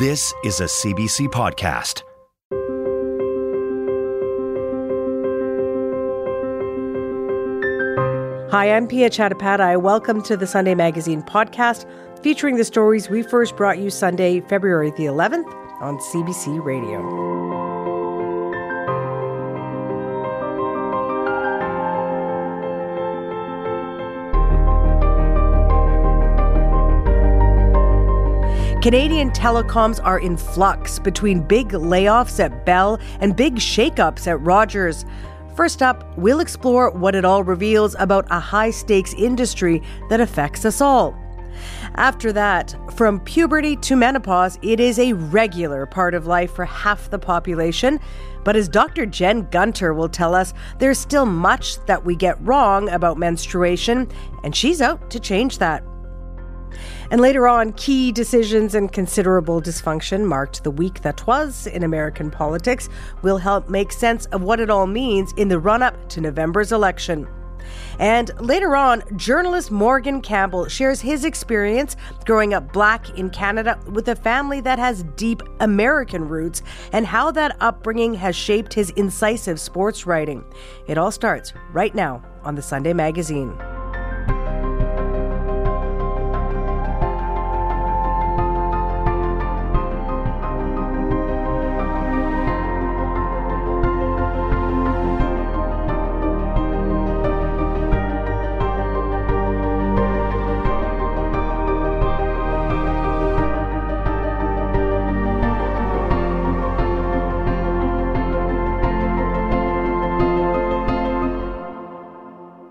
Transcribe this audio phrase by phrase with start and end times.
[0.00, 2.02] This is a CBC podcast.
[8.50, 9.80] Hi, I'm Piya Chattopadhyay.
[9.80, 11.86] Welcome to the Sunday Magazine podcast
[12.20, 15.46] featuring the stories we first brought you Sunday, February the 11th
[15.80, 17.53] on CBC Radio.
[28.84, 35.06] Canadian telecoms are in flux between big layoffs at Bell and big shakeups at Rogers.
[35.56, 40.66] First up, we'll explore what it all reveals about a high stakes industry that affects
[40.66, 41.16] us all.
[41.94, 47.08] After that, from puberty to menopause, it is a regular part of life for half
[47.08, 47.98] the population.
[48.44, 49.06] But as Dr.
[49.06, 54.12] Jen Gunter will tell us, there's still much that we get wrong about menstruation,
[54.42, 55.82] and she's out to change that.
[57.10, 62.30] And later on, key decisions and considerable dysfunction marked the week that was in American
[62.30, 62.88] politics.
[63.22, 66.72] We'll help make sense of what it all means in the run up to November's
[66.72, 67.28] election.
[67.98, 74.08] And later on, journalist Morgan Campbell shares his experience growing up black in Canada with
[74.08, 79.60] a family that has deep American roots and how that upbringing has shaped his incisive
[79.60, 80.44] sports writing.
[80.86, 83.56] It all starts right now on the Sunday Magazine.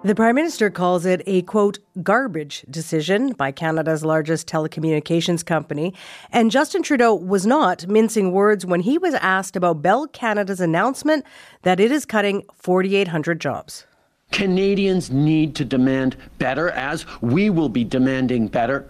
[0.06, 5.94] The Prime Minister calls it a quote, garbage decision by Canada's largest telecommunications company.
[6.30, 11.25] And Justin Trudeau was not mincing words when he was asked about Bell Canada's announcement
[11.62, 13.86] that it is cutting 4,800 jobs.
[14.34, 18.86] Canadians need to demand better, as we will be demanding better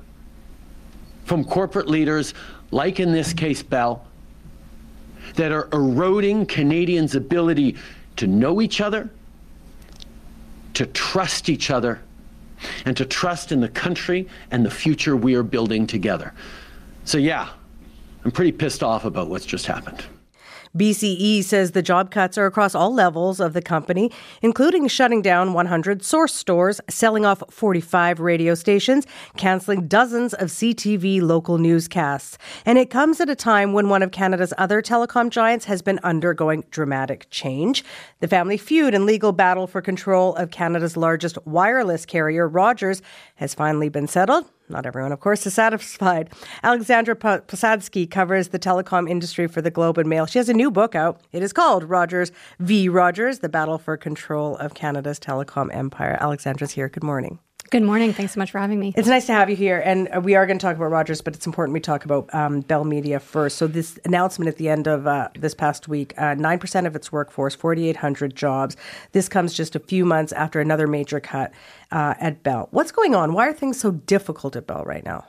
[1.26, 2.34] from corporate leaders,
[2.72, 4.04] like in this case Bell,
[5.36, 7.76] that are eroding Canadians' ability
[8.16, 9.12] to know each other
[10.74, 12.02] to trust each other
[12.86, 16.34] and to trust in the country and the future we are building together.
[17.06, 17.50] So, yeah,
[18.24, 20.04] I'm pretty pissed off about what's just happened.
[20.78, 24.12] BCE says the job cuts are across all levels of the company,
[24.42, 29.06] including shutting down 100 source stores, selling off 45 radio stations,
[29.38, 32.40] canceling dozens of CTV local newscasts.
[32.66, 36.00] And it comes at a time when one of Canada's other telecom giants has been
[36.04, 37.84] undergoing dramatic change.
[38.20, 43.04] The family feud and legal battle for control of Canada's largest wireless carrier, Rogers,
[43.36, 44.50] has finally been settled.
[44.70, 46.30] Not everyone, of course, is satisfied.
[46.64, 50.26] Alexandra Posadzki covers the telecom industry for the Globe and Mail.
[50.26, 51.22] She has a new book out.
[51.32, 52.90] It is called Rogers v.
[52.90, 56.18] Rogers The Battle for Control of Canada's Telecom Empire.
[56.20, 56.90] Alexandra's here.
[56.90, 57.40] Good morning.
[57.74, 58.14] Good morning.
[58.14, 58.94] Thanks so much for having me.
[58.96, 59.82] It's nice to have you here.
[59.84, 62.32] And uh, we are going to talk about Rogers, but it's important we talk about
[62.32, 63.58] um, Bell Media first.
[63.58, 67.12] So, this announcement at the end of uh, this past week uh, 9% of its
[67.12, 68.78] workforce, 4,800 jobs.
[69.14, 71.52] This comes just a few months after another major cut
[71.92, 72.68] uh, at Bell.
[72.70, 73.34] What's going on?
[73.34, 75.26] Why are things so difficult at Bell right now?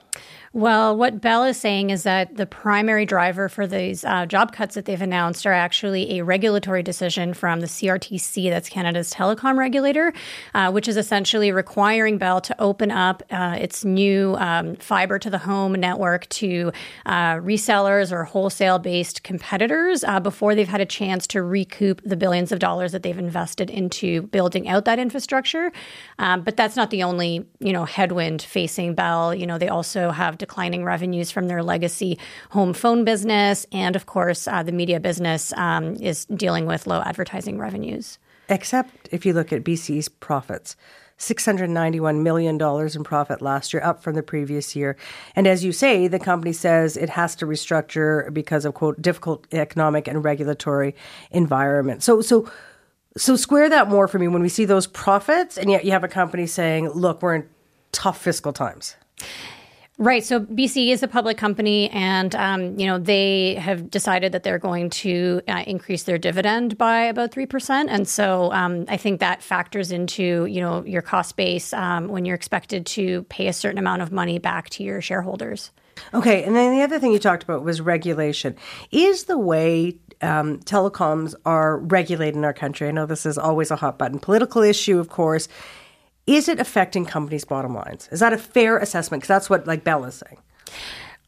[0.54, 4.76] Well, what Bell is saying is that the primary driver for these uh, job cuts
[4.76, 10.12] that they've announced are actually a regulatory decision from the CRTC, that's Canada's telecom regulator,
[10.54, 15.28] uh, which is essentially requiring Bell to open up uh, its new um, fiber to
[15.28, 16.70] the home network to
[17.04, 22.16] uh, resellers or wholesale based competitors uh, before they've had a chance to recoup the
[22.16, 25.72] billions of dollars that they've invested into building out that infrastructure.
[26.20, 29.34] Um, but that's not the only, you know, headwind facing Bell.
[29.34, 32.18] You know, they also have declining revenues from their legacy
[32.50, 33.66] home phone business.
[33.72, 38.18] And of course, uh, the media business um, is dealing with low advertising revenues.
[38.48, 40.76] Except if you look at BC's profits.
[41.18, 44.96] $691 million in profit last year, up from the previous year.
[45.36, 49.46] And as you say, the company says it has to restructure because of, quote, difficult
[49.52, 50.94] economic and regulatory
[51.30, 52.02] environment.
[52.02, 52.50] So, so,
[53.16, 56.04] so square that more for me when we see those profits, and yet you have
[56.04, 57.48] a company saying, look, we're in
[57.92, 58.96] tough fiscal times.
[59.96, 60.24] Right.
[60.24, 64.58] So BCE is a public company, and um, you know they have decided that they're
[64.58, 69.20] going to uh, increase their dividend by about three percent, and so um, I think
[69.20, 73.52] that factors into you know your cost base um, when you're expected to pay a
[73.52, 75.70] certain amount of money back to your shareholders.
[76.12, 78.56] Okay, and then the other thing you talked about was regulation.
[78.90, 82.88] Is the way um, telecoms are regulated in our country?
[82.88, 85.46] I know this is always a hot button political issue, of course.
[86.26, 88.08] Is it affecting companies' bottom lines?
[88.10, 89.22] Is that a fair assessment?
[89.22, 90.38] Because that's what like Bell is saying.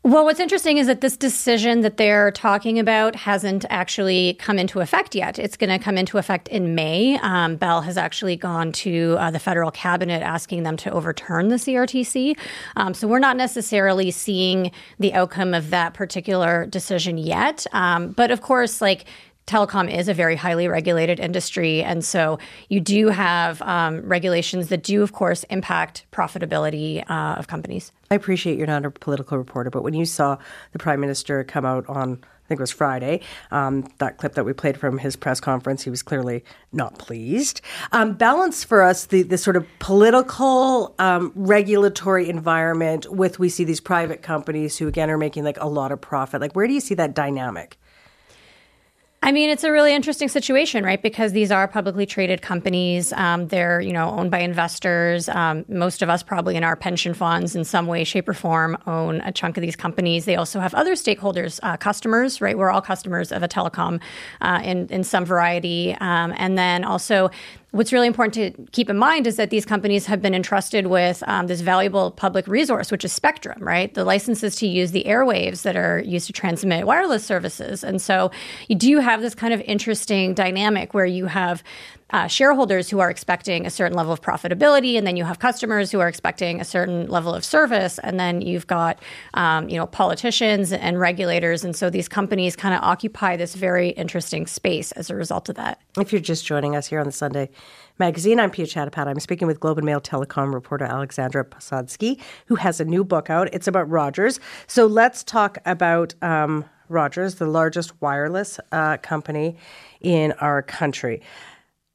[0.06, 4.78] Well, what's interesting is that this decision that they're talking about hasn't actually come into
[4.78, 5.36] effect yet.
[5.36, 7.18] It's going to come into effect in May.
[7.22, 11.56] Um, Bell has actually gone to uh, the federal cabinet asking them to overturn the
[11.56, 12.38] CRTC.
[12.76, 14.70] Um, so we're not necessarily seeing
[15.00, 17.66] the outcome of that particular decision yet.
[17.72, 19.06] Um, but of course, like
[19.46, 21.82] telecom is a very highly regulated industry.
[21.82, 22.38] And so
[22.68, 27.92] you do have um, regulations that do, of course, impact profitability uh, of companies.
[28.10, 30.38] I appreciate you're not a political reporter, but when you saw
[30.72, 33.22] the prime minister come out on I think it was Friday.
[33.50, 37.60] Um, that clip that we played from his press conference, he was clearly not pleased.
[37.90, 43.64] Um, balance for us the, the sort of political um, regulatory environment with we see
[43.64, 46.40] these private companies who again are making like a lot of profit.
[46.40, 47.78] Like, where do you see that dynamic?
[49.22, 51.02] I mean, it's a really interesting situation, right?
[51.02, 53.12] Because these are publicly traded companies.
[53.14, 55.28] Um, they're, you know, owned by investors.
[55.28, 58.76] Um, most of us, probably in our pension funds, in some way, shape, or form,
[58.86, 60.26] own a chunk of these companies.
[60.26, 62.56] They also have other stakeholders, uh, customers, right?
[62.56, 64.00] We're all customers of a telecom
[64.42, 67.30] uh, in in some variety, um, and then also
[67.76, 71.22] What's really important to keep in mind is that these companies have been entrusted with
[71.26, 73.92] um, this valuable public resource, which is spectrum, right?
[73.92, 77.84] The licenses to use the airwaves that are used to transmit wireless services.
[77.84, 78.30] And so
[78.68, 81.62] you do have this kind of interesting dynamic where you have
[82.10, 85.90] uh, shareholders who are expecting a certain level of profitability, and then you have customers
[85.90, 88.98] who are expecting a certain level of service, and then you've got
[89.34, 93.90] um, you know politicians and regulators, and so these companies kind of occupy this very
[93.90, 95.80] interesting space as a result of that.
[95.98, 97.50] If you're just joining us here on the Sunday
[97.98, 99.08] Magazine, I'm Piya Chattopadhyay.
[99.08, 103.30] I'm speaking with Globe and Mail telecom reporter Alexandra Posadzki, who has a new book
[103.30, 103.48] out.
[103.52, 104.38] It's about Rogers.
[104.66, 106.14] So let's talk about.
[106.22, 109.56] Um, Rogers, the largest wireless uh, company
[110.00, 111.20] in our country.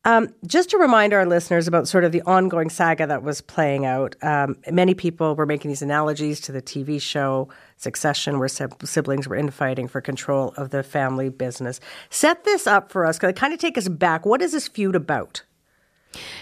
[0.04, 3.86] Um, just to remind our listeners about sort of the ongoing saga that was playing
[3.86, 9.28] out, um, many people were making these analogies to the TV show Succession, where siblings
[9.28, 11.80] were infighting for control of the family business.
[12.10, 14.26] Set this up for us, kind of take us back.
[14.26, 15.44] What is this feud about?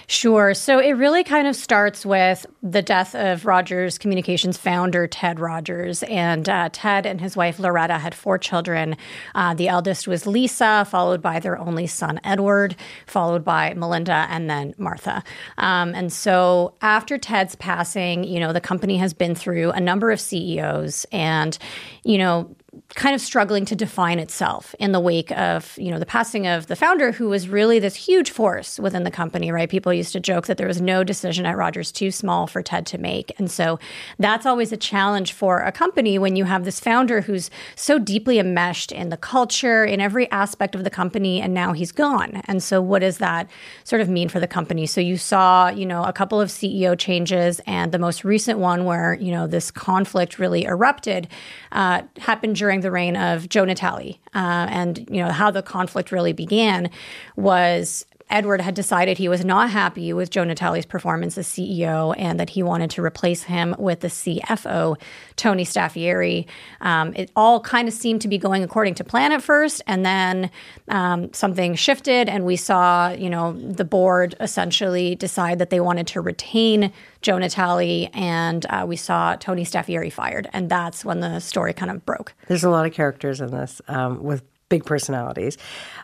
[0.08, 0.54] Sure.
[0.54, 6.04] So it really kind of starts with the death of Rogers Communications founder, Ted Rogers.
[6.04, 8.98] And uh, Ted and his wife, Loretta, had four children.
[9.36, 12.76] Uh, the eldest was Lisa, followed by their only son, Edward,
[13.06, 15.24] followed by Melinda, and then Martha.
[15.58, 20.12] Um, and so after Ted's passing, you know, the company has been through a number
[20.12, 21.06] of CEOs.
[21.12, 21.58] And,
[22.04, 22.56] you know,
[22.90, 26.68] kind of struggling to define itself in the wake of you know the passing of
[26.68, 29.70] the founder who was really this huge force within the company right?
[29.70, 32.86] People used to joke that there was no decision at rogers too small for ted
[32.88, 33.32] to make.
[33.38, 33.80] And so
[34.18, 38.40] that's always a challenge for a company when you have this founder who's so deeply
[38.40, 42.42] enmeshed in the culture in every aspect of the company and now he's gone.
[42.46, 43.50] And so what does that
[43.84, 44.86] sort of mean for the company?
[44.86, 48.86] So you saw you know a couple of ceo changes and the most recent one
[48.86, 51.28] where you know this conflict really erupted
[51.72, 54.20] uh, happened during the reign of Joe Natale.
[54.34, 56.90] Uh, and, you know, how the conflict really began
[57.36, 62.40] was Edward had decided he was not happy with Joe Natale's performance as CEO and
[62.40, 65.00] that he wanted to replace him with the CFO,
[65.36, 66.46] Tony Staffieri.
[66.82, 70.06] Um, it all kind of seemed to be going according to plan at first, and
[70.06, 70.52] then
[70.90, 76.08] um, something shifted, and we saw, you know, the board essentially decide that they wanted
[76.08, 81.40] to retain Joe Natale, and uh, we saw Tony Staffieri fired, and that's when the
[81.40, 82.34] story kind of broke.
[82.48, 85.58] There's a lot of characters in this um, with big personalities.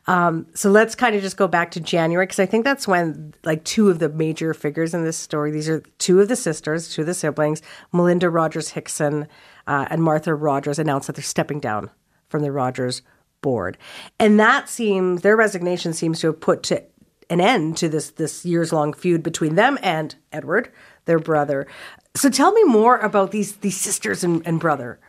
[0.07, 3.33] Um, so let's kind of just go back to January because I think that's when
[3.43, 5.51] like two of the major figures in this story.
[5.51, 7.61] These are two of the sisters, two of the siblings,
[7.93, 9.27] Melinda Rogers Hixon
[9.67, 11.89] uh, and Martha Rogers, announced that they're stepping down
[12.27, 13.01] from the Rogers
[13.41, 13.77] board,
[14.19, 16.83] and that seems their resignation seems to have put to
[17.29, 20.71] an end to this this years long feud between them and Edward,
[21.05, 21.67] their brother.
[22.15, 24.99] So tell me more about these these sisters and, and brother.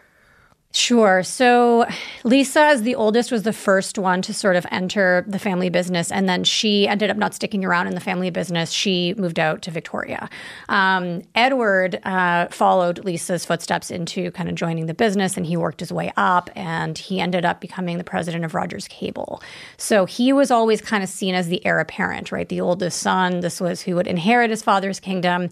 [0.73, 1.23] Sure.
[1.23, 1.87] So
[2.23, 6.13] Lisa, as the oldest, was the first one to sort of enter the family business.
[6.13, 8.73] And then she ended up not sticking around in the family business.
[8.73, 10.29] She moved out to Victoria.
[10.69, 15.81] Um, Edward uh, followed Lisa's footsteps into kind of joining the business and he worked
[15.81, 19.43] his way up and he ended up becoming the president of Rogers Cable.
[19.79, 22.51] So he was always kind of seen as the heir apparent, right?
[22.51, 23.41] The oldest son.
[23.41, 25.49] This was who would inherit his father's kingdom.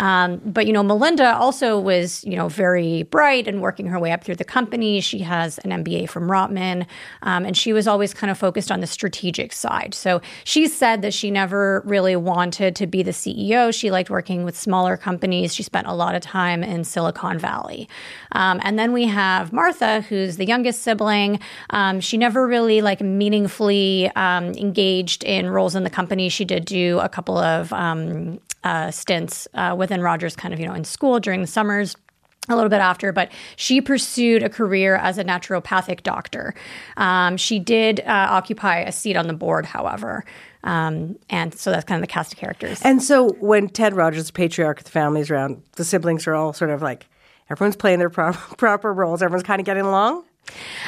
[0.00, 4.12] Um, but you know, Melinda also was you know very bright and working her way
[4.12, 5.00] up through the company.
[5.00, 6.86] She has an MBA from Rotman,
[7.22, 9.92] um, and she was always kind of focused on the strategic side.
[9.92, 13.74] So she said that she never really wanted to be the CEO.
[13.74, 15.54] She liked working with smaller companies.
[15.54, 17.86] She spent a lot of time in Silicon Valley.
[18.32, 21.40] Um, and then we have Martha, who's the youngest sibling.
[21.70, 26.30] Um, she never really like meaningfully um, engaged in roles in the company.
[26.30, 30.66] She did do a couple of um, uh, stints uh, within Rogers, kind of you
[30.66, 31.96] know in school during the summers
[32.48, 36.54] a little bit after, but she pursued a career as a naturopathic doctor.
[36.96, 40.24] Um, she did uh, occupy a seat on the board, however.
[40.64, 42.80] Um, and so that's kind of the cast of characters.
[42.82, 46.34] And so when Ted Rogers, the patriarch of the family, is around, the siblings are
[46.34, 47.06] all sort of like
[47.50, 49.22] everyone's playing their pro- proper roles.
[49.22, 50.24] Everyone's kind of getting along.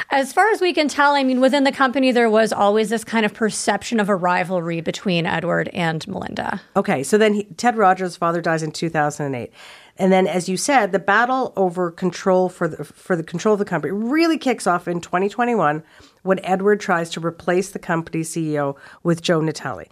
[0.09, 3.03] As far as we can tell, I mean, within the company, there was always this
[3.03, 6.61] kind of perception of a rivalry between Edward and Melinda.
[6.75, 9.51] Okay, so then he, Ted Rogers' father dies in 2008.
[9.97, 13.59] And then, as you said, the battle over control for the, for the control of
[13.59, 15.83] the company really kicks off in 2021
[16.23, 19.85] when Edward tries to replace the company's CEO with Joe Natale.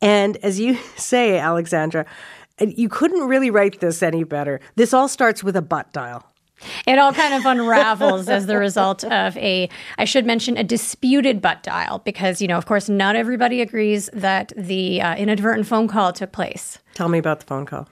[0.00, 2.06] And as you say, Alexandra,
[2.60, 4.60] you couldn't really write this any better.
[4.76, 6.24] This all starts with a butt dial.
[6.86, 11.40] It all kind of unravels as the result of a, I should mention, a disputed
[11.40, 15.88] butt dial because, you know, of course, not everybody agrees that the uh, inadvertent phone
[15.88, 16.78] call took place.
[16.94, 17.88] Tell me about the phone call.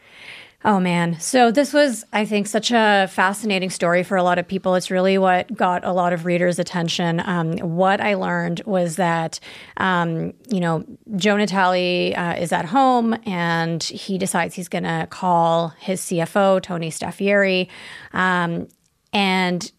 [0.66, 1.20] Oh man.
[1.20, 4.74] So this was, I think, such a fascinating story for a lot of people.
[4.74, 7.22] It's really what got a lot of readers' attention.
[7.24, 9.38] Um, what I learned was that,
[9.76, 15.06] um, you know, Joe Natale uh, is at home and he decides he's going to
[15.08, 17.68] call his CFO, Tony Staffieri.
[18.12, 18.66] Um,
[19.12, 19.70] and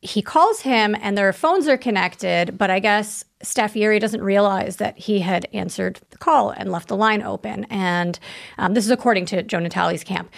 [0.00, 4.98] he calls him and their phones are connected, but I guess Staffieri doesn't realize that
[4.98, 7.64] he had answered the call and left the line open.
[7.70, 8.18] And
[8.58, 10.30] um, this is according to Joe Natale's camp.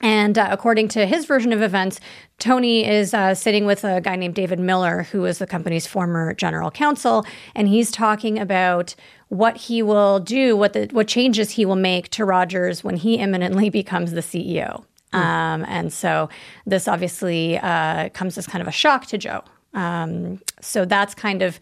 [0.00, 1.98] And uh, according to his version of events,
[2.38, 6.34] Tony is uh, sitting with a guy named David Miller, who is the company's former
[6.34, 8.94] general counsel, and he's talking about
[9.28, 13.16] what he will do, what the what changes he will make to Rogers when he
[13.16, 14.84] imminently becomes the CEO.
[15.12, 16.28] Um, and so
[16.66, 19.42] this obviously uh, comes as kind of a shock to Joe.
[19.74, 21.58] Um, so that's kind of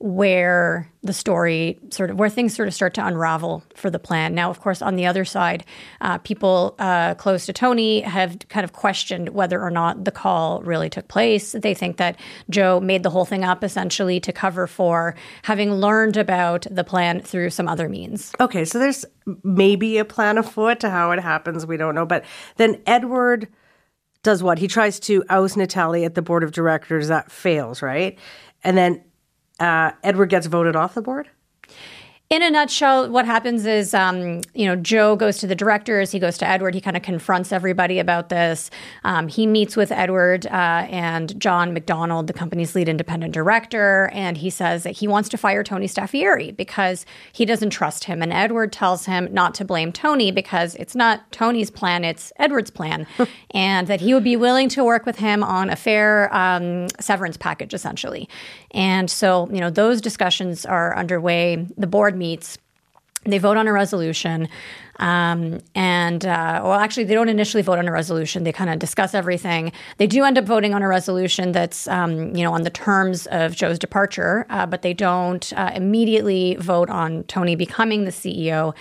[0.00, 4.34] where the story sort of where things sort of start to unravel for the plan.
[4.34, 5.62] Now, of course, on the other side,
[6.00, 10.62] uh, people uh, close to Tony have kind of questioned whether or not the call
[10.62, 11.52] really took place.
[11.52, 16.16] They think that Joe made the whole thing up essentially to cover for having learned
[16.16, 18.32] about the plan through some other means.
[18.40, 19.04] Okay, so there's
[19.44, 21.66] maybe a plan afoot to how it happens.
[21.66, 22.24] We don't know, but
[22.56, 23.48] then Edward
[24.22, 24.58] does what?
[24.58, 27.08] He tries to oust Natale at the board of directors.
[27.08, 28.18] That fails, right?
[28.64, 29.02] And then
[29.60, 31.28] uh, Edward gets voted off the board?
[32.30, 36.12] In a nutshell, what happens is, um, you know, Joe goes to the directors.
[36.12, 36.76] He goes to Edward.
[36.76, 38.70] He kind of confronts everybody about this.
[39.02, 44.38] Um, he meets with Edward uh, and John McDonald, the company's lead independent director, and
[44.38, 48.22] he says that he wants to fire Tony Staffieri because he doesn't trust him.
[48.22, 52.70] And Edward tells him not to blame Tony because it's not Tony's plan; it's Edward's
[52.70, 53.08] plan,
[53.50, 57.36] and that he would be willing to work with him on a fair um, severance
[57.36, 58.28] package, essentially.
[58.70, 61.66] And so, you know, those discussions are underway.
[61.76, 62.58] The board meets.
[63.24, 64.48] They vote on a resolution.
[65.00, 68.44] Um, and, uh, well, actually, they don't initially vote on a resolution.
[68.44, 69.72] They kind of discuss everything.
[69.96, 73.26] They do end up voting on a resolution that's, um, you know, on the terms
[73.28, 78.74] of Joe's departure, uh, but they don't uh, immediately vote on Tony becoming the CEO.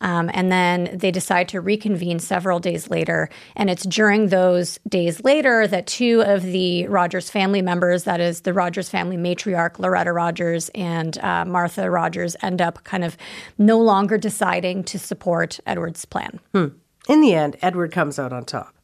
[0.00, 3.28] Um, and then they decide to reconvene several days later.
[3.56, 8.42] And it's during those days later that two of the Rogers family members, that is
[8.42, 13.16] the Rogers family matriarch, Loretta Rogers and uh, Martha Rogers, end up kind of
[13.56, 16.40] no longer deciding to support Edward's plan.
[16.52, 16.66] Hmm.
[17.08, 18.74] In the end, Edward comes out on top.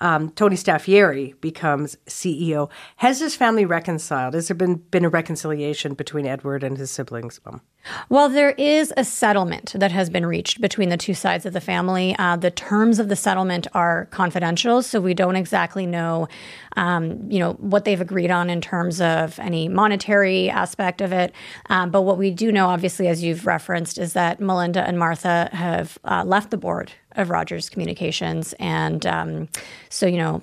[0.00, 2.68] Um, Tony Staffieri becomes CEO.
[2.96, 4.34] Has his family reconciled?
[4.34, 7.40] Has there been, been a reconciliation between Edward and his siblings?
[7.46, 7.62] Um,
[8.08, 11.60] well, there is a settlement that has been reached between the two sides of the
[11.60, 12.14] family.
[12.18, 16.28] Uh, the terms of the settlement are confidential, so we don't exactly know,
[16.76, 21.32] um, you know, what they've agreed on in terms of any monetary aspect of it.
[21.70, 25.48] Um, but what we do know, obviously, as you've referenced, is that Melinda and Martha
[25.52, 29.48] have uh, left the board of Rogers Communications, and um,
[29.88, 30.42] so you know,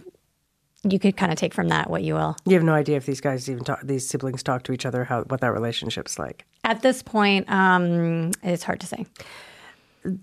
[0.83, 2.35] you could kind of take from that what you will.
[2.45, 5.03] You have no idea if these guys even talk, these siblings talk to each other,
[5.03, 6.45] how what that relationship's like.
[6.63, 9.05] At this point, um, it's hard to say.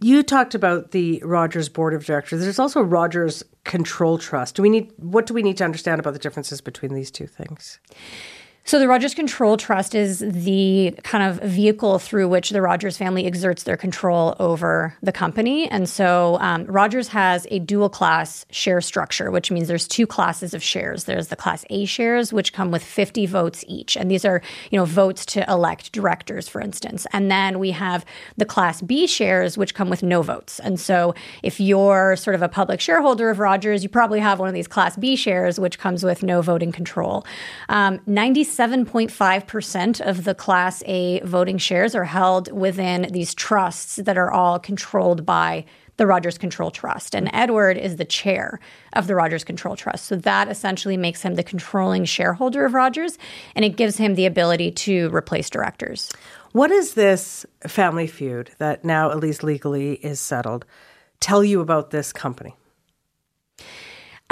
[0.02, 2.42] You talked about the Rogers board of directors.
[2.42, 4.57] There's also Rogers Control Trust.
[4.57, 7.26] Do we need what do we need to understand about the differences between these two
[7.26, 7.78] things?
[8.71, 13.27] So the Rogers Control Trust is the kind of vehicle through which the Rogers family
[13.27, 15.69] exerts their control over the company.
[15.69, 20.55] And so um, Rogers has a dual class share structure, which means there's two classes
[20.55, 21.03] of shares.
[21.03, 24.79] There's the Class A shares, which come with 50 votes each, and these are you
[24.79, 27.09] know votes to elect directors, for instance.
[27.12, 28.05] And then we have
[28.37, 30.61] the Class B shares, which come with no votes.
[30.61, 34.47] And so if you're sort of a public shareholder of Rogers, you probably have one
[34.47, 37.27] of these Class B shares, which comes with no voting control.
[37.69, 37.99] Um,
[38.61, 44.59] 97.5% of the Class A voting shares are held within these trusts that are all
[44.59, 45.64] controlled by
[45.97, 47.14] the Rogers Control Trust.
[47.14, 48.61] And Edward is the chair
[48.93, 50.05] of the Rogers Control Trust.
[50.05, 53.17] So that essentially makes him the controlling shareholder of Rogers,
[53.55, 56.12] and it gives him the ability to replace directors.
[56.52, 60.67] What does this family feud that now, at least legally, is settled
[61.19, 62.55] tell you about this company?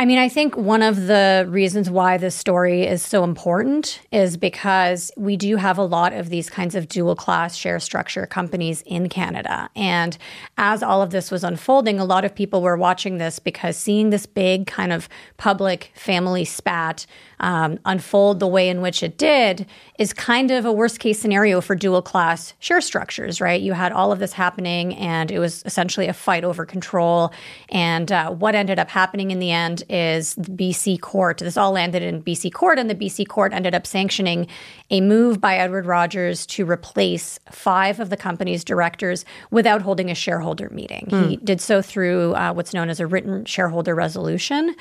[0.00, 4.37] I mean, I think one of the reasons why this story is so important is
[4.37, 8.83] because we do have a lot of these kinds of dual class share structure companies
[8.87, 9.69] in Canada.
[9.75, 10.17] And
[10.57, 14.11] as all of this was unfolding, a lot of people were watching this because seeing
[14.11, 17.05] this big kind of public family spat
[17.40, 19.66] um, unfold the way in which it did
[19.99, 23.61] is kind of a worst case scenario for dual class share structures, right?
[23.61, 27.33] You had all of this happening and it was essentially a fight over control.
[27.68, 31.38] And uh, what ended up happening in the end is the BC court.
[31.38, 34.47] This all landed in BC court, and the BC court ended up sanctioning
[34.90, 40.14] a move by Edward Rogers to replace five of the company's directors without holding a
[40.14, 41.09] shareholder meeting.
[41.11, 41.28] Mm.
[41.28, 41.45] He hmm.
[41.45, 44.75] did so through uh, what's known as a written shareholder resolution.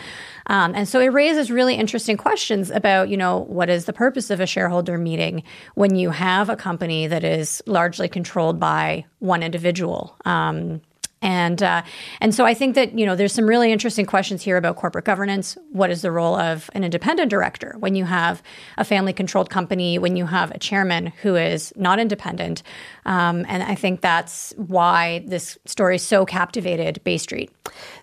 [0.47, 4.29] Um, and so it raises really interesting questions about, you know, what is the purpose
[4.29, 5.43] of a shareholder meeting
[5.75, 10.15] when you have a company that is largely controlled by one individual?
[10.25, 10.81] Um,
[11.21, 11.81] and uh,
[12.21, 15.05] and so I think that you know there's some really interesting questions here about corporate
[15.05, 15.57] governance.
[15.71, 18.43] What is the role of an independent director when you have
[18.77, 19.97] a family-controlled company?
[19.97, 22.61] When you have a chairman who is not independent?
[23.05, 27.51] Um, and I think that's why this story so captivated Bay Street.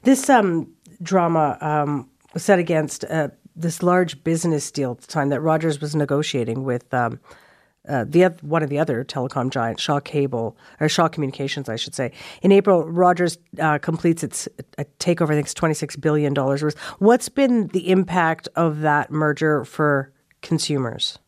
[0.03, 5.29] This um, drama um, was set against uh, this large business deal at the time
[5.29, 7.21] that Rogers was negotiating with um,
[7.89, 11.95] uh, the one of the other telecom giants, Shaw Cable or Shaw Communications, I should
[11.95, 12.13] say.
[12.43, 14.49] In April, Rogers uh, completes its
[14.99, 15.31] takeover.
[15.31, 16.79] I think it's twenty six billion dollars worth.
[16.99, 21.19] What's been the impact of that merger for consumers?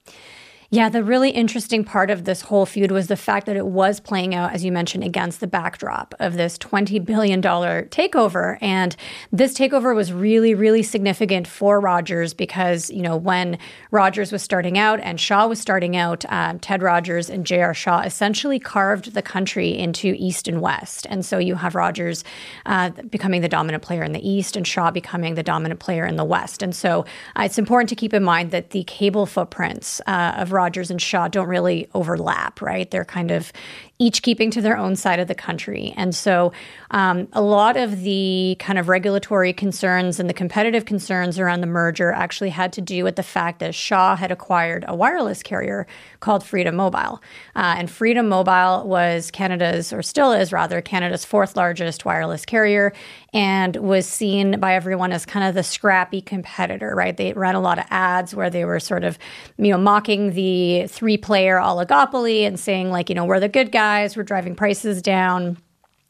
[0.77, 3.99] Yeah, the really interesting part of this whole feud was the fact that it was
[3.99, 8.59] playing out, as you mentioned, against the backdrop of this $20 billion takeover.
[8.61, 8.95] And
[9.33, 13.57] this takeover was really, really significant for Rogers because, you know, when
[13.91, 17.73] Rogers was starting out and Shaw was starting out, um, Ted Rogers and J.R.
[17.73, 21.07] Shaw essentially carved the country into East and West.
[21.09, 22.23] And so you have Rogers
[22.67, 26.17] uh, becoming the dominant player in the East and Shaw becoming the dominant player in
[26.17, 26.63] the West.
[26.63, 30.53] And so uh, it's important to keep in mind that the cable footprints uh, of
[30.53, 32.91] Rogers and Shaw don't really overlap, right?
[32.91, 33.53] They're kind of
[33.99, 35.95] each keeping to their own side of the country.
[35.97, 36.53] And so
[36.91, 41.67] um, a lot of the kind of regulatory concerns and the competitive concerns around the
[41.67, 45.87] merger actually had to do with the fact that Shaw had acquired a wireless carrier
[46.27, 47.23] called Freedom Mobile.
[47.55, 52.93] Uh, and Freedom Mobile was Canada's, or still is rather, Canada's fourth largest wireless carrier
[53.33, 57.17] and was seen by everyone as kind of the scrappy competitor, right?
[57.17, 59.21] They ran a lot of ads where they were sort of,
[59.57, 63.71] you know, mocking the three player oligopoly and saying, like, you know, we're the good
[63.71, 65.59] guys, we're driving prices down.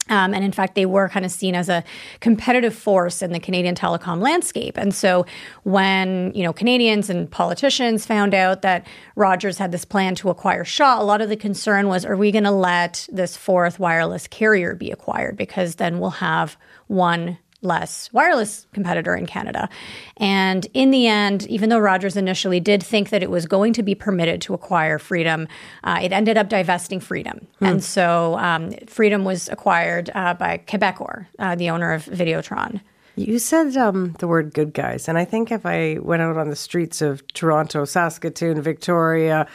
[0.09, 1.83] Um, and in fact, they were kind of seen as a
[2.19, 4.77] competitive force in the Canadian telecom landscape.
[4.77, 5.25] And so,
[5.63, 10.63] when you know Canadians and politicians found out that Rogers had this plan to acquire
[10.63, 14.27] Shaw, a lot of the concern was: Are we going to let this fourth wireless
[14.27, 15.37] carrier be acquired?
[15.37, 19.67] Because then we'll have one less wireless competitor in Canada.
[20.17, 23.83] And in the end, even though Rogers initially did think that it was going to
[23.83, 25.47] be permitted to acquire Freedom,
[25.83, 27.47] uh, it ended up divesting Freedom.
[27.59, 27.65] Hmm.
[27.65, 32.81] And so um, Freedom was acquired uh, by Quebecor, uh, the owner of Videotron.
[33.17, 35.07] You said um, the word good guys.
[35.07, 39.47] And I think if I went out on the streets of Toronto, Saskatoon, Victoria,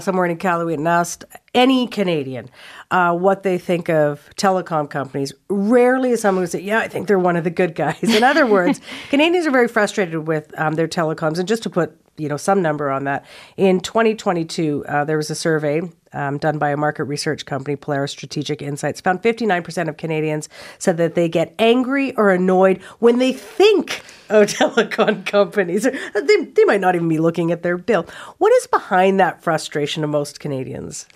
[0.00, 1.24] somewhere in Iqaluit and asked
[1.54, 2.50] any Canadian
[2.90, 7.06] uh, what they think of telecom companies, rarely is someone who say, "Yeah, I think
[7.06, 10.74] they're one of the good guys." In other words, Canadians are very frustrated with um,
[10.74, 11.38] their telecoms.
[11.38, 13.24] And just to put you know some number on that,
[13.56, 18.08] in 2022, uh, there was a survey um, done by a market research company, Pollara
[18.08, 23.32] Strategic Insights, found 59% of Canadians said that they get angry or annoyed when they
[23.32, 25.82] think of telecom companies.
[25.82, 28.06] They, they might not even be looking at their bill.
[28.38, 31.06] What is behind that frustration of most Canadians?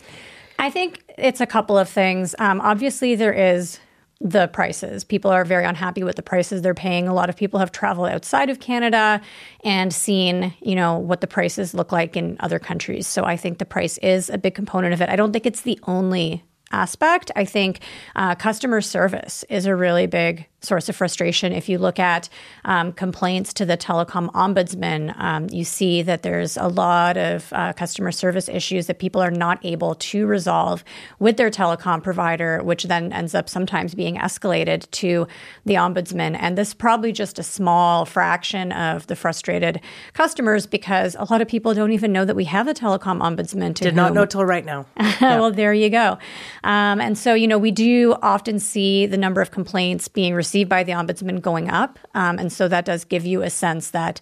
[0.58, 2.34] I think it's a couple of things.
[2.38, 3.80] Um, obviously, there is
[4.20, 5.04] the prices.
[5.04, 7.08] People are very unhappy with the prices they're paying.
[7.08, 9.20] A lot of people have traveled outside of Canada
[9.64, 13.06] and seen, you know, what the prices look like in other countries.
[13.06, 15.08] So I think the price is a big component of it.
[15.08, 17.30] I don't think it's the only aspect.
[17.36, 17.80] I think
[18.16, 21.52] uh, customer service is a really big source of frustration.
[21.52, 22.28] If you look at
[22.64, 27.72] um, complaints to the telecom ombudsman, um, you see that there's a lot of uh,
[27.74, 30.82] customer service issues that people are not able to resolve
[31.18, 35.26] with their telecom provider, which then ends up sometimes being escalated to
[35.64, 36.36] the ombudsman.
[36.40, 39.80] And this is probably just a small fraction of the frustrated
[40.14, 43.74] customers because a lot of people don't even know that we have a telecom ombudsman.
[43.74, 44.86] Did not know till right now.
[45.20, 46.18] well, there you go.
[46.64, 50.70] Um, and so, you know, we do often see the number of complaints being received
[50.70, 51.98] by the ombudsman going up.
[52.14, 54.20] Um, and so that does give you a sense that,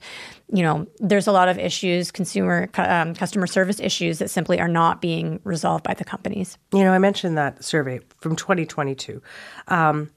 [0.52, 4.68] you know, there's a lot of issues, consumer, um, customer service issues that simply are
[4.68, 6.58] not being resolved by the companies.
[6.72, 9.22] You know, I mentioned that survey from 2022.
[9.68, 10.10] Um,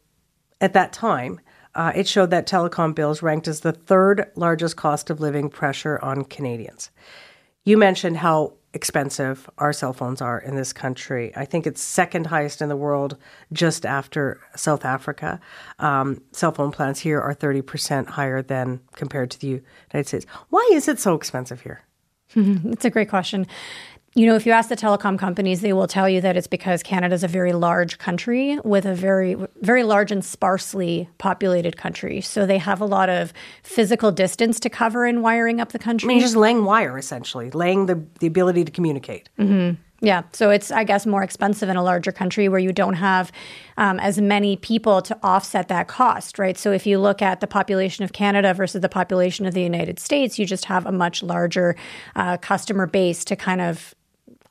[0.59, 1.39] at that time,
[1.75, 5.99] uh, it showed that telecom bills ranked as the third largest cost of living pressure
[6.01, 6.89] on Canadians.
[7.65, 11.31] You mentioned how expensive our cell phones are in this country.
[11.35, 13.17] I think it's second highest in the world,
[13.53, 15.39] just after South Africa.
[15.79, 20.25] Um, cell phone plans here are 30% higher than compared to the United States.
[20.49, 21.81] Why is it so expensive here?
[22.35, 23.47] It's a great question.
[24.17, 26.81] You know, if you ask the telecom companies, they will tell you that it's because
[26.81, 32.21] Canada is a very large country with a very, very large and sparsely populated country.
[32.21, 36.07] So they have a lot of physical distance to cover in wiring up the country.
[36.07, 39.27] I mean, just laying wire, essentially, laying the, the ability to communicate.
[39.37, 39.81] Mm-hmm.
[39.99, 40.23] Yeah.
[40.31, 43.33] So it's, I guess, more expensive in a larger country where you don't have
[43.75, 46.57] um, as many people to offset that cost, right?
[46.57, 49.99] So if you look at the population of Canada versus the population of the United
[49.99, 51.75] States, you just have a much larger
[52.15, 53.93] uh, customer base to kind of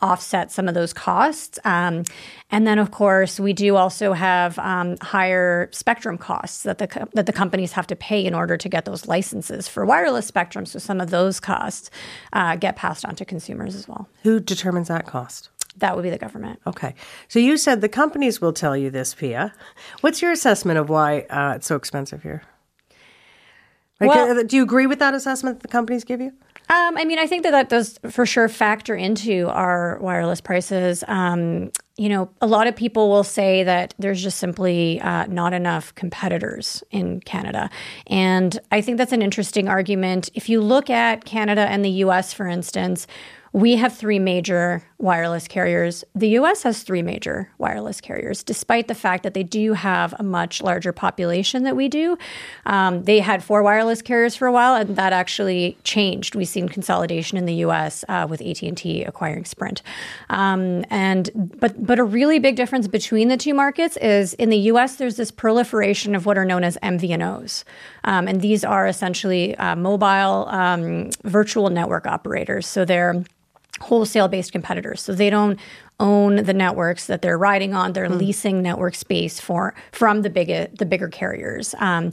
[0.04, 1.58] offset some of those costs.
[1.64, 2.04] Um,
[2.50, 7.26] and then, of course, we do also have um, higher spectrum costs that the that
[7.26, 10.66] the companies have to pay in order to get those licenses for wireless spectrum.
[10.66, 11.90] So some of those costs
[12.32, 14.08] uh, get passed on to consumers as well.
[14.22, 15.48] Who determines that cost?
[15.78, 16.60] That would be the government.
[16.66, 16.94] Okay.
[17.28, 19.52] So you said the companies will tell you this, Piya.
[20.02, 22.42] What's your assessment of why uh, it's so expensive here?
[24.00, 26.32] Like, well, uh, do you agree with that assessment that the companies give you?
[26.70, 31.04] Um, I mean, I think that that does for sure factor into our wireless prices.
[31.06, 35.52] Um, you know, a lot of people will say that there's just simply uh, not
[35.52, 37.70] enough competitors in Canada.
[38.06, 40.30] And I think that's an interesting argument.
[40.34, 43.06] If you look at Canada and the US, for instance,
[43.52, 46.02] we have three major wireless carriers.
[46.14, 50.22] The US has three major wireless carriers, despite the fact that they do have a
[50.22, 52.16] much larger population that we do.
[52.64, 56.34] Um, they had four wireless carriers for a while, and that actually changed.
[56.34, 59.82] We've seen consolidation in the US uh, with AT&T acquiring Sprint.
[60.30, 64.72] Um, and but but a really big difference between the two markets is in the
[64.72, 67.64] US, there's this proliferation of what are known as MVNOs.
[68.04, 72.66] Um, and these are essentially uh, mobile um, virtual network operators.
[72.66, 73.22] So they're
[73.80, 75.02] wholesale based competitors.
[75.02, 75.58] So they don't
[76.00, 77.92] own the networks that they're riding on.
[77.92, 78.18] They're mm.
[78.18, 81.74] leasing network space for from the big the bigger carriers.
[81.78, 82.10] Um,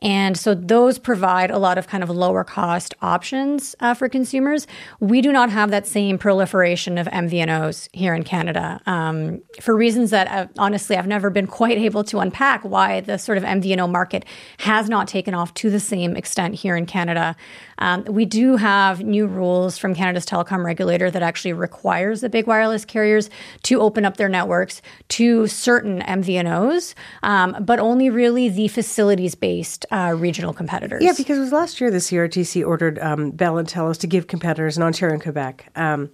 [0.00, 4.66] and so those provide a lot of kind of lower cost options uh, for consumers.
[5.00, 10.10] We do not have that same proliferation of MVNOs here in Canada um, for reasons
[10.10, 13.90] that uh, honestly I've never been quite able to unpack why the sort of MVNO
[13.90, 14.24] market
[14.58, 17.34] has not taken off to the same extent here in Canada.
[17.78, 22.46] Um, we do have new rules from Canada's telecom regulator that actually requires the big
[22.46, 23.30] wireless carriers
[23.64, 29.86] to open up their networks to certain MVNOs, um, but only really the facilities based
[29.90, 31.02] uh, regional competitors.
[31.02, 34.26] Yeah, because it was last year the CRTC ordered um, Bell and Telus to give
[34.26, 36.10] competitors in Ontario and Quebec um,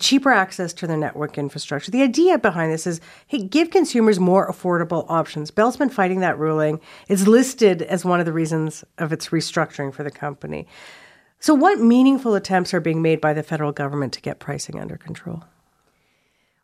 [0.00, 1.90] cheaper access to their network infrastructure.
[1.90, 5.50] The idea behind this is hey, give consumers more affordable options.
[5.50, 6.80] Bell's been fighting that ruling.
[7.08, 10.66] It's listed as one of the reasons of its restructuring for the company.
[11.38, 14.96] So, what meaningful attempts are being made by the federal government to get pricing under
[14.96, 15.44] control?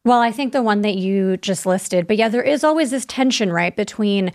[0.04, 3.04] Well, I think the one that you just listed, but yeah, there is always this
[3.04, 4.32] tension, right, between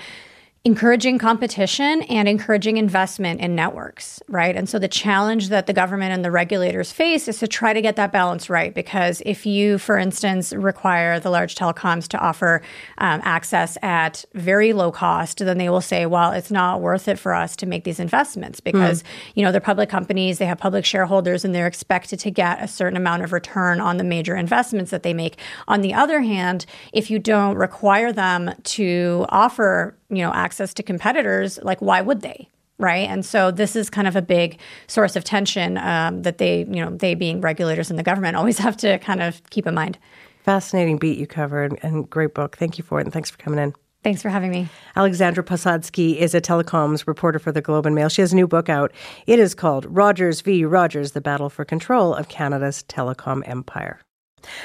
[0.65, 4.55] encouraging competition and encouraging investment in networks, right?
[4.55, 7.83] And so the challenge that the government and the regulators face is to try to
[7.83, 8.73] get that balance right.
[8.73, 12.63] Because if you, for instance, require the large telecoms to offer
[12.97, 17.19] um, access at very low cost, then they will say, well, it's not worth it
[17.19, 19.07] for us to make these investments because, mm.
[19.35, 22.67] you know, they're public companies, they have public shareholders, and they're expected to get a
[22.67, 25.37] certain amount of return on the major investments that they make.
[25.67, 30.83] On the other hand, if you don't require them to offer you know access to
[30.83, 35.15] competitors like why would they right and so this is kind of a big source
[35.15, 38.77] of tension um, that they you know they being regulators in the government always have
[38.77, 39.97] to kind of keep in mind
[40.43, 43.59] fascinating beat you covered and great book thank you for it and thanks for coming
[43.59, 43.73] in
[44.05, 44.69] Thanks for having me.
[44.95, 48.07] Alexandra Posadzki is a telecoms reporter for the Globe and Mail.
[48.07, 48.91] She has a new book out.
[49.25, 50.63] It is called Rogers v.
[50.63, 53.99] Rogers The Battle for Control of Canada's Telecom Empire.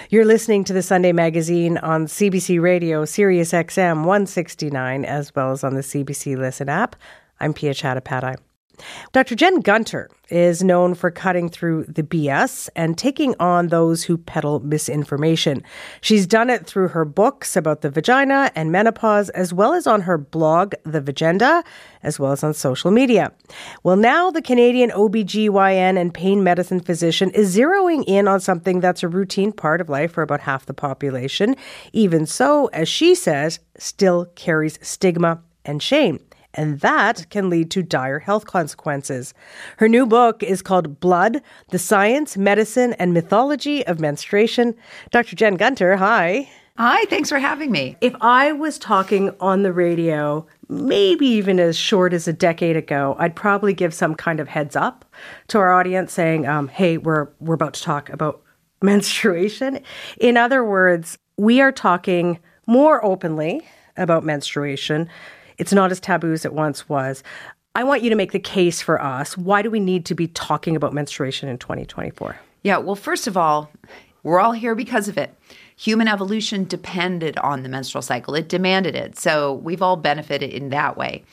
[0.09, 5.65] You're listening to the Sunday Magazine on CBC Radio, Sirius XM 169, as well as
[5.65, 6.97] on the CBC Listen app.
[7.41, 8.50] I'm Piya Chattopadhyay.
[9.13, 9.35] Dr.
[9.35, 14.61] Jen Gunter is known for cutting through the BS and taking on those who peddle
[14.61, 15.63] misinformation.
[16.01, 20.03] She's done it through her books about the vagina and menopause, as well as on
[20.03, 21.65] her blog, The Vajenda,
[22.03, 23.33] as well as on social media.
[23.83, 29.03] Well, now the Canadian OBGYN and pain medicine physician is zeroing in on something that's
[29.03, 31.57] a routine part of life for about half the population.
[31.93, 36.21] Even so, as she says, still carries stigma and shame
[36.55, 39.35] and that can lead to dire health consequences.
[39.79, 44.75] Her new book is called Blood The Science, Medicine, and Mythology of Menstruation.
[45.11, 45.37] Dr.
[45.37, 46.49] Jen Gunter, hi.
[46.77, 47.97] Hi, thanks for having me.
[48.01, 53.17] If I was talking on the radio, maybe even as short as a decade ago,
[53.19, 55.05] I'd probably give some kind of heads up
[55.49, 58.43] to our audience saying, um, hey, we're, we're about to talk about
[58.83, 59.81] menstruation.
[60.19, 63.61] In other words, we are talking more openly
[63.97, 65.09] about menstruation
[65.61, 67.23] it's not as taboo as it once was.
[67.75, 69.37] I want you to make the case for us.
[69.37, 72.35] Why do we need to be talking about menstruation in 2024?
[72.63, 73.71] Yeah, well, first of all,
[74.23, 75.35] we're all here because of it.
[75.77, 79.19] Human evolution depended on the menstrual cycle, it demanded it.
[79.19, 81.25] So we've all benefited in that way.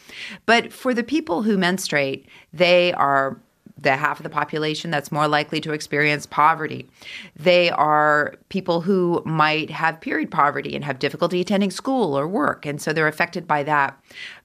[0.45, 3.39] But for the people who menstruate, they are
[3.79, 6.87] the half of the population that's more likely to experience poverty.
[7.35, 12.65] They are people who might have period poverty and have difficulty attending school or work,
[12.65, 13.97] and so they're affected by that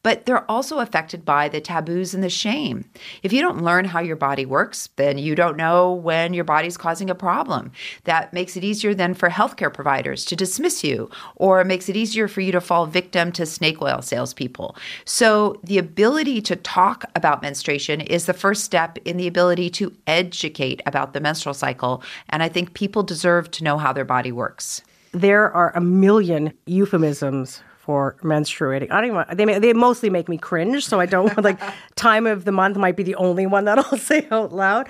[0.03, 2.85] but they're also affected by the taboos and the shame.
[3.23, 6.77] If you don't learn how your body works, then you don't know when your body's
[6.77, 7.73] causing a problem.
[8.05, 12.29] That makes it easier then for healthcare providers to dismiss you, or makes it easier
[12.29, 14.77] for you to fall victim to snake oil salespeople.
[15.05, 19.95] So, the ability to talk about menstruation is the first step in the ability to
[20.07, 22.03] educate about the menstrual cycle.
[22.29, 24.83] And I think people deserve to know how their body works.
[25.13, 28.93] There are a million euphemisms for menstruating.
[28.93, 29.37] I don't even.
[29.37, 31.61] They they mostly make me cringe, so I don't like.
[31.97, 34.89] Time of the month might be the only one that I'll say out loud.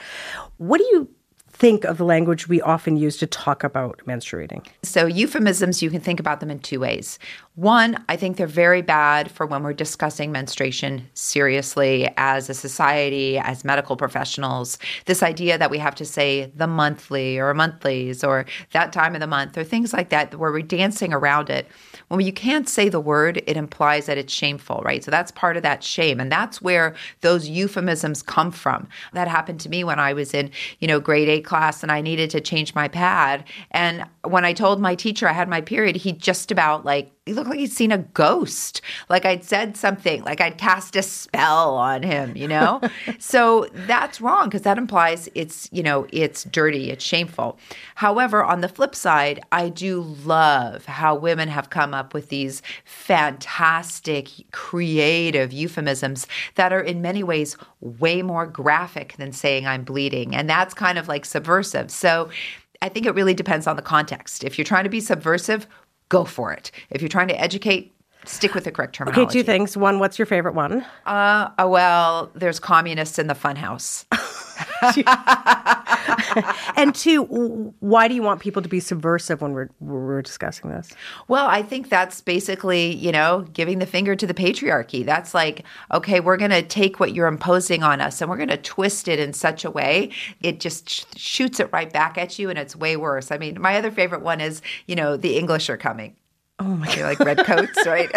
[0.59, 1.09] What do you
[1.52, 4.66] think of the language we often use to talk about menstruating?
[4.83, 7.18] So, euphemisms, you can think about them in two ways.
[7.55, 13.38] One, I think they're very bad for when we're discussing menstruation seriously as a society,
[13.38, 14.78] as medical professionals.
[15.07, 19.20] This idea that we have to say the monthly or monthlies or that time of
[19.20, 21.68] the month or things like that, where we're dancing around it.
[22.12, 25.03] When you can't say the word, it implies that it's shameful, right?
[25.03, 26.20] So that's part of that shame.
[26.20, 28.87] And that's where those euphemisms come from.
[29.14, 32.03] That happened to me when I was in, you know, grade eight class and I
[32.03, 33.44] needed to change my pad.
[33.70, 37.35] And when I told my teacher I had my period, he just about like he
[37.35, 38.80] looked like he'd seen a ghost.
[39.08, 42.80] Like I'd said something, like I'd cast a spell on him, you know?
[43.20, 47.61] so that's wrong because that implies it's, you know, it's dirty, it's shameful.
[47.94, 52.61] However, on the flip side, I do love how women have come up with these
[52.85, 60.35] fantastic, creative euphemisms that are in many ways way more graphic than saying I'm bleeding.
[60.35, 61.92] And that's kind of like subversive.
[61.92, 62.30] So
[62.82, 64.42] I think it really depends on the context.
[64.42, 65.68] If you're trying to be subversive,
[66.12, 66.70] go for it.
[66.90, 69.22] If you're trying to educate, stick with the correct terminology.
[69.22, 69.76] Okay, two things.
[69.76, 70.85] One, what's your favorite one?
[71.06, 74.04] Uh, uh well, there's communists in the funhouse.
[76.76, 77.24] and two,
[77.80, 80.92] why do you want people to be subversive when we're we're discussing this?
[81.28, 85.04] Well, I think that's basically, you know, giving the finger to the patriarchy.
[85.04, 88.48] That's like, okay, we're going to take what you're imposing on us and we're going
[88.48, 92.38] to twist it in such a way it just sh- shoots it right back at
[92.38, 93.30] you and it's way worse.
[93.30, 96.16] I mean, my other favorite one is, you know, the English are coming.
[96.62, 97.18] Oh my god.
[97.18, 98.09] like red coats, right?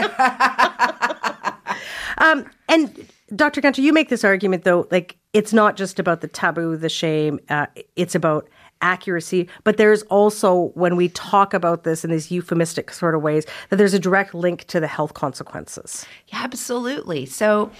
[2.20, 3.60] um, and Dr.
[3.60, 7.40] Gunter, you make this argument though, like it's not just about the taboo, the shame,
[7.50, 8.48] uh, it's about
[8.82, 9.50] accuracy.
[9.64, 13.78] But there's also, when we talk about this in these euphemistic sort of ways, that
[13.78, 16.06] there's a direct link to the health consequences.
[16.28, 17.26] Yeah, absolutely.
[17.26, 17.72] So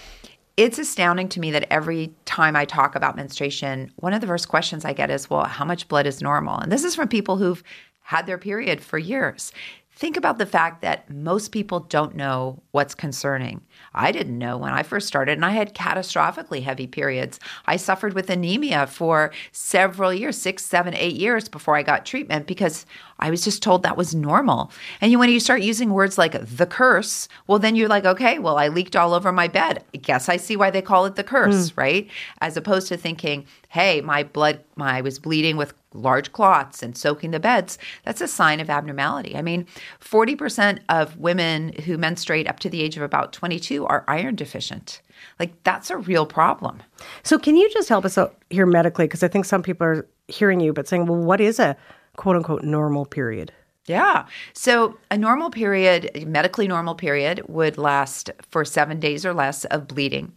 [0.56, 4.48] it's astounding to me that every time I talk about menstruation, one of the first
[4.48, 6.58] questions I get is, well, how much blood is normal?
[6.58, 7.62] And this is from people who've
[8.00, 9.52] had their period for years.
[9.96, 13.62] Think about the fact that most people don't know what's concerning.
[13.94, 17.40] I didn't know when I first started, and I had catastrophically heavy periods.
[17.64, 22.46] I suffered with anemia for several years six, seven, eight years before I got treatment
[22.46, 22.84] because
[23.20, 24.70] I was just told that was normal.
[25.00, 28.38] And you, when you start using words like the curse, well, then you're like, okay,
[28.38, 29.82] well, I leaked all over my bed.
[29.94, 31.76] I guess I see why they call it the curse, mm.
[31.78, 32.10] right?
[32.42, 36.96] As opposed to thinking, hey, my blood, my, I was bleeding with large clots and
[36.96, 37.78] soaking the beds.
[38.04, 39.36] That's a sign of abnormality.
[39.36, 39.66] I mean,
[40.00, 45.00] 40% of women who menstruate up to the age of about 22 are iron deficient.
[45.38, 46.82] Like, that's a real problem.
[47.22, 49.06] So, can you just help us out here medically?
[49.06, 51.76] Because I think some people are hearing you, but saying, well, what is a
[52.16, 53.52] quote unquote normal period?
[53.86, 54.26] Yeah.
[54.52, 59.86] So a normal period, medically normal period, would last for seven days or less of
[59.86, 60.32] bleeding.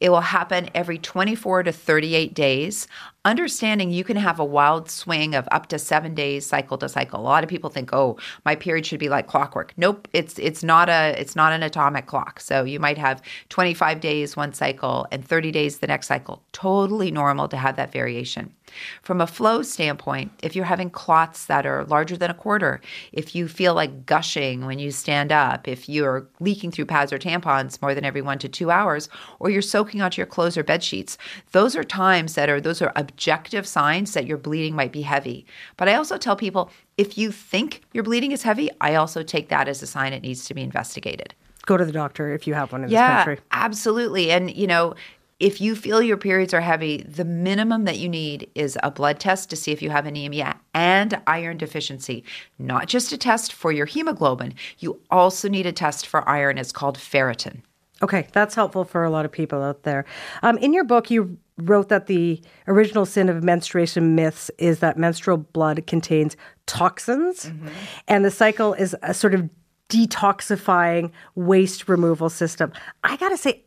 [0.00, 2.88] It will happen every 24 to 38 days
[3.24, 7.20] understanding you can have a wild swing of up to seven days cycle to cycle.
[7.20, 9.72] A lot of people think, oh, my period should be like clockwork.
[9.76, 12.40] Nope, it's it's not a it's not an atomic clock.
[12.40, 16.42] So you might have 25 days one cycle and 30 days the next cycle.
[16.52, 18.52] Totally normal to have that variation.
[19.02, 22.80] From a flow standpoint, if you're having clots that are larger than a quarter,
[23.12, 27.18] if you feel like gushing when you stand up, if you're leaking through pads or
[27.18, 29.08] tampons more than every one to two hours,
[29.38, 31.18] or you're soaking onto your clothes or bed sheets,
[31.52, 35.46] those are times that are those are objective signs that your bleeding might be heavy.
[35.76, 39.48] But I also tell people if you think your bleeding is heavy, I also take
[39.48, 41.34] that as a sign it needs to be investigated.
[41.66, 43.44] Go to the doctor if you have one in yeah, this country.
[43.50, 44.30] Absolutely.
[44.30, 44.94] And, you know,
[45.40, 49.18] if you feel your periods are heavy, the minimum that you need is a blood
[49.18, 52.24] test to see if you have anemia and iron deficiency.
[52.58, 56.58] Not just a test for your hemoglobin, you also need a test for iron.
[56.58, 57.62] It's called ferritin.
[58.02, 60.04] Okay, that's helpful for a lot of people out there.
[60.42, 64.98] Um, in your book, you wrote that the original sin of menstruation myths is that
[64.98, 67.68] menstrual blood contains toxins, mm-hmm.
[68.08, 69.48] and the cycle is a sort of
[69.88, 72.72] detoxifying waste removal system.
[73.04, 73.63] I gotta say,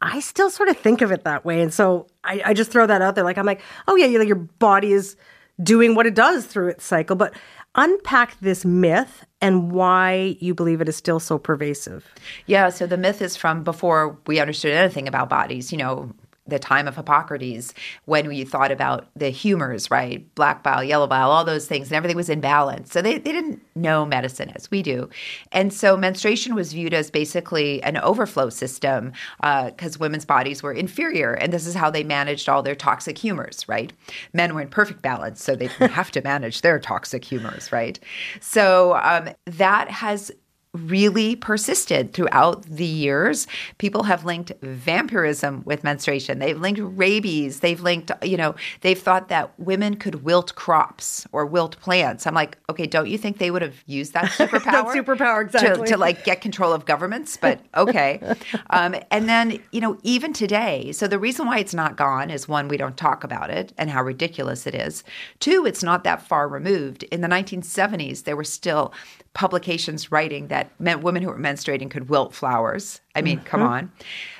[0.00, 2.86] I, still sort of think of it that way, and so I, I just throw
[2.86, 3.24] that out there.
[3.24, 5.16] Like I'm like, oh yeah, your body is
[5.62, 7.34] doing what it does through its cycle, but
[7.74, 12.06] unpack this myth and why you believe it is still so pervasive.
[12.46, 15.70] Yeah, so the myth is from before we understood anything about bodies.
[15.72, 16.12] You know,
[16.50, 20.32] the time of Hippocrates when we thought about the humors, right?
[20.34, 22.92] Black bile, yellow bile, all those things, and everything was in balance.
[22.92, 25.08] So they, they didn't know medicine as we do.
[25.52, 30.72] And so menstruation was viewed as basically an overflow system because uh, women's bodies were
[30.72, 31.32] inferior.
[31.32, 33.92] And this is how they managed all their toxic humors, right?
[34.32, 37.98] Men were in perfect balance, so they didn't have to manage their toxic humors, right?
[38.40, 40.32] So um, that has
[40.72, 43.48] really persisted throughout the years.
[43.78, 46.38] People have linked vampirism with menstruation.
[46.38, 47.58] They've linked rabies.
[47.58, 52.24] They've linked, you know, they've thought that women could wilt crops or wilt plants.
[52.24, 54.64] I'm like, okay, don't you think they would have used that superpower?
[54.64, 55.86] that superpower, exactly.
[55.86, 58.20] To, to, like get control of governments, but okay.
[58.70, 62.46] um, and then, you know, even today, so the reason why it's not gone is
[62.46, 65.02] one, we don't talk about it and how ridiculous it is.
[65.40, 67.02] Two, it's not that far removed.
[67.04, 68.92] In the 1970s, there were still
[69.34, 73.00] publications writing that men, women who were menstruating could wilt flowers.
[73.14, 73.46] I mean, mm-hmm.
[73.46, 73.92] come on.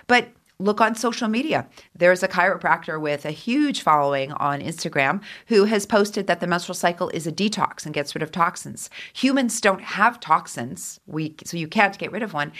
[0.07, 1.67] But look on social media.
[1.95, 6.75] There's a chiropractor with a huge following on Instagram who has posted that the menstrual
[6.75, 8.91] cycle is a detox and gets rid of toxins.
[9.15, 12.53] Humans don't have toxins, we so you can't get rid of one.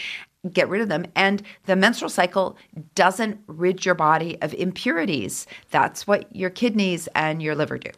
[0.51, 1.05] Get rid of them.
[1.15, 2.57] And the menstrual cycle
[2.95, 5.47] doesn't rid your body of impurities.
[5.71, 7.91] That's what your kidneys and your liver do.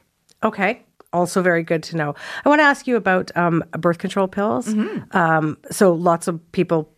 [0.42, 2.14] Okay also very good to know.
[2.44, 4.68] I want to ask you about um, birth control pills.
[4.68, 5.16] Mm-hmm.
[5.16, 6.92] Um, so lots of people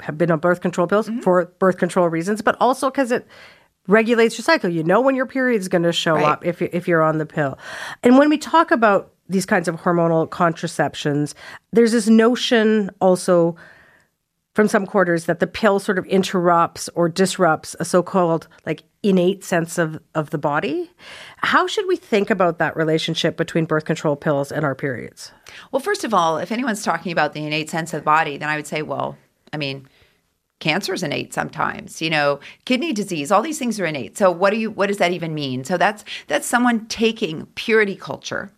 [0.00, 1.20] have been on birth control pills mm-hmm.
[1.20, 3.26] for birth control reasons, but also because it
[3.86, 4.70] regulates your cycle.
[4.70, 6.24] You know when your period is going to show right.
[6.24, 7.58] up if if you're on the pill.
[8.02, 11.34] And when we talk about these kinds of hormonal contraceptions,
[11.72, 13.56] there's this notion also
[14.54, 19.42] from some quarters that the pill sort of interrupts or disrupts a so-called like innate
[19.44, 20.90] sense of, of the body.
[21.38, 25.32] How should we think about that relationship between birth control pills and our periods?
[25.70, 28.48] Well, first of all, if anyone's talking about the innate sense of the body, then
[28.48, 29.16] I would say, well,
[29.52, 29.88] I mean,
[30.62, 34.50] cancer is innate sometimes you know kidney disease all these things are innate so what
[34.50, 38.52] do you what does that even mean so that's that's someone taking purity culture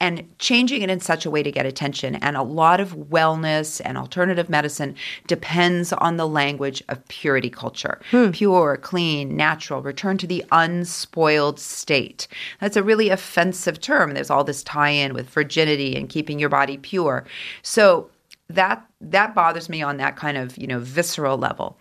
[0.00, 2.16] and changing it in such a way to get attention.
[2.16, 8.00] And a lot of wellness and alternative medicine depends on the language of purity culture
[8.10, 8.30] hmm.
[8.30, 12.26] pure, clean, natural, return to the unspoiled state.
[12.60, 14.14] That's a really offensive term.
[14.14, 17.26] There's all this tie in with virginity and keeping your body pure.
[17.62, 18.10] So,
[18.50, 21.78] that that bothers me on that kind of you know visceral level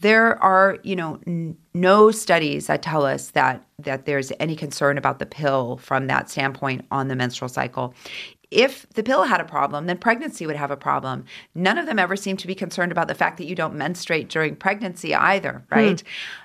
[0.00, 4.98] there are you know n- no studies that tell us that that there's any concern
[4.98, 7.94] about the pill from that standpoint on the menstrual cycle
[8.50, 11.24] If the pill had a problem, then pregnancy would have a problem.
[11.54, 14.28] None of them ever seem to be concerned about the fact that you don't menstruate
[14.28, 15.74] during pregnancy either, hmm.
[15.78, 16.02] right?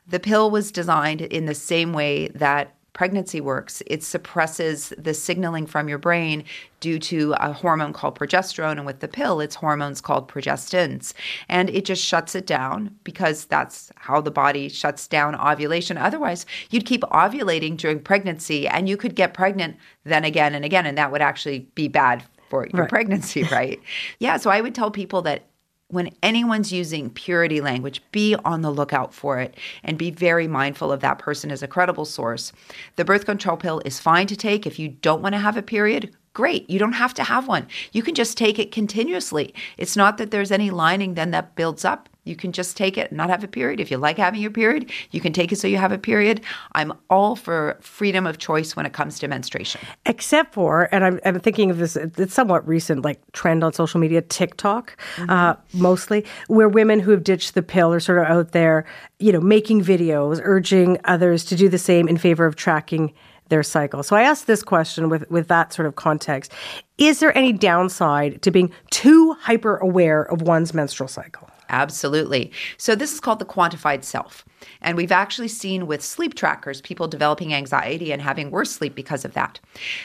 [0.08, 3.84] The pill was designed in the same way that pregnancy works.
[3.86, 6.44] It suppresses the signaling from your brain
[6.80, 8.72] due to a hormone called progesterone.
[8.78, 11.14] And with the pill, it's hormones called progestins.
[11.50, 15.98] And it just shuts it down because that's how the body shuts down ovulation.
[15.98, 19.76] Otherwise, you'd keep ovulating during pregnancy and you could get pregnant
[20.06, 20.86] then again and again.
[20.88, 22.90] And that would actually be bad for your Right.
[22.90, 23.80] pregnancy, right?
[24.20, 24.38] yeah.
[24.38, 25.44] So I would tell people that
[25.90, 30.92] when anyone's using purity language, be on the lookout for it and be very mindful
[30.92, 32.52] of that person as a credible source.
[32.96, 35.62] The birth control pill is fine to take if you don't want to have a
[35.62, 36.16] period.
[36.34, 36.70] Great.
[36.70, 37.68] You don't have to have one.
[37.94, 39.54] You can just take it continuously.
[39.78, 42.10] It's not that there's any lining then that builds up.
[42.26, 43.80] You can just take it and not have a period.
[43.80, 46.42] If you like having your period, you can take it so you have a period.
[46.74, 49.80] I'm all for freedom of choice when it comes to menstruation.
[50.06, 54.00] except for, and I'm, I'm thinking of this, it's somewhat recent, like trend on social
[54.00, 54.98] media, TikTok,
[55.30, 58.86] uh, mostly, where women who have ditched the pill are sort of out there,
[59.20, 63.14] you know, making videos, urging others to do the same in favor of tracking
[63.50, 64.02] their cycle.
[64.02, 66.52] So I asked this question with, with that sort of context.
[66.98, 71.48] Is there any downside to being too hyper aware of one's menstrual cycle?
[71.76, 72.54] Absolutely.
[72.78, 74.46] So, this is called the quantified self.
[74.82, 79.26] And we've actually seen with sleep trackers people developing anxiety and having worse sleep because
[79.26, 79.60] of that.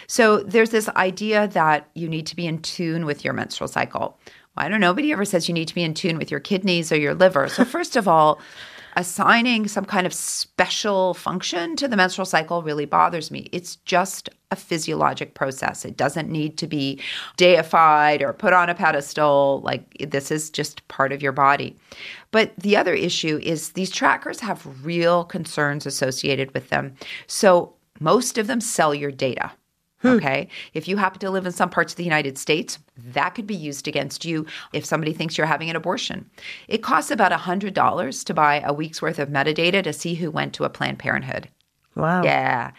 [0.09, 4.19] So, there's this idea that you need to be in tune with your menstrual cycle.
[4.57, 4.89] Well, I don't know.
[4.89, 7.49] Nobody ever says you need to be in tune with your kidneys or your liver.
[7.49, 8.41] So, first of all,
[8.97, 13.49] assigning some kind of special function to the menstrual cycle really bothers me.
[13.53, 15.85] It's just a physiologic process.
[15.85, 17.01] It doesn't need to be
[17.37, 19.61] deified or put on a pedestal.
[19.65, 21.77] Like this is just part of your body.
[22.31, 26.97] But the other issue is these trackers have real concerns associated with them.
[27.27, 29.53] So most of them sell your data.
[30.03, 30.09] Hmm.
[30.09, 30.49] Okay.
[30.73, 33.55] If you happen to live in some parts of the United States, that could be
[33.55, 36.29] used against you if somebody thinks you're having an abortion.
[36.69, 40.55] It costs about $100 to buy a week's worth of metadata to see who went
[40.55, 41.49] to a Planned Parenthood.
[41.97, 42.23] Wow.
[42.23, 42.71] Yeah.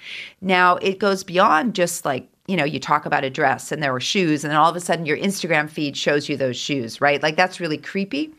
[0.41, 3.93] Now it goes beyond just like, you know, you talk about a dress and there
[3.93, 6.99] were shoes, and then all of a sudden your Instagram feed shows you those shoes,
[6.99, 7.21] right?
[7.21, 8.33] Like that's really creepy.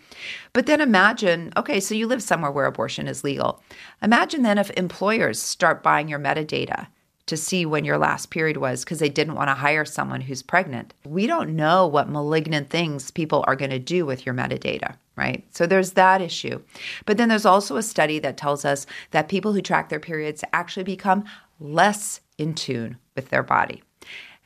[0.53, 3.63] But then imagine, okay, so you live somewhere where abortion is legal.
[4.03, 6.89] Imagine then if employers start buying your metadata
[7.27, 10.43] to see when your last period was because they didn't want to hire someone who's
[10.43, 10.93] pregnant.
[11.05, 15.45] We don't know what malignant things people are going to do with your metadata, right?
[15.51, 16.61] So there's that issue.
[17.07, 20.43] But then there's also a study that tells us that people who track their periods
[20.53, 21.25] actually become
[21.61, 23.83] less in tune with their body.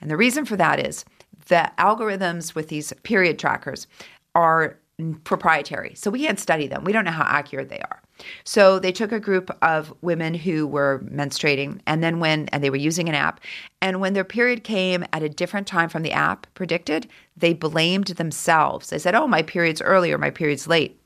[0.01, 1.05] And the reason for that is
[1.47, 3.87] the algorithms with these period trackers
[4.35, 4.79] are
[5.24, 5.95] proprietary.
[5.95, 6.85] So we can't study them.
[6.85, 8.03] We don't know how accurate they are.
[8.45, 12.71] So they took a group of women who were menstruating and then when and they
[12.71, 13.41] were using an app
[13.81, 18.09] and when their period came at a different time from the app predicted, they blamed
[18.09, 18.91] themselves.
[18.91, 21.01] They said, "Oh, my period's early or my period's late."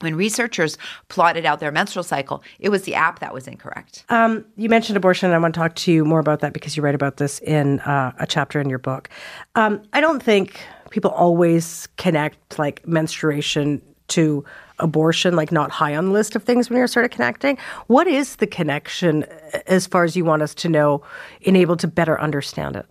[0.00, 0.78] When researchers
[1.08, 4.04] plotted out their menstrual cycle, it was the app that was incorrect.
[4.08, 6.76] Um, you mentioned abortion, and I want to talk to you more about that because
[6.76, 9.10] you write about this in uh, a chapter in your book.
[9.56, 14.44] Um, I don't think people always connect like menstruation to
[14.80, 17.56] abortion, like not high on the list of things when you're sort of connecting.
[17.86, 19.24] What is the connection,
[19.66, 21.02] as far as you want us to know,
[21.46, 22.86] and able to better understand it?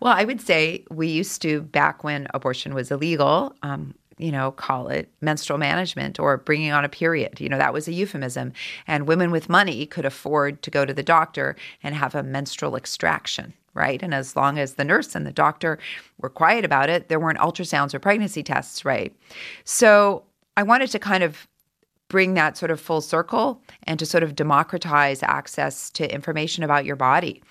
[0.00, 4.52] Well, I would say we used to, back when abortion was illegal, um, you know,
[4.52, 7.40] call it menstrual management or bringing on a period.
[7.40, 8.52] You know, that was a euphemism.
[8.86, 12.76] And women with money could afford to go to the doctor and have a menstrual
[12.76, 14.02] extraction, right?
[14.02, 15.78] And as long as the nurse and the doctor
[16.18, 19.14] were quiet about it, there weren't ultrasounds or pregnancy tests, right?
[19.64, 20.22] So
[20.56, 21.46] I wanted to kind of
[22.08, 26.84] bring that sort of full circle and to sort of democratize access to information about
[26.84, 27.42] your body.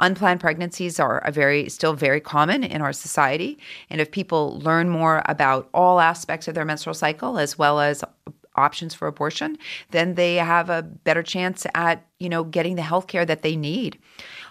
[0.00, 3.58] Unplanned pregnancies are a very still very common in our society,
[3.88, 8.04] and if people learn more about all aspects of their menstrual cycle as well as
[8.56, 9.56] options for abortion,
[9.92, 13.56] then they have a better chance at, you know, getting the health care that they
[13.56, 13.98] need.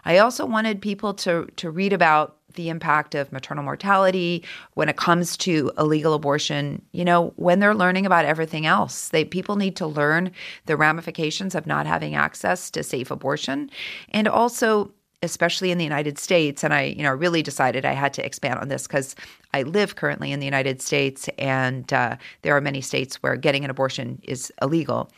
[0.06, 4.44] I also wanted people to to read about the impact of maternal mortality
[4.74, 9.10] when it comes to illegal abortion you know when they're learning about everything else.
[9.10, 10.32] They people need to learn
[10.66, 13.70] the ramifications of not having access to safe abortion.
[14.10, 14.92] And also
[15.24, 18.60] especially in the United States and I you know really decided I had to expand
[18.60, 19.16] on this cuz
[19.54, 23.64] I live currently in the United States and uh, there are many states where getting
[23.64, 25.12] an abortion is illegal.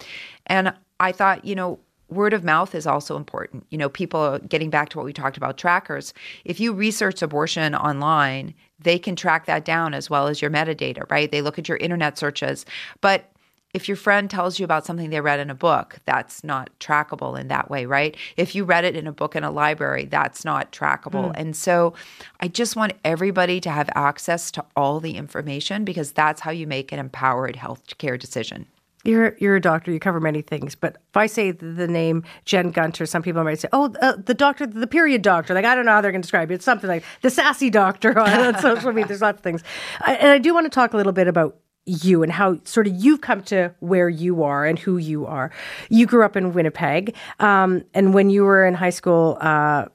[0.48, 1.80] And I thought you know
[2.14, 3.66] word of mouth is also important.
[3.70, 6.14] You know, people getting back to what we talked about trackers,
[6.46, 11.10] if you research abortion online, they can track that down as well as your metadata,
[11.10, 11.32] right?
[11.32, 12.66] They look at your internet searches.
[13.02, 13.30] But
[13.74, 17.40] if your friend tells you about something they read in a book, that's not trackable
[17.40, 18.16] in that way, right?
[18.38, 21.32] If you read it in a book in a library, that's not trackable.
[21.32, 21.34] Mm.
[21.36, 21.94] And so
[22.40, 26.68] I just want everybody to have access to all the information because that's how you
[26.68, 28.68] make an empowered healthcare decision.
[29.04, 29.92] You're you're a doctor.
[29.92, 33.60] You cover many things, but if I say the name Jen Gunter, some people might
[33.60, 36.22] say, "Oh, uh, the doctor, the period doctor." Like I don't know how they're going
[36.22, 36.56] to describe it.
[36.56, 39.08] It's something like the sassy doctor on social media.
[39.08, 39.62] There's lots of things,
[40.00, 42.88] I, and I do want to talk a little bit about you and how sort
[42.88, 45.52] of you've come to where you are and who you are.
[45.90, 49.88] You grew up in Winnipeg, um, and when you were in high school, uh,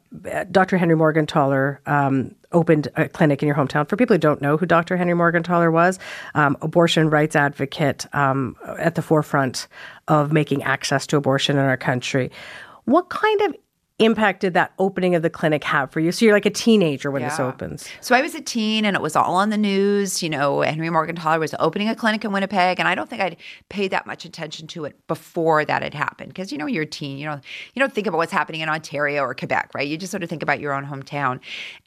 [0.50, 0.76] Dr.
[0.76, 3.88] Henry Morgentaler um, opened a clinic in your hometown.
[3.88, 4.96] For people who don't know who Dr.
[4.96, 5.98] Henry Morgentaler was,
[6.34, 9.68] um, abortion rights advocate um, at the forefront
[10.08, 12.30] of making access to abortion in our country.
[12.84, 13.54] What kind of
[13.98, 16.12] impact did that opening of the clinic have for you?
[16.12, 17.30] So you're like a teenager when yeah.
[17.30, 17.88] this opens.
[18.00, 20.22] So I was a teen and it was all on the news.
[20.22, 23.36] You know, Henry Morgentaler was opening a clinic in Winnipeg, and I don't think I'd
[23.68, 26.30] paid that much attention to it before that had happened.
[26.30, 27.40] Because you know, you're a teen, you know,
[27.74, 29.86] you don't think about what's happening in Ontario or Quebec, right?
[29.86, 31.40] You just sort of think about your own hometown.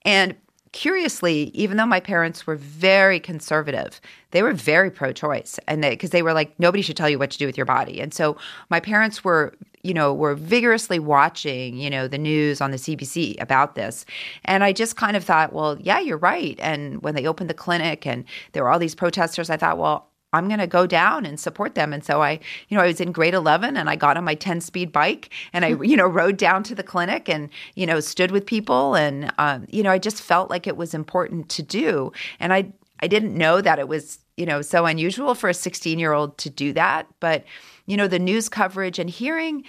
[0.04, 0.36] And
[0.72, 4.00] curiously, even though my parents were very conservative,
[4.32, 7.32] they were very pro-choice, and because they, they, were like, nobody should tell you what
[7.32, 8.00] to do with your body.
[8.00, 8.38] And so
[8.70, 13.42] my parents were, you know, were vigorously watching, you know, the news on the CBC
[13.42, 14.06] about this,
[14.46, 16.58] and I just kind of thought, well, yeah, you're right.
[16.60, 20.11] And when they opened the clinic, and there were all these protesters, I thought, well,
[20.34, 21.92] I'm going to go down and support them.
[21.92, 24.36] And so I, you know, I was in grade 11 and I got on my
[24.36, 28.00] 10 speed bike and I, you know, rode down to the clinic and, you know,
[28.00, 28.96] stood with people.
[28.96, 32.14] And, um, you know, I just felt like it was important to do.
[32.40, 32.72] And I,
[33.02, 36.38] I didn't know that it was, you know, so unusual for a 16 year old
[36.40, 37.08] to do that.
[37.20, 37.44] But,
[37.86, 39.66] you know, the news coverage and hearing,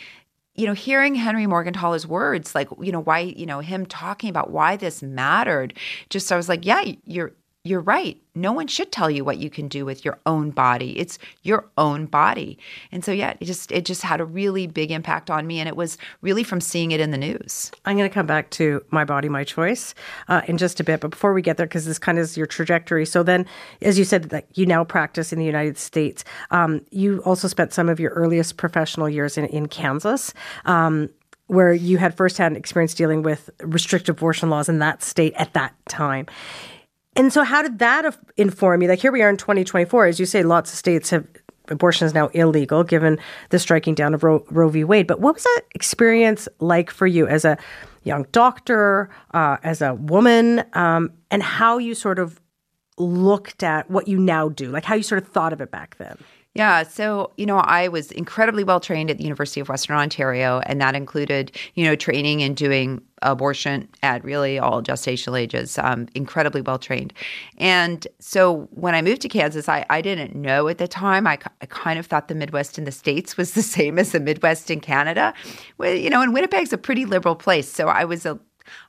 [0.54, 4.50] you know, hearing Henry Morgentaler's words, like, you know, why, you know, him talking about
[4.50, 5.76] why this mattered,
[6.10, 7.32] just I was like, yeah, you're,
[7.64, 8.20] you're right.
[8.34, 10.98] No one should tell you what you can do with your own body.
[10.98, 12.58] It's your own body.
[12.90, 15.68] And so yeah it just it just had a really big impact on me and
[15.68, 17.70] it was really from seeing it in the news.
[17.84, 19.94] I'm going to come back to my body my choice
[20.26, 22.36] uh, in just a bit but before we get there because this kind of is
[22.36, 23.06] your trajectory.
[23.06, 23.46] So then
[23.80, 26.24] as you said that you now practice in the united states.
[26.50, 30.34] Um, you also spent some of your earliest professional years in, in kansas
[30.64, 31.10] um,
[31.46, 35.74] where you had firsthand experience dealing with restrictive abortion laws in that state at that
[35.86, 36.26] time.
[37.14, 38.88] And so, how did that inform you?
[38.88, 40.06] Like, here we are in 2024.
[40.06, 41.26] As you say, lots of states have
[41.68, 43.18] abortion is now illegal given
[43.50, 44.84] the striking down of Roe, Roe v.
[44.84, 45.06] Wade.
[45.06, 47.56] But what was that experience like for you as a
[48.02, 52.40] young doctor, uh, as a woman, um, and how you sort of
[52.98, 55.96] looked at what you now do, like how you sort of thought of it back
[55.98, 56.18] then?
[56.54, 56.82] Yeah.
[56.82, 60.80] So, you know, I was incredibly well trained at the University of Western Ontario, and
[60.82, 66.60] that included, you know, training and doing abortion at really all gestational ages, um, incredibly
[66.60, 67.14] well trained.
[67.56, 71.26] And so when I moved to Kansas, I, I didn't know at the time.
[71.26, 74.20] I, I, kind of thought the Midwest in the States was the same as the
[74.20, 75.32] Midwest in Canada.
[75.78, 77.70] Well, you know, and Winnipeg's a pretty liberal place.
[77.70, 78.38] So I was a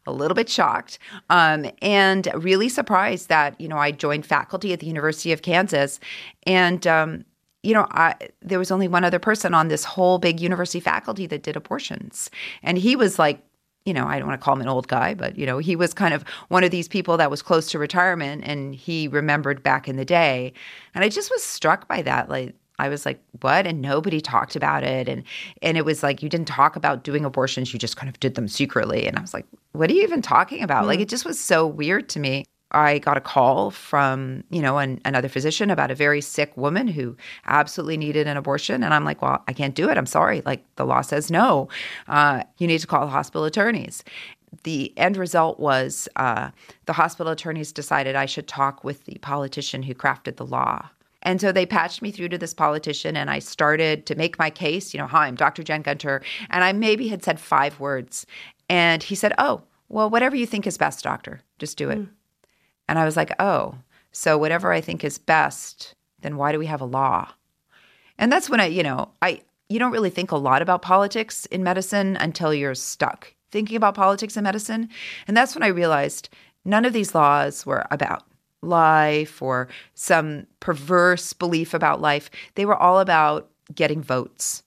[0.05, 0.99] a little bit shocked
[1.29, 5.99] um, and really surprised that you know I joined faculty at the University of Kansas,
[6.45, 7.25] and um,
[7.63, 11.25] you know, I, there was only one other person on this whole big university faculty
[11.27, 12.29] that did abortions.
[12.61, 13.41] And he was like,
[13.85, 15.75] you know, I don't want to call him an old guy, but, you know, he
[15.75, 19.63] was kind of one of these people that was close to retirement and he remembered
[19.63, 20.53] back in the day.
[20.93, 22.29] And I just was struck by that.
[22.29, 23.67] Like, I was like, what?
[23.67, 25.07] And nobody talked about it.
[25.07, 25.23] And
[25.61, 28.35] and it was like you didn't talk about doing abortions, you just kind of did
[28.35, 29.05] them secretly.
[29.05, 30.79] And I was like, what are you even talking about?
[30.79, 30.87] Mm-hmm.
[30.87, 32.45] Like it just was so weird to me.
[32.73, 36.87] I got a call from, you know, an, another physician about a very sick woman
[36.87, 37.15] who
[37.45, 38.83] absolutely needed an abortion.
[38.83, 39.97] And I'm like, well, I can't do it.
[39.97, 40.41] I'm sorry.
[40.45, 41.69] Like the law says no.
[42.07, 44.03] Uh, you need to call the hospital attorneys.
[44.63, 46.49] The end result was uh,
[46.85, 50.89] the hospital attorneys decided I should talk with the politician who crafted the law.
[51.23, 54.49] And so they patched me through to this politician, and I started to make my
[54.49, 54.93] case.
[54.93, 55.63] You know, hi, I'm Dr.
[55.63, 56.21] Jen Gunter.
[56.49, 58.25] And I maybe had said five words.
[58.69, 61.99] And he said, Oh, well, whatever you think is best, doctor, just do it.
[61.99, 62.09] Mm.
[62.93, 63.73] And I was like, oh,
[64.11, 67.27] so whatever I think is best, then why do we have a law?
[68.19, 71.47] And that's when I, you know, I you don't really think a lot about politics
[71.47, 74.89] in medicine until you're stuck thinking about politics in medicine.
[75.27, 76.29] And that's when I realized
[76.65, 78.27] none of these laws were about
[78.61, 82.29] life or some perverse belief about life.
[82.53, 84.61] They were all about getting votes.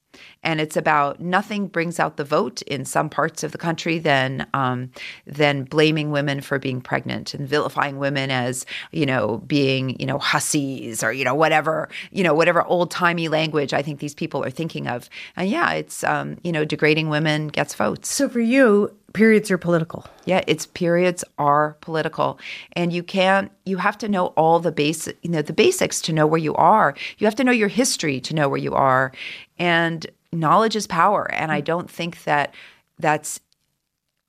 [0.46, 4.46] And it's about nothing brings out the vote in some parts of the country than
[4.54, 4.90] um,
[5.26, 10.18] than blaming women for being pregnant and vilifying women as you know being you know
[10.18, 14.42] hussies or you know whatever you know whatever old timey language I think these people
[14.44, 15.10] are thinking of.
[15.36, 18.08] And yeah, it's um, you know degrading women gets votes.
[18.08, 20.06] So for you, periods are political.
[20.26, 22.38] Yeah, its periods are political,
[22.74, 23.50] and you can't.
[23.64, 26.54] You have to know all the basic, you know, the basics to know where you
[26.54, 26.94] are.
[27.18, 29.10] You have to know your history to know where you are,
[29.58, 30.06] and
[30.38, 31.30] knowledge is power.
[31.32, 32.54] And I don't think that
[32.98, 33.40] that's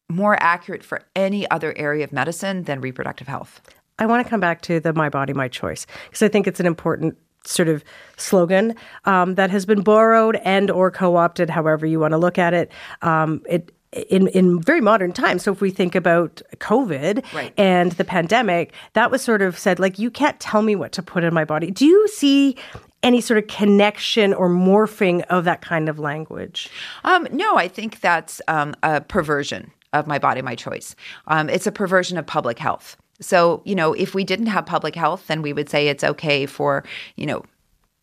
[0.09, 3.61] more accurate for any other area of medicine than reproductive health.
[3.99, 6.59] I want to come back to the "My Body, My Choice" because I think it's
[6.59, 7.83] an important sort of
[8.17, 12.53] slogan um, that has been borrowed and or co-opted, however you want to look at
[12.53, 12.71] it.
[13.01, 13.71] Um, it
[14.09, 15.43] in in very modern times.
[15.43, 17.53] So if we think about COVID Right.
[17.57, 21.01] and the pandemic, that was sort of said like you can't tell me what to
[21.01, 21.71] put in my body.
[21.71, 22.55] Do you see
[23.03, 26.69] any sort of connection or morphing of that kind of language?
[27.03, 30.95] Um, no, I think that's um, a perversion of my body, my choice.
[31.27, 32.97] Um, it's a perversion of public health.
[33.19, 36.45] So, you know, if we didn't have public health, then we would say it's okay
[36.45, 36.83] for,
[37.15, 37.43] you know,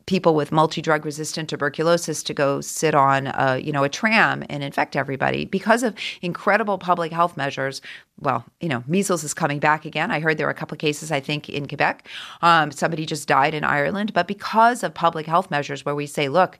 [0.07, 4.63] people with multi-drug resistant tuberculosis to go sit on a, you know a tram and
[4.63, 7.81] infect everybody because of incredible public health measures.
[8.21, 10.11] Well you know measles is coming back again.
[10.11, 12.09] I heard there were a couple of cases i think in quebec.
[12.43, 14.13] Um, somebody just died in ireland.
[14.13, 16.59] But because of public health measures where we say look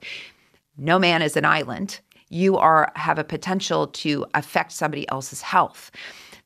[0.77, 5.91] no man is an island you are have a potential to affect somebody else's health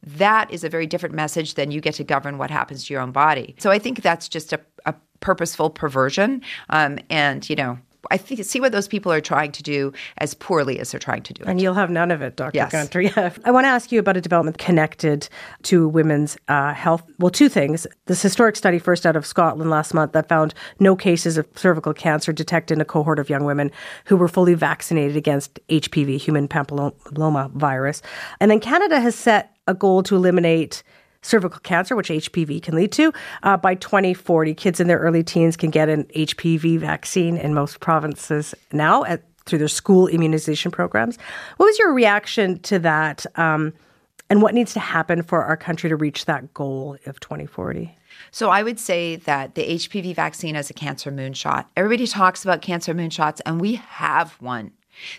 [0.04, 3.02] that is a very different message than you get to govern what happens to your
[3.02, 7.78] own body so i think that's just a, a purposeful perversion um, and you know
[8.12, 11.24] I think see what those people are trying to do as poorly as they're trying
[11.24, 11.48] to do it.
[11.48, 12.56] And you'll have none of it, Dr.
[12.56, 12.72] Yes.
[12.72, 13.02] Gunter.
[13.02, 13.34] Yeah.
[13.46, 15.28] I want to ask you about a development connected
[15.64, 17.04] to women's uh, health.
[17.20, 17.86] Well, two things.
[18.06, 21.94] This historic study, first out of Scotland last month, that found no cases of cervical
[21.94, 23.72] cancer detected in a cohort of young women
[24.06, 28.02] who were fully vaccinated against HPV, human papilloma virus.
[28.40, 30.84] And then Canada has set a goal to eliminate
[31.22, 33.14] cervical cancer, which HPV can lead to.
[33.44, 37.80] Uh, by 2040, kids in their early teens can get an HPV vaccine in most
[37.80, 41.18] provinces now at, through their school immunization programs.
[41.58, 43.26] What was your reaction to that?
[43.36, 43.74] Um,
[44.30, 47.96] and what needs to happen for our country to reach that goal of 2040?
[48.32, 51.66] So I would say that the HPV vaccine is a cancer moonshot.
[51.76, 54.72] Everybody talks about cancer moonshots, and we have one.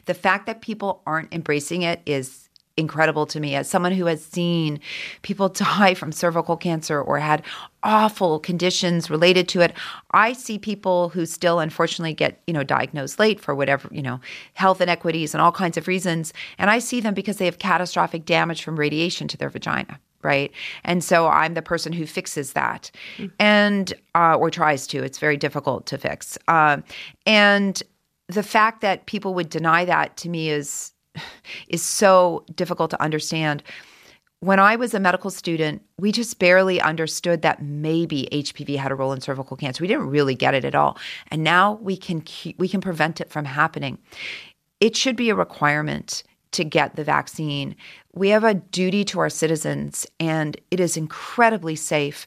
[0.05, 2.49] The fact that people aren't embracing it is
[2.81, 3.55] incredible to me.
[3.55, 4.81] As someone who has seen
[5.22, 7.43] people die from cervical cancer or had
[7.83, 9.72] awful conditions related to it
[10.11, 14.20] i see people who still unfortunately get you know diagnosed late for whatever you know
[14.53, 16.35] health inequities and all kinds of reasons.
[16.59, 20.53] And i see them because they have catastrophic damage from radiation to their vagina right?
[20.85, 22.91] And so i'm the person who fixes that
[23.39, 25.03] and uh, or tries to.
[25.03, 26.37] It's very difficult to fix.
[26.49, 26.85] Um,
[27.26, 27.83] and
[28.28, 30.93] the fact that people would deny that to me is
[31.68, 33.62] is so difficult to understand.
[34.40, 38.94] When I was a medical student, we just barely understood that maybe HPV had a
[38.94, 39.82] role in cervical cancer.
[39.84, 40.96] We didn't really get it at all.
[41.30, 43.98] And now we can keep, we can prevent it from happening.
[44.80, 47.76] It should be a requirement to get the vaccine.
[48.12, 52.26] We have a duty to our citizens, and it is incredibly safe.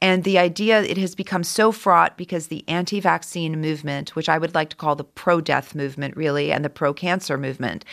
[0.00, 4.36] And the idea, it has become so fraught because the anti vaccine movement, which I
[4.36, 7.86] would like to call the pro death movement, really, and the pro cancer movement,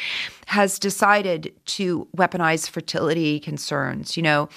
[0.47, 4.17] has decided to weaponize fertility concerns.
[4.17, 4.49] You know,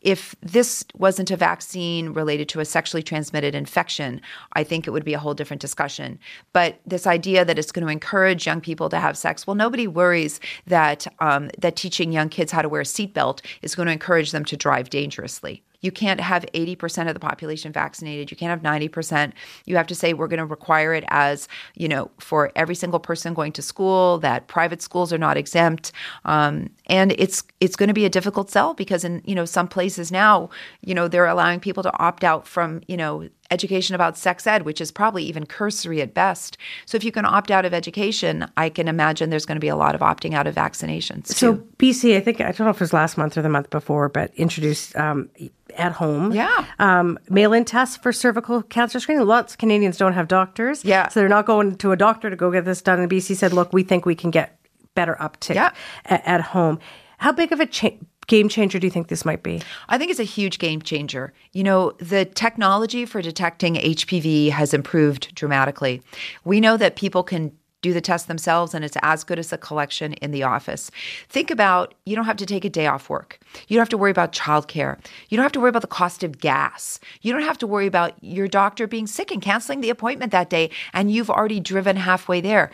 [0.00, 4.20] if this wasn't a vaccine related to a sexually transmitted infection,
[4.54, 6.18] I think it would be a whole different discussion.
[6.52, 9.86] But this idea that it's going to encourage young people to have sex, well, nobody
[9.86, 13.92] worries that um, that teaching young kids how to wear a seatbelt is going to
[13.92, 15.62] encourage them to drive dangerously.
[15.80, 18.30] You can't have 80% of the population vaccinated.
[18.30, 19.32] You can't have 90%.
[19.64, 23.00] You have to say we're going to require it as, you know, for every single
[23.00, 25.92] person going to school, that private schools are not exempt.
[26.24, 29.68] Um, and it's it's going to be a difficult sell because in, you know, some
[29.68, 30.50] places now,
[30.82, 34.62] you know, they're allowing people to opt out from, you know, education about sex ed,
[34.62, 36.56] which is probably even cursory at best.
[36.86, 39.68] So if you can opt out of education, I can imagine there's going to be
[39.68, 41.26] a lot of opting out of vaccinations.
[41.28, 41.54] So.
[41.78, 44.08] BC, I think I don't know if it was last month or the month before,
[44.08, 45.28] but introduced um,
[45.76, 46.64] at home, Yeah.
[46.78, 49.26] um, mail-in tests for cervical cancer screening.
[49.26, 51.08] Lots of Canadians don't have doctors, Yeah.
[51.08, 53.00] so they're not going to a doctor to go get this done.
[53.00, 54.58] And BC said, "Look, we think we can get
[54.94, 55.70] better uptick Yeah.
[56.06, 56.78] a- at home."
[57.18, 57.90] How big of a cha-
[58.30, 59.60] game changer do you think this might be?
[59.88, 61.32] I think it's a huge game changer.
[61.52, 66.00] You know, the technology for detecting HPV has improved dramatically.
[66.44, 67.50] We know that people can
[67.82, 70.90] do the test themselves and it's as good as a collection in the office.
[71.28, 73.40] Think about you don't have to take a day off work.
[73.66, 74.98] You don't have to worry about childcare.
[75.28, 77.00] You don't have to worry about the cost of gas.
[77.22, 80.50] You don't have to worry about your doctor being sick and canceling the appointment that
[80.50, 82.70] day and you've already driven halfway there.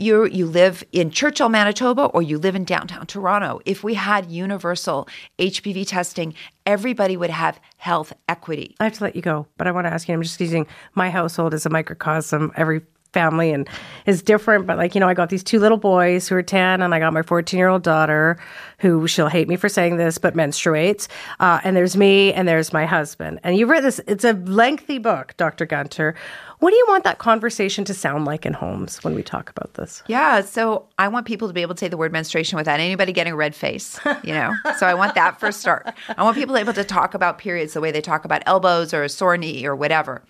[0.00, 3.60] You you live in Churchill, Manitoba or you live in downtown Toronto.
[3.66, 5.06] If we had universal
[5.38, 6.32] HPV testing,
[6.64, 8.76] everybody would have health equity.
[8.80, 10.66] I have to let you go, but I want to ask you I'm just using
[10.94, 12.50] my household as a microcosm.
[12.56, 12.80] Every
[13.12, 13.68] family and
[14.06, 14.66] is different.
[14.66, 16.98] But like, you know, I got these two little boys who are 10 and I
[16.98, 18.38] got my 14 year old daughter
[18.78, 21.08] who she'll hate me for saying this, but menstruates.
[21.38, 23.40] Uh, and there's me and there's my husband.
[23.42, 25.66] And you've read this, it's a lengthy book, Dr.
[25.66, 26.14] Gunter.
[26.60, 29.74] What do you want that conversation to sound like in homes when we talk about
[29.74, 30.02] this?
[30.08, 33.12] Yeah, so I want people to be able to say the word menstruation without anybody
[33.12, 34.52] getting a red face, you know?
[34.78, 35.90] so I want that for a start.
[36.18, 39.02] I want people able to talk about periods the way they talk about elbows or
[39.02, 40.22] a sore knee or whatever.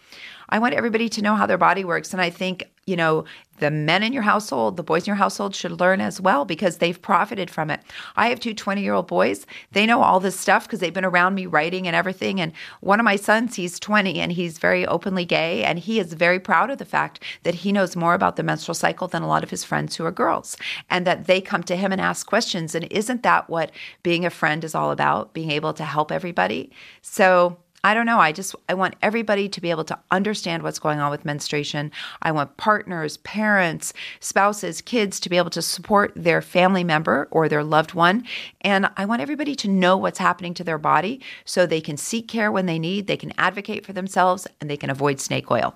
[0.51, 2.13] I want everybody to know how their body works.
[2.13, 3.25] And I think, you know,
[3.59, 6.79] the men in your household, the boys in your household should learn as well because
[6.79, 7.81] they've profited from it.
[8.17, 9.47] I have two 20 year old boys.
[9.73, 12.41] They know all this stuff because they've been around me writing and everything.
[12.41, 15.63] And one of my sons, he's 20 and he's very openly gay.
[15.63, 18.75] And he is very proud of the fact that he knows more about the menstrual
[18.75, 20.57] cycle than a lot of his friends who are girls
[20.89, 22.75] and that they come to him and ask questions.
[22.75, 23.71] And isn't that what
[24.03, 25.33] being a friend is all about?
[25.33, 26.73] Being able to help everybody.
[27.03, 28.19] So, I don't know.
[28.19, 31.91] I just I want everybody to be able to understand what's going on with menstruation.
[32.23, 37.49] I want partners, parents, spouses, kids to be able to support their family member or
[37.49, 38.25] their loved one,
[38.61, 42.29] and I want everybody to know what's happening to their body so they can seek
[42.29, 45.75] care when they need, they can advocate for themselves, and they can avoid snake oil.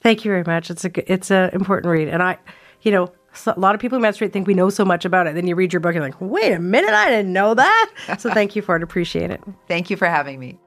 [0.00, 0.70] Thank you very much.
[0.70, 2.38] It's a it's a important read, and I,
[2.82, 5.26] you know, so a lot of people who menstruate think we know so much about
[5.26, 5.34] it.
[5.34, 7.90] Then you read your book and you're like, wait a minute, I didn't know that.
[8.18, 8.82] So thank you for it.
[8.82, 9.42] Appreciate it.
[9.68, 10.58] Thank you for having me.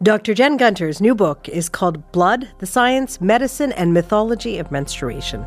[0.00, 0.32] Dr.
[0.32, 5.42] Jen Gunter's new book is called Blood The Science, Medicine, and Mythology of Menstruation.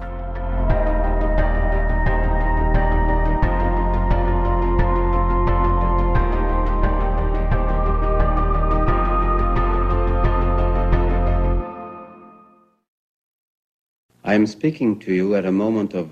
[14.26, 16.10] I am speaking to you at a moment of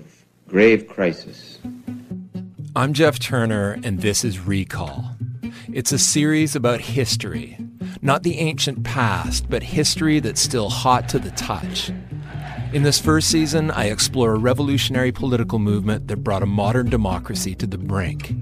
[0.48, 1.58] grave crisis.
[2.74, 5.14] I'm Jeff Turner, and this is Recall.
[5.72, 7.58] It's a series about history
[8.02, 11.90] not the ancient past, but history that's still hot to the touch.
[12.72, 17.54] In this first season, I explore a revolutionary political movement that brought a modern democracy
[17.56, 18.34] to the brink.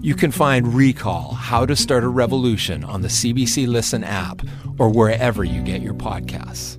[0.00, 4.42] You can find Recall How to Start a Revolution on the CBC Listen app
[4.78, 6.78] or wherever you get your podcasts.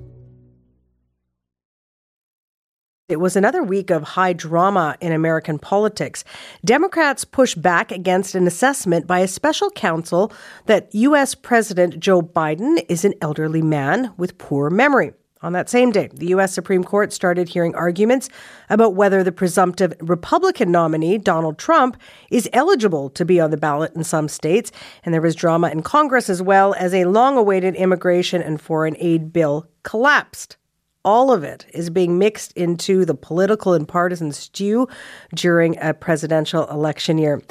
[3.10, 6.22] It was another week of high drama in American politics.
[6.64, 10.32] Democrats pushed back against an assessment by a special counsel
[10.66, 11.34] that U.S.
[11.34, 15.12] President Joe Biden is an elderly man with poor memory.
[15.42, 16.52] On that same day, the U.S.
[16.54, 18.28] Supreme Court started hearing arguments
[18.68, 21.96] about whether the presumptive Republican nominee, Donald Trump,
[22.30, 24.70] is eligible to be on the ballot in some states.
[25.04, 28.94] And there was drama in Congress as well as a long awaited immigration and foreign
[29.00, 30.58] aid bill collapsed
[31.04, 34.88] all of it is being mixed into the political and partisan stew
[35.34, 37.42] during a presidential election year.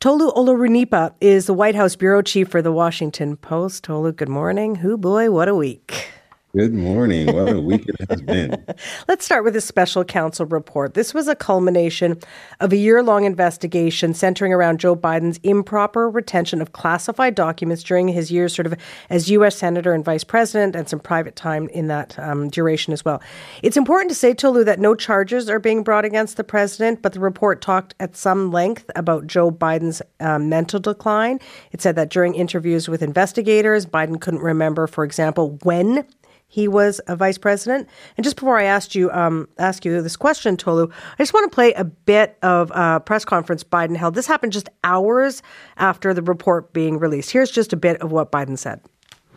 [0.00, 3.84] Tolu Olorunnipa is the White House bureau chief for the Washington Post.
[3.84, 4.76] Tolu, good morning.
[4.76, 6.08] Who boy, what a week.
[6.54, 7.34] Good morning.
[7.34, 8.62] What a week it has been.
[9.08, 10.92] Let's start with the special counsel report.
[10.92, 12.18] This was a culmination
[12.60, 18.08] of a year long investigation centering around Joe Biden's improper retention of classified documents during
[18.08, 18.74] his years sort of
[19.08, 19.56] as U.S.
[19.56, 23.22] Senator and Vice President and some private time in that um, duration as well.
[23.62, 27.14] It's important to say, Tolu, that no charges are being brought against the president, but
[27.14, 31.40] the report talked at some length about Joe Biden's um, mental decline.
[31.70, 36.04] It said that during interviews with investigators, Biden couldn't remember, for example, when
[36.52, 37.88] he was a vice president.
[38.18, 41.50] And just before I asked you um, ask you this question, Tolu, I just want
[41.50, 44.14] to play a bit of a press conference Biden held.
[44.14, 45.42] This happened just hours
[45.78, 47.30] after the report being released.
[47.30, 48.82] Here's just a bit of what Biden said.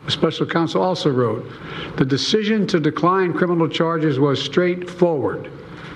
[0.08, 1.50] Special counsel also wrote
[1.96, 5.50] the decision to decline criminal charges was straightforward.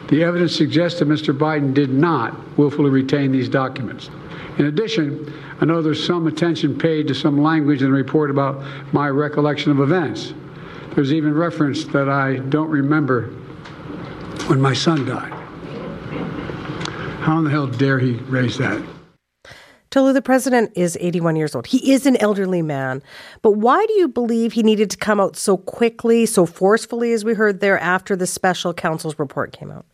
[0.09, 1.37] The evidence suggests that Mr.
[1.37, 4.09] Biden did not willfully retain these documents.
[4.57, 8.65] In addition, I know there's some attention paid to some language in the report about
[8.95, 10.33] my recollection of events.
[10.95, 13.29] There's even reference that I don't remember
[14.47, 15.33] when my son died.
[17.21, 18.83] How in the hell dare he raise that?
[19.91, 21.67] Tolu, the president is 81 years old.
[21.67, 23.03] He is an elderly man.
[23.43, 27.25] But why do you believe he needed to come out so quickly, so forcefully, as
[27.25, 29.87] we heard there, after the special counsel's report came out?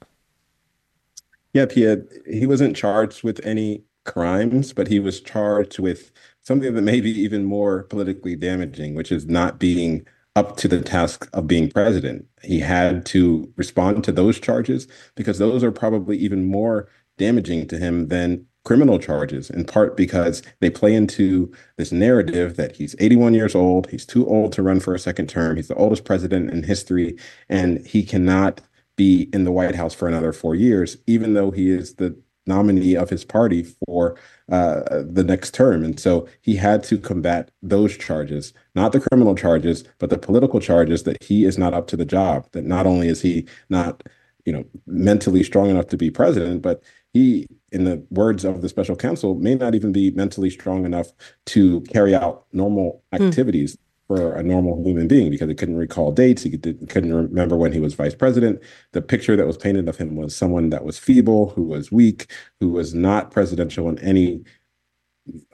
[1.54, 1.96] Yeah, he
[2.30, 7.10] he wasn't charged with any crimes, but he was charged with something that may be
[7.10, 10.06] even more politically damaging, which is not being
[10.36, 12.26] up to the task of being president.
[12.42, 17.78] He had to respond to those charges because those are probably even more damaging to
[17.78, 23.32] him than criminal charges, in part because they play into this narrative that he's 81
[23.32, 26.50] years old, he's too old to run for a second term, he's the oldest president
[26.50, 27.16] in history,
[27.48, 28.60] and he cannot
[28.96, 32.96] be in the White House for another four years, even though he is the nominee
[32.96, 34.16] of his party for
[34.50, 35.84] uh, the next term.
[35.84, 40.60] And so he had to combat those charges, not the criminal charges, but the political
[40.60, 44.02] charges that he is not up to the job, that not only is he not,
[44.44, 46.82] you know, mentally strong enough to be president, but
[47.12, 51.12] he, in the words of the special counsel, may not even be mentally strong enough
[51.46, 53.24] to carry out normal hmm.
[53.24, 53.76] activities.
[53.76, 56.42] Mm for a normal human being because he couldn't recall dates.
[56.42, 58.60] He could, couldn't remember when he was vice president.
[58.92, 62.30] The picture that was painted of him was someone that was feeble, who was weak,
[62.60, 64.44] who was not presidential in any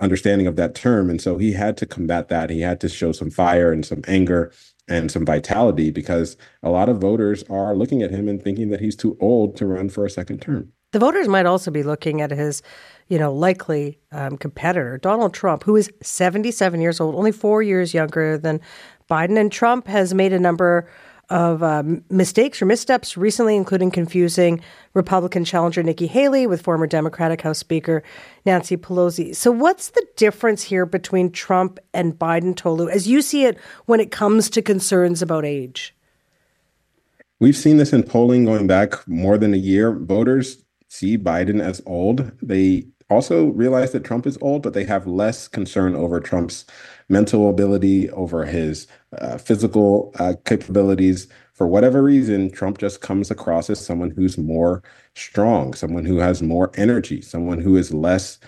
[0.01, 1.09] understanding of that term.
[1.09, 2.51] And so he had to combat that.
[2.51, 4.53] He had to show some fire and some anger
[4.89, 8.81] and some vitality because a lot of voters are looking at him and thinking that
[8.81, 10.73] he's too old to run for a second term.
[10.91, 12.63] The voters might also be looking at his
[13.13, 17.93] you know, likely um, competitor, Donald Trump, who is 77 years old, only four years
[17.93, 18.59] younger than
[19.11, 19.39] Biden.
[19.39, 20.89] And Trump has made a number
[21.29, 24.63] of um, mistakes or missteps recently, including confusing
[24.95, 28.03] Republican challenger Nikki Haley with former Democratic House Speaker
[28.47, 29.37] Nancy Pelosi.
[29.37, 34.01] So, what's the difference here between Trump and Biden, Tolu, as you see it when
[34.01, 35.95] it comes to concerns about age?
[37.41, 39.93] We've seen this in polling going back more than a year.
[39.93, 42.31] Voters see Biden as old.
[42.43, 46.65] They also realize that Trump is old, but they have less concern over Trump's
[47.09, 48.87] mental ability, over his
[49.19, 51.29] uh, physical uh, capabilities.
[51.55, 54.83] For whatever reason, Trump just comes across as someone who's more
[55.15, 58.39] strong, someone who has more energy, someone who is less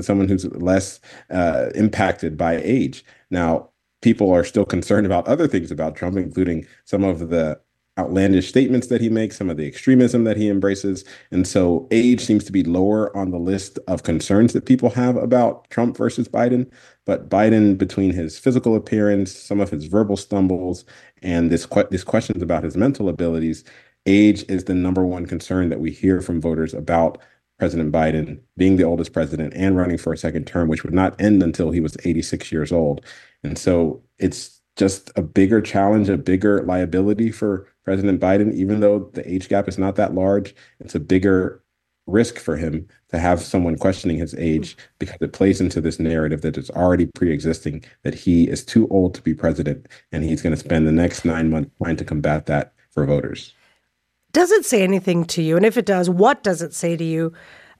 [0.00, 0.98] someone who's less
[1.30, 3.04] uh, impacted by age.
[3.30, 7.60] Now, people are still concerned about other things about Trump, including some of the
[7.98, 11.04] outlandish statements that he makes, some of the extremism that he embraces.
[11.30, 15.16] And so age seems to be lower on the list of concerns that people have
[15.16, 16.70] about Trump versus Biden.
[17.04, 20.84] But Biden, between his physical appearance, some of his verbal stumbles,
[21.22, 23.62] and this que- these questions about his mental abilities,
[24.06, 27.18] age is the number one concern that we hear from voters about
[27.58, 31.20] President Biden being the oldest president and running for a second term, which would not
[31.20, 33.04] end until he was 86 years old.
[33.44, 39.10] And so it's just a bigger challenge, a bigger liability for President Biden, even though
[39.12, 41.62] the age gap is not that large, it's a bigger
[42.06, 46.42] risk for him to have someone questioning his age because it plays into this narrative
[46.42, 50.54] that is already pre-existing that he is too old to be president and he's going
[50.54, 53.54] to spend the next nine months trying to combat that for voters.
[54.32, 55.56] Does it say anything to you?
[55.56, 57.32] And if it does, what does it say to you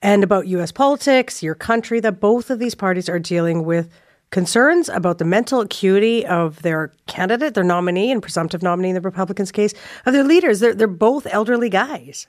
[0.02, 3.88] and about US politics, your country, that both of these parties are dealing with
[4.32, 9.00] concerns about the mental acuity of their candidate, their nominee, and presumptive nominee in the
[9.00, 9.74] Republicans' case,
[10.04, 10.58] of their leaders.
[10.58, 12.26] They're, they're both elderly guys.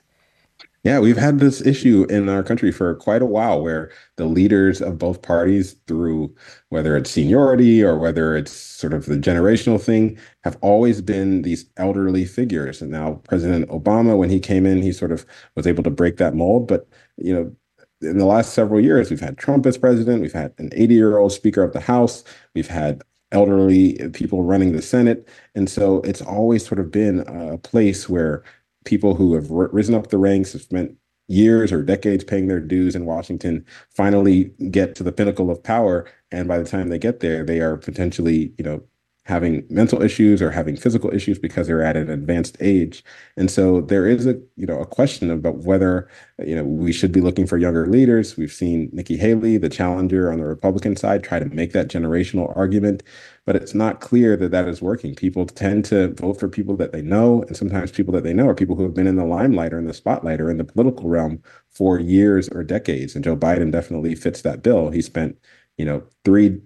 [0.84, 4.82] Yeah, we've had this issue in our country for quite a while where the leaders
[4.82, 6.34] of both parties, through
[6.68, 11.64] whether it's seniority or whether it's sort of the generational thing, have always been these
[11.78, 12.82] elderly figures.
[12.82, 15.24] And now President Obama, when he came in, he sort of
[15.56, 16.68] was able to break that mold.
[16.68, 16.86] But,
[17.16, 17.56] you know,
[18.00, 21.18] in the last several years, we've had Trump as president, we've had an 80 year
[21.18, 22.24] old Speaker of the House,
[22.54, 25.28] we've had elderly people running the Senate.
[25.54, 28.44] And so it's always sort of been a place where
[28.84, 32.94] people who have risen up the ranks, have spent years or decades paying their dues
[32.94, 36.06] in Washington, finally get to the pinnacle of power.
[36.30, 38.82] And by the time they get there, they are potentially, you know,
[39.26, 43.02] having mental issues or having physical issues because they're at an advanced age.
[43.38, 46.10] And so there is a, you know, a question about whether,
[46.44, 48.36] you know, we should be looking for younger leaders.
[48.36, 52.54] We've seen Nikki Haley, the challenger on the Republican side, try to make that generational
[52.54, 53.02] argument,
[53.46, 55.14] but it's not clear that that is working.
[55.14, 58.48] People tend to vote for people that they know, and sometimes people that they know
[58.48, 60.64] are people who have been in the limelight or in the spotlight or in the
[60.64, 63.14] political realm for years or decades.
[63.14, 64.90] And Joe Biden definitely fits that bill.
[64.90, 65.38] He spent,
[65.78, 66.60] you know, three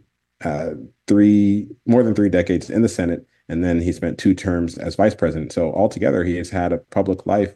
[0.45, 0.70] uh,
[1.07, 4.97] three more than three decades in the Senate, and then he spent two terms as
[4.97, 5.53] vice president.
[5.53, 7.55] So altogether, he has had a public life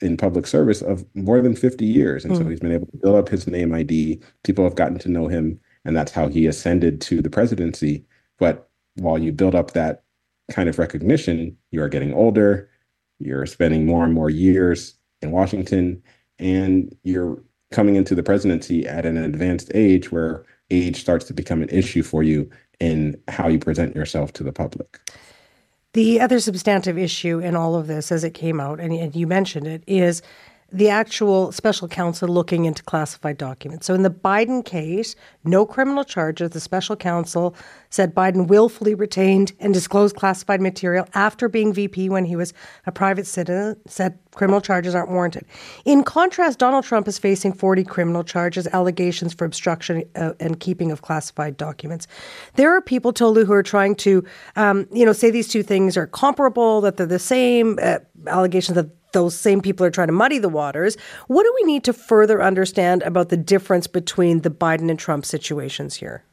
[0.00, 2.38] in public service of more than 50 years, and mm.
[2.38, 2.50] so hmm.
[2.50, 4.20] he's been able to build up his name ID.
[4.44, 8.04] People have gotten to know him, and that's how he ascended to the presidency.
[8.38, 10.04] But while you build up that
[10.50, 12.70] kind of recognition, you are getting older,
[13.18, 16.02] you're spending more and more years in Washington,
[16.38, 21.62] and you're coming into the presidency at an advanced age where age starts to become
[21.62, 22.50] an issue for you
[22.80, 24.98] in how you present yourself to the public.
[25.92, 29.66] The other substantive issue in all of this, as it came out, and, you mentioned
[29.66, 30.22] it, is
[30.72, 33.86] the actual special counsel looking into classified documents.
[33.86, 36.50] So in the Biden case, no criminal charges.
[36.50, 37.56] The special counsel
[37.88, 42.52] said Biden willfully retained and disclosed classified material after being VP when he was
[42.86, 45.44] a private citizen, said criminal charges aren't warranted.
[45.84, 50.92] In contrast, Donald Trump is facing 40 criminal charges, allegations for obstruction uh, and keeping
[50.92, 52.06] of classified documents.
[52.54, 55.96] There are people, Tolu, who are trying to, um, you know, say these two things
[55.96, 57.98] are comparable, that they're the same, uh,
[58.28, 60.96] allegations that those same people are trying to muddy the waters.
[61.26, 65.24] What do we need to further understand about the difference between the Biden and Trump
[65.24, 66.24] situations here?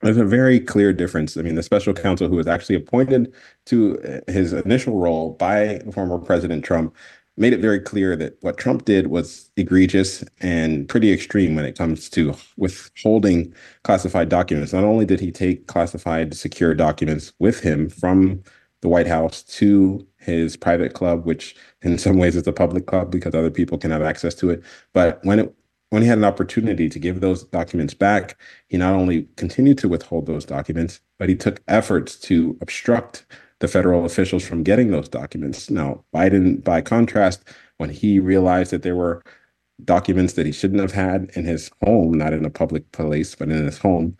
[0.00, 1.36] There's a very clear difference.
[1.36, 3.32] I mean, the special counsel who was actually appointed
[3.66, 6.94] to uh, his initial role by former President Trump
[7.38, 11.78] made it very clear that what Trump did was egregious and pretty extreme when it
[11.78, 13.54] comes to withholding
[13.84, 14.72] classified documents.
[14.72, 18.42] Not only did he take classified secure documents with him from
[18.80, 23.10] the White House to his private club, which in some ways is a public club
[23.10, 24.62] because other people can have access to it.
[24.92, 25.54] But when it
[25.90, 28.36] when he had an opportunity to give those documents back,
[28.68, 33.24] he not only continued to withhold those documents, but he took efforts to obstruct
[33.60, 35.70] the federal officials from getting those documents.
[35.70, 37.42] Now, Biden, by contrast,
[37.78, 39.22] when he realized that there were
[39.84, 43.48] documents that he shouldn't have had in his home, not in a public place, but
[43.48, 44.16] in his home,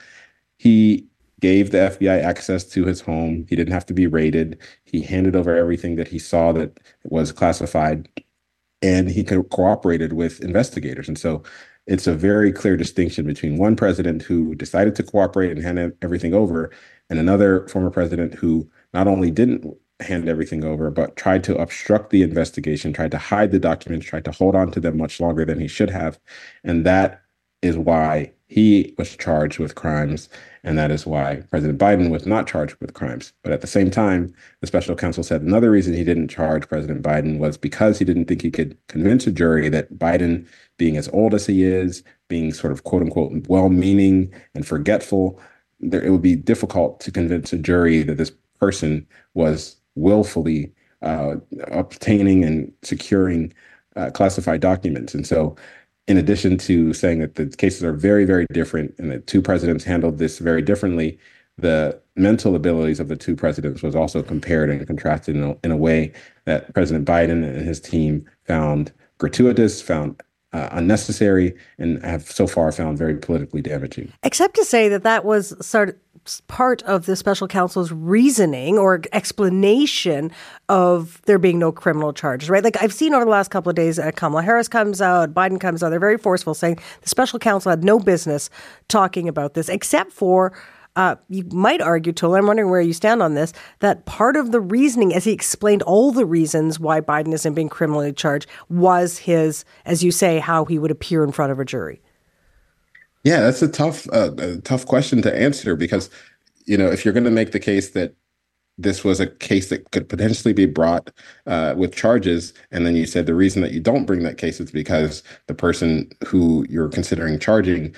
[0.59, 1.07] he
[1.41, 3.47] gave the FBI access to his home.
[3.49, 4.59] He didn't have to be raided.
[4.85, 8.09] He handed over everything that he saw that was classified,
[8.83, 11.09] and he co- cooperated with investigators.
[11.09, 11.43] And so
[11.87, 16.35] it's a very clear distinction between one president who decided to cooperate and hand everything
[16.35, 16.71] over,
[17.11, 19.65] and another former president who not only didn't
[20.01, 24.25] hand everything over, but tried to obstruct the investigation, tried to hide the documents, tried
[24.25, 26.21] to hold on to them much longer than he should have.
[26.63, 27.23] And that
[27.63, 30.29] is why he was charged with crimes.
[30.65, 33.33] And that is why President Biden was not charged with crimes.
[33.43, 37.03] But at the same time, the special counsel said another reason he didn't charge President
[37.03, 40.47] Biden was because he didn't think he could convince a jury that Biden,
[40.79, 45.39] being as old as he is, being sort of quote unquote well meaning and forgetful,
[45.81, 50.73] there, it would be difficult to convince a jury that this person was willfully
[51.03, 51.37] uh,
[51.69, 53.53] obtaining and securing
[53.95, 55.15] uh, classified documents.
[55.15, 55.57] And so
[56.09, 59.85] in addition to saying that the cases are very, very different and that two presidents
[59.85, 61.19] handled this very differently,
[61.59, 65.71] the mental abilities of the two presidents was also compared and contrasted in a, in
[65.71, 66.13] a way
[66.47, 70.21] that President Biden and his team found gratuitous, found
[70.55, 74.11] uh, unnecessary, and have so far found very politically damaging.
[74.23, 75.97] Except to say that that was sort of
[76.49, 80.31] part of the special counsel's reasoning or explanation
[80.69, 82.65] of there being no criminal charges, right?
[82.65, 85.61] Like I've seen over the last couple of days, uh, Kamala Harris comes out, Biden
[85.61, 85.91] comes out.
[85.91, 88.51] They're very forceful, saying the special counsel had no business
[88.89, 90.53] talking about this, except for.
[90.97, 94.51] Uh, you might argue, Tolu, I'm wondering where you stand on this, that part of
[94.51, 99.19] the reasoning, as he explained all the reasons why Biden isn't being criminally charged, was
[99.19, 102.03] his, as you say, how he would appear in front of a jury.
[103.29, 106.09] Yeah, that's a tough, uh, a tough question to answer because,
[106.65, 108.15] you know, if you're going to make the case that
[108.79, 111.11] this was a case that could potentially be brought
[111.47, 114.61] uh, with charges, and then you said the reason that you don't bring that case
[114.61, 117.95] is because the person who you're considering charging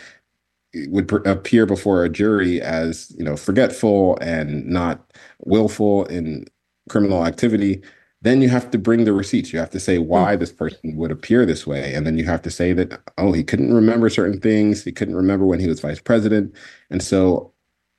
[0.89, 5.13] would pr- appear before a jury as, you know, forgetful and not
[5.45, 6.45] willful in
[6.89, 7.81] criminal activity
[8.23, 9.53] then you have to bring the receipts.
[9.53, 10.41] You have to say why mm.
[10.41, 11.95] this person would appear this way.
[11.95, 14.85] And then you have to say that, oh, he couldn't remember certain things.
[14.85, 16.55] He couldn't remember when he was vice president.
[16.91, 17.53] And so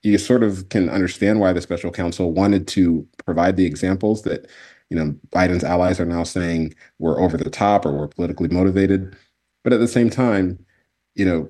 [0.04, 4.48] you sort of can understand why the special counsel wanted to provide the examples that,
[4.90, 9.16] you know, Biden's allies are now saying we're over the top or we're politically motivated.
[9.64, 10.64] But at the same time,
[11.16, 11.50] you know,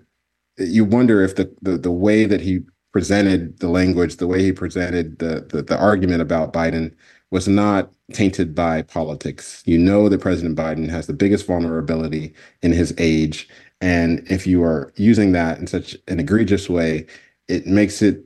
[0.57, 2.61] you wonder if the the, the way that he
[2.91, 6.93] presented the language, the way he presented the, the, the argument about Biden
[7.32, 9.64] was not tainted by politics.
[9.66, 13.47] You know that President Biden has the biggest vulnerability in his age.
[13.82, 17.07] And if you are using that in such an egregious way,
[17.47, 18.24] it makes it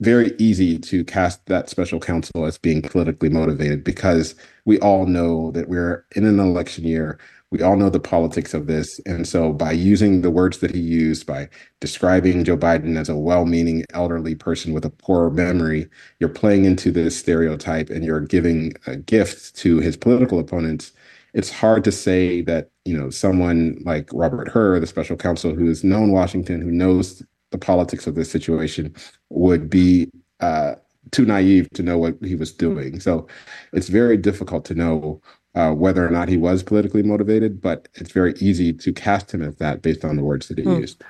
[0.00, 5.50] very easy to cast that special counsel as being politically motivated because we all know
[5.52, 7.18] that we're in an election year
[7.50, 8.98] we all know the politics of this.
[9.06, 11.48] And so, by using the words that he used, by
[11.80, 15.88] describing Joe Biden as a well meaning elderly person with a poor memory,
[16.18, 20.92] you're playing into this stereotype and you're giving a gift to his political opponents.
[21.32, 25.66] It's hard to say that, you know, someone like Robert Hur, the special counsel who
[25.66, 28.94] has known Washington, who knows the politics of this situation,
[29.30, 30.74] would be uh,
[31.10, 33.00] too naive to know what he was doing.
[33.00, 33.26] So
[33.72, 35.20] it's very difficult to know
[35.54, 39.42] uh, whether or not he was politically motivated, but it's very easy to cast him
[39.42, 40.80] as that based on the words that he mm.
[40.80, 41.02] used.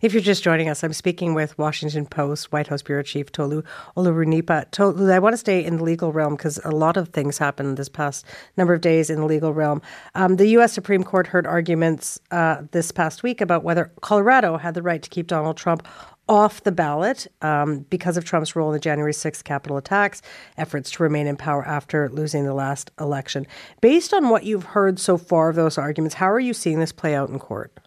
[0.00, 3.62] If you're just joining us, I'm speaking with Washington Post White House Bureau Chief Tolu
[3.96, 4.70] Olorunnipa.
[4.70, 7.76] Tolu, I want to stay in the legal realm because a lot of things happened
[7.76, 8.24] this past
[8.56, 9.82] number of days in the legal realm.
[10.14, 10.72] Um, the U.S.
[10.72, 15.10] Supreme Court heard arguments uh, this past week about whether Colorado had the right to
[15.10, 15.86] keep Donald Trump
[16.28, 20.22] off the ballot um, because of Trump's role in the January 6th Capitol attacks,
[20.56, 23.46] efforts to remain in power after losing the last election.
[23.80, 26.92] Based on what you've heard so far of those arguments, how are you seeing this
[26.92, 27.78] play out in court?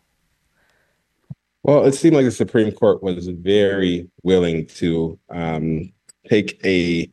[1.63, 5.91] Well, it seemed like the Supreme Court was very willing to um,
[6.29, 7.09] take a,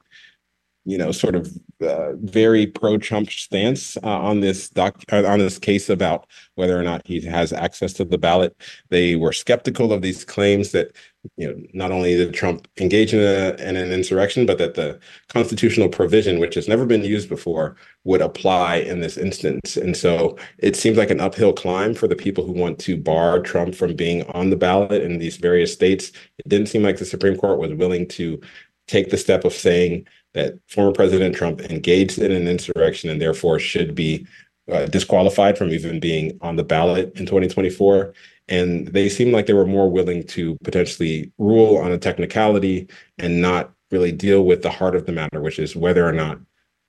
[0.85, 1.53] you know, sort of
[1.83, 6.83] uh, very pro-Trump stance uh, on this doc uh, on this case about whether or
[6.83, 8.57] not he has access to the ballot.
[8.89, 10.93] They were skeptical of these claims that
[11.37, 14.99] you know not only did Trump engage in, a, in an insurrection, but that the
[15.29, 19.77] constitutional provision, which has never been used before, would apply in this instance.
[19.77, 23.41] And so it seems like an uphill climb for the people who want to bar
[23.41, 26.12] Trump from being on the ballot in these various states.
[26.39, 28.41] It didn't seem like the Supreme Court was willing to
[28.87, 33.59] take the step of saying that former President Trump engaged in an insurrection and therefore
[33.59, 34.27] should be
[34.70, 38.12] uh, disqualified from even being on the ballot in 2024.
[38.49, 42.89] And they seemed like they were more willing to potentially rule on a technicality
[43.19, 46.39] and not really deal with the heart of the matter, which is whether or not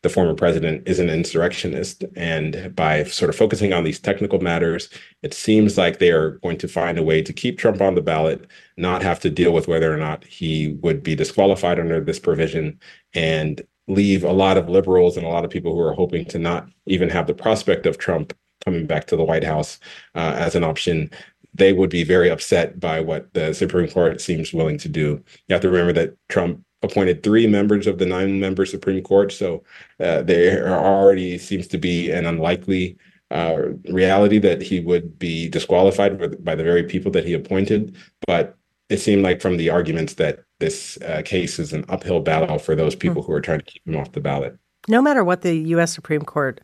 [0.03, 2.03] the former president is an insurrectionist.
[2.15, 4.89] And by sort of focusing on these technical matters,
[5.23, 8.01] it seems like they are going to find a way to keep Trump on the
[8.01, 8.45] ballot,
[8.77, 12.79] not have to deal with whether or not he would be disqualified under this provision,
[13.13, 16.37] and leave a lot of liberals and a lot of people who are hoping to
[16.37, 18.33] not even have the prospect of Trump
[18.65, 19.79] coming back to the White House
[20.15, 21.09] uh, as an option.
[21.53, 25.23] They would be very upset by what the Supreme Court seems willing to do.
[25.47, 29.31] You have to remember that Trump appointed three members of the nine member Supreme Court.
[29.31, 29.63] So
[29.99, 32.97] uh, there already seems to be an unlikely
[33.31, 33.57] uh,
[33.89, 37.95] reality that he would be disqualified by the very people that he appointed.
[38.25, 38.55] But
[38.89, 42.75] it seemed like from the arguments that this uh, case is an uphill battle for
[42.75, 43.31] those people mm-hmm.
[43.31, 44.57] who are trying to keep him off the ballot.
[44.87, 45.93] No matter what the U.S.
[45.93, 46.61] Supreme Court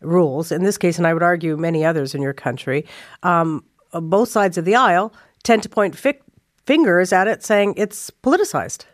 [0.00, 2.84] rules, in this case, and I would argue many others in your country,
[3.22, 3.64] um,
[4.00, 5.12] both sides of the aisle
[5.42, 6.18] tend to point fi-
[6.66, 8.84] fingers at it, saying it's politicized.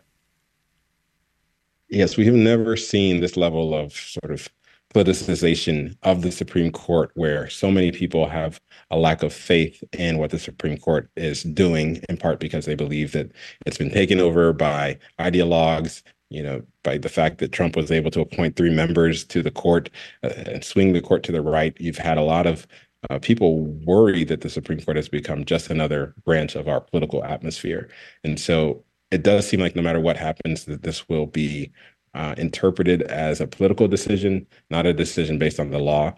[1.89, 4.47] Yes, we have never seen this level of sort of
[4.93, 8.59] politicization of the Supreme Court, where so many people have
[8.91, 12.75] a lack of faith in what the Supreme Court is doing, in part because they
[12.75, 13.31] believe that
[13.65, 18.11] it's been taken over by ideologues, you know, by the fact that Trump was able
[18.11, 19.89] to appoint three members to the court
[20.23, 21.75] uh, and swing the court to the right.
[21.79, 22.67] You've had a lot of
[23.09, 27.23] uh, people worry that the Supreme Court has become just another branch of our political
[27.23, 27.89] atmosphere.
[28.23, 31.71] And so it does seem like no matter what happens, that this will be
[32.13, 36.13] uh, interpreted as a political decision, not a decision based on the law.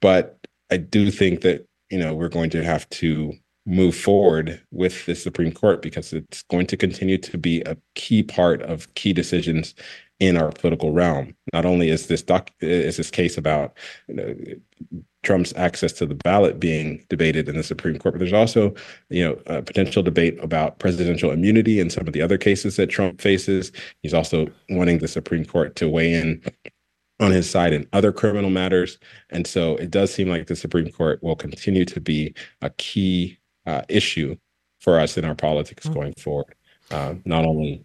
[0.00, 3.32] But I do think that you know we're going to have to
[3.66, 8.22] move forward with the Supreme Court because it's going to continue to be a key
[8.22, 9.74] part of key decisions
[10.20, 11.34] in our political realm.
[11.52, 13.76] Not only is this doc is this case about
[14.08, 14.36] you know,
[15.26, 18.72] Trump's access to the ballot being debated in the Supreme Court, but there's also,
[19.10, 22.86] you know, a potential debate about presidential immunity and some of the other cases that
[22.86, 23.72] Trump faces.
[24.02, 26.40] He's also wanting the Supreme Court to weigh in
[27.18, 28.98] on his side in other criminal matters.
[29.30, 33.38] And so it does seem like the Supreme Court will continue to be a key
[33.66, 34.36] uh, issue
[34.78, 35.94] for us in our politics mm-hmm.
[35.94, 36.54] going forward,
[36.92, 37.84] uh, not only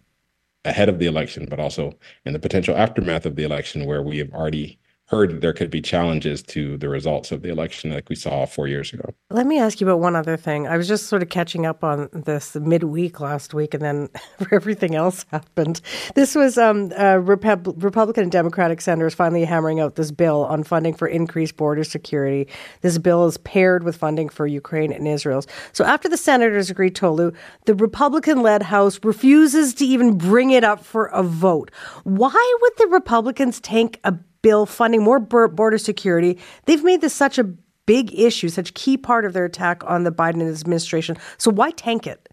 [0.64, 1.92] ahead of the election, but also
[2.24, 4.78] in the potential aftermath of the election, where we have already
[5.12, 8.66] heard there could be challenges to the results of the election like we saw four
[8.66, 9.12] years ago.
[9.28, 10.66] Let me ask you about one other thing.
[10.66, 14.08] I was just sort of catching up on this midweek last week, and then
[14.50, 15.82] everything else happened.
[16.14, 20.64] This was um, uh, Repub- Republican and Democratic senators finally hammering out this bill on
[20.64, 22.48] funding for increased border security.
[22.80, 25.44] This bill is paired with funding for Ukraine and Israel.
[25.74, 27.32] So after the senators agreed, Tolu,
[27.66, 31.70] the Republican-led House refuses to even bring it up for a vote.
[32.04, 36.38] Why would the Republicans tank a bill funding more border security.
[36.66, 37.44] They've made this such a
[37.86, 41.16] big issue, such a key part of their attack on the Biden administration.
[41.38, 42.28] So why tank it?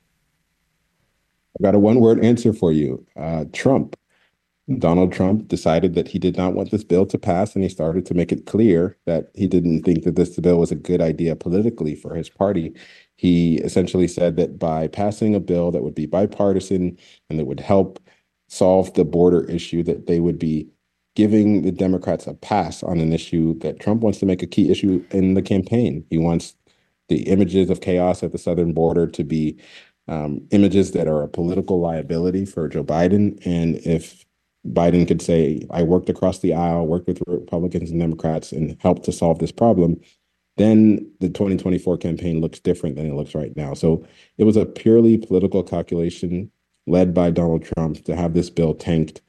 [1.59, 3.95] I got a one word answer for you uh, Trump.
[4.77, 8.05] Donald Trump decided that he did not want this bill to pass, and he started
[8.05, 11.35] to make it clear that he didn't think that this bill was a good idea
[11.35, 12.75] politically for his party.
[13.15, 16.99] He essentially said that by passing a bill that would be bipartisan
[17.29, 17.99] and that would help
[18.47, 20.67] solve the border issue, that they would be
[21.19, 24.71] giving the Democrats a pass on an issue that Trump wants to make a key
[24.71, 26.05] issue in the campaign.
[26.09, 26.55] He wants
[27.09, 29.59] the images of chaos at the southern border to be
[30.07, 33.37] um, images that are a political liability for Joe Biden.
[33.45, 34.23] And if
[34.65, 39.03] Biden could say, I worked across the aisle, worked with Republicans and Democrats, and helped
[39.03, 39.99] to solve this problem,
[40.55, 43.73] then the 2024 campaign looks different than it looks right now.
[43.73, 44.07] So
[44.37, 46.49] it was a purely political calculation
[46.87, 49.19] led by Donald Trump to have this bill tanked.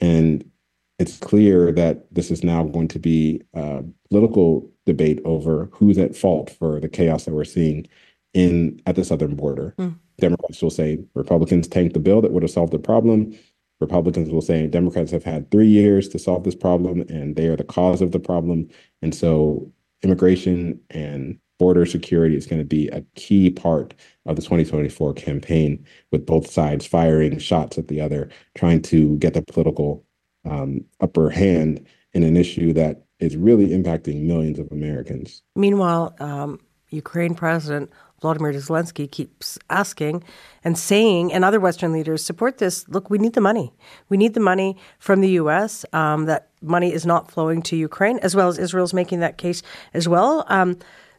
[0.00, 0.50] And
[0.98, 6.16] it's clear that this is now going to be a political debate over who's at
[6.16, 7.86] fault for the chaos that we're seeing
[8.32, 9.74] in at the southern border.
[9.78, 9.98] Mm.
[10.18, 13.36] Democrats will say Republicans tanked the bill that would have solved the problem.
[13.80, 17.56] Republicans will say Democrats have had three years to solve this problem and they are
[17.56, 18.68] the cause of the problem.
[19.02, 19.72] And so
[20.02, 23.94] immigration and border security is going to be a key part
[24.26, 29.34] of the 2024 campaign, with both sides firing shots at the other, trying to get
[29.34, 30.03] the political
[30.44, 35.42] um, upper hand in an issue that is really impacting millions of Americans.
[35.56, 36.60] Meanwhile, um,
[36.90, 37.90] Ukraine President
[38.24, 40.24] Vladimir Zelensky keeps asking
[40.64, 42.88] and saying, and other Western leaders support this.
[42.88, 43.74] Look, we need the money.
[44.08, 45.84] We need the money from the U.S.
[45.92, 49.62] Um, that money is not flowing to Ukraine, as well as Israel's making that case
[49.92, 50.46] as well.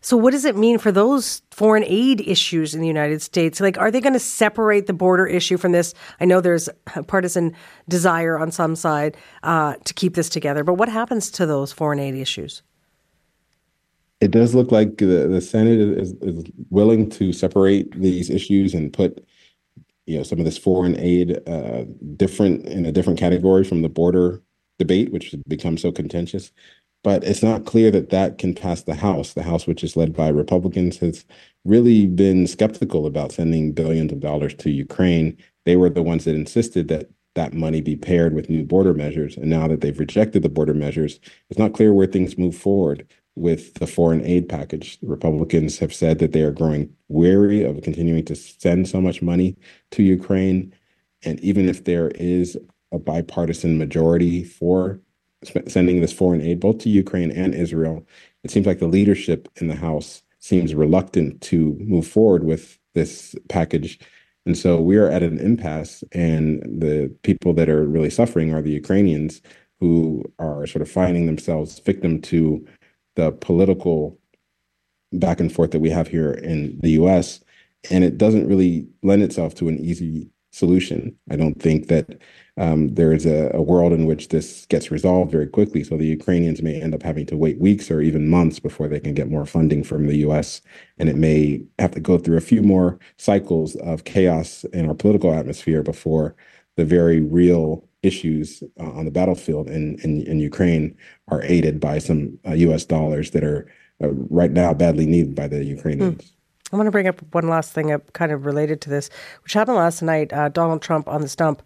[0.05, 3.59] So, what does it mean for those foreign aid issues in the United States?
[3.59, 5.95] Like, are they going to separate the border issue from this?
[6.19, 7.55] I know there's a partisan
[7.89, 11.97] desire on some side uh, to keep this together, but what happens to those foreign
[11.97, 12.61] aid issues?
[14.21, 18.93] it does look like the, the Senate is, is willing to separate these issues and
[18.93, 19.25] put
[20.05, 21.83] you know some of this foreign aid uh,
[22.15, 24.41] different in a different category from the border
[24.77, 26.51] debate, which has become so contentious.
[27.05, 29.33] But it's not clear that that can pass the House.
[29.33, 31.23] The House, which is led by Republicans, has
[31.63, 35.37] really been skeptical about sending billions of dollars to Ukraine.
[35.65, 39.37] They were the ones that insisted that that money be paired with new border measures.
[39.37, 41.19] And now that they've rejected the border measures,
[41.51, 44.99] it's not clear where things move forward with the foreign aid package.
[44.99, 49.21] The Republicans have said that they are growing weary of continuing to send so much
[49.21, 49.55] money
[49.91, 50.73] to Ukraine.
[51.23, 52.57] And even if there is
[52.91, 55.01] a bipartisan majority for
[55.67, 58.05] sending this foreign aid, both to Ukraine and Israel,
[58.43, 63.35] it seems like the leadership in the House seems reluctant to move forward with this
[63.49, 63.99] package.
[64.45, 68.61] And so we are at an impasse, and the people that are really suffering are
[68.61, 69.41] the Ukrainians
[69.79, 72.65] who are sort of finding themselves victim to
[73.15, 74.19] the political
[75.13, 77.43] back and forth that we have here in the US.
[77.89, 81.15] And it doesn't really lend itself to an easy solution.
[81.29, 82.17] I don't think that
[82.57, 85.83] um, there is a, a, world in which this gets resolved very quickly.
[85.83, 89.01] So the Ukrainians may end up having to wait weeks or even months before they
[89.01, 90.61] can get more funding from the US.
[90.97, 94.93] And it may have to go through a few more cycles of chaos in our
[94.93, 96.35] political atmosphere before
[96.77, 100.95] the very real issues uh, on the battlefield in, in, in, Ukraine
[101.29, 102.85] are aided by some uh, U.S.
[102.85, 103.67] dollars that are
[104.03, 106.21] uh, right now badly needed by the Ukrainians.
[106.21, 106.34] Mm.
[106.75, 109.09] I want to bring up one last thing up, kind of related to this,
[109.43, 110.33] which happened last night.
[110.33, 111.61] Uh, Donald Trump on the stump,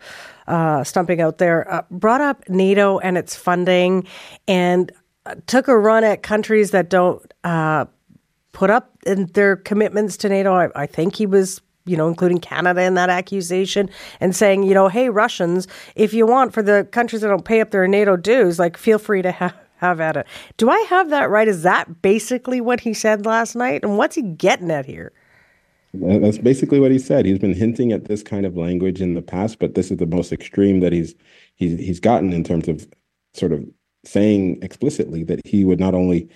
[0.47, 4.05] uh, stumping out there, uh, brought up NATO and its funding
[4.47, 4.91] and
[5.47, 7.25] took a run at countries that don't
[8.51, 10.53] put up their commitments to NATO.
[10.53, 14.75] I, I think he was you know, including Canada in that accusation, and saying, you
[14.75, 18.15] know, hey, Russians, if you want for the countries that don't pay up their NATO
[18.15, 19.55] dues, like, feel free to have.
[19.79, 20.27] Have at it.
[20.57, 21.47] Do I have that right?
[21.47, 23.83] Is that basically what he said last night?
[23.83, 25.11] And what's he getting at here?
[25.93, 27.25] That's basically what he said.
[27.25, 30.05] He's been hinting at this kind of language in the past, but this is the
[30.05, 31.15] most extreme that he's
[31.55, 32.87] he's he's gotten in terms of
[33.33, 33.65] sort of
[34.05, 36.29] saying explicitly that he would not only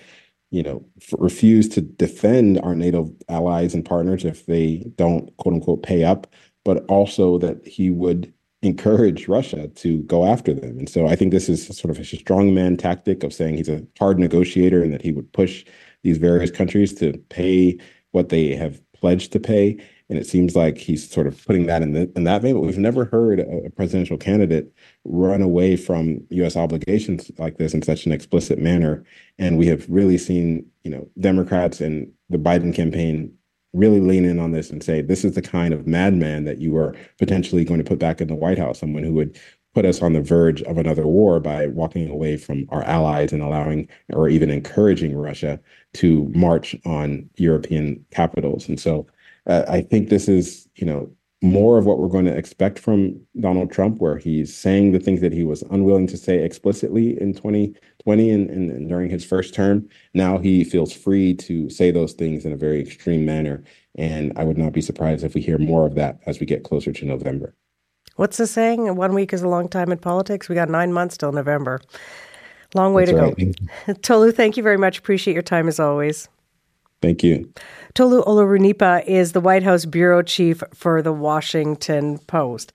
[0.50, 5.54] you know, f- refuse to defend our NATO allies and partners if they don't quote
[5.54, 6.28] unquote pay up,
[6.64, 8.32] but also that he would
[8.64, 10.78] encourage Russia to go after them.
[10.78, 13.84] And so I think this is sort of a strongman tactic of saying he's a
[13.98, 15.64] hard negotiator and that he would push
[16.02, 17.78] these various countries to pay
[18.12, 19.78] what they have pledged to pay.
[20.08, 22.54] And it seems like he's sort of putting that in, the, in that vein.
[22.54, 24.72] But we've never heard a, a presidential candidate
[25.04, 26.56] run away from U.S.
[26.56, 29.04] obligations like this in such an explicit manner.
[29.38, 33.32] And we have really seen, you know, Democrats and the Biden campaign
[33.74, 36.76] really lean in on this and say this is the kind of madman that you
[36.76, 39.38] are potentially going to put back in the White House, someone who would
[39.74, 43.42] put us on the verge of another war by walking away from our allies and
[43.42, 45.60] allowing or even encouraging Russia
[45.94, 48.68] to march on European capitals.
[48.68, 49.06] And so
[49.46, 51.10] uh, I think this is, you know,
[51.44, 55.20] more of what we're going to expect from Donald Trump, where he's saying the things
[55.20, 59.54] that he was unwilling to say explicitly in 2020 and, and, and, during his first
[59.54, 59.86] term.
[60.14, 63.62] Now he feels free to say those things in a very extreme manner.
[63.94, 66.64] And I would not be surprised if we hear more of that as we get
[66.64, 67.54] closer to November.
[68.16, 68.94] What's the saying?
[68.96, 70.48] One week is a long time in politics.
[70.48, 71.80] We got nine months till November.
[72.74, 73.56] Long way That's to right.
[73.86, 73.92] go.
[74.02, 74.98] Tolu, thank you very much.
[74.98, 76.28] Appreciate your time as always.
[77.04, 77.52] Thank you.
[77.94, 82.72] Tolu Olorunnipa is the White House bureau chief for the Washington Post.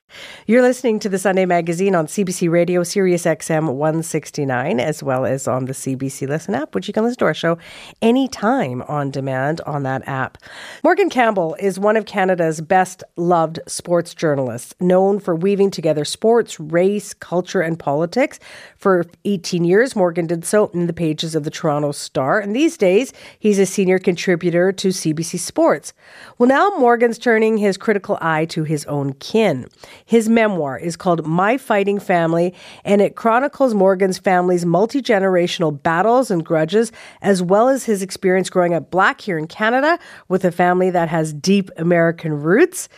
[0.47, 5.47] You're listening to the Sunday Magazine on CBC Radio, Sirius XM 169, as well as
[5.47, 7.57] on the CBC Listen app, which you can listen to our show
[8.01, 10.37] anytime on demand on that app.
[10.83, 16.59] Morgan Campbell is one of Canada's best loved sports journalists, known for weaving together sports,
[16.59, 18.39] race, culture, and politics.
[18.77, 22.77] For 18 years, Morgan did so in the pages of the Toronto Star, and these
[22.77, 25.93] days he's a senior contributor to CBC Sports.
[26.37, 29.67] Well, now Morgan's turning his critical eye to his own kin.
[30.05, 36.31] His memoir is called My Fighting Family, and it chronicles Morgan's family's multi generational battles
[36.31, 36.91] and grudges,
[37.21, 41.09] as well as his experience growing up black here in Canada with a family that
[41.09, 42.89] has deep American roots.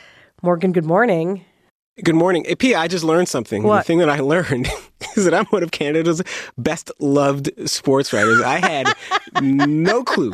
[0.42, 1.46] Morgan, good morning.
[2.04, 2.46] Good morning.
[2.46, 3.64] Piya, I just learned something.
[3.64, 3.80] What?
[3.80, 4.70] The thing that I learned
[5.16, 6.22] is that I'm one of Canada's
[6.58, 8.42] best loved sports writers.
[8.42, 8.96] I had
[9.42, 10.32] no clue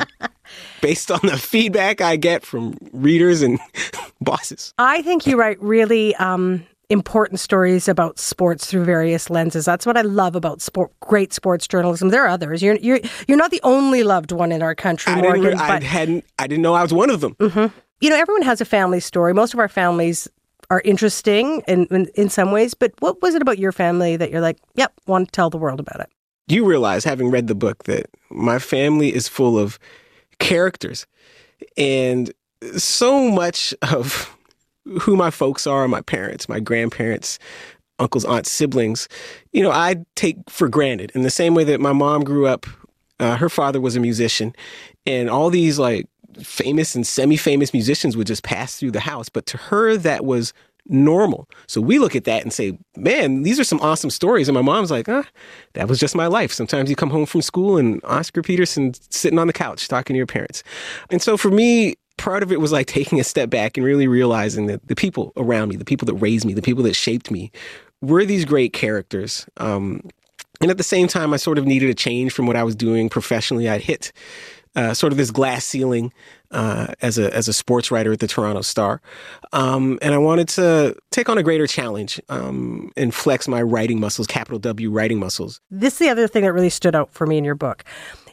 [0.80, 3.58] based on the feedback I get from readers and
[4.20, 4.72] bosses.
[4.78, 9.64] I think you write really um, important stories about sports through various lenses.
[9.64, 12.08] That's what I love about sport, great sports journalism.
[12.08, 12.62] There are others.
[12.62, 15.42] You're you're you're not the only loved one in our country, I Morgan.
[15.42, 17.36] didn't, I hadn't I didn't know I was one of them.
[18.00, 19.34] you know, everyone has a family story.
[19.34, 20.28] Most of our families
[20.70, 22.74] are interesting in, in in some ways.
[22.74, 25.58] But what was it about your family that you're like, yep, want to tell the
[25.58, 26.08] world about it?
[26.46, 29.78] You realize having read the book that my family is full of
[30.38, 31.06] characters
[31.76, 32.32] and
[32.76, 34.34] so much of
[35.00, 37.38] who my folks are, my parents, my grandparents,
[37.98, 39.08] uncles, aunts, siblings,
[39.52, 42.66] you know, I take for granted in the same way that my mom grew up.
[43.20, 44.54] Uh, her father was a musician,
[45.04, 46.06] and all these like
[46.40, 49.28] famous and semi-famous musicians would just pass through the house.
[49.28, 50.52] But to her, that was
[50.88, 51.48] normal.
[51.66, 54.62] So we look at that and say, "Man, these are some awesome stories." And my
[54.62, 55.24] mom's like, "Ah,
[55.74, 59.38] that was just my life." Sometimes you come home from school and Oscar Peterson sitting
[59.38, 60.62] on the couch talking to your parents.
[61.10, 64.08] And so for me, part of it was like taking a step back and really
[64.08, 67.30] realizing that the people around me, the people that raised me, the people that shaped
[67.30, 67.50] me,
[68.02, 69.46] were these great characters.
[69.56, 70.02] Um,
[70.60, 72.74] and at the same time, I sort of needed a change from what I was
[72.74, 73.68] doing professionally.
[73.68, 74.12] I'd hit
[74.76, 76.12] uh, sort of this glass ceiling
[76.50, 79.00] uh, as a as a sports writer at the Toronto Star,
[79.52, 84.00] um, and I wanted to take on a greater challenge um, and flex my writing
[84.00, 85.60] muscles, capital W writing muscles.
[85.70, 87.84] This is the other thing that really stood out for me in your book.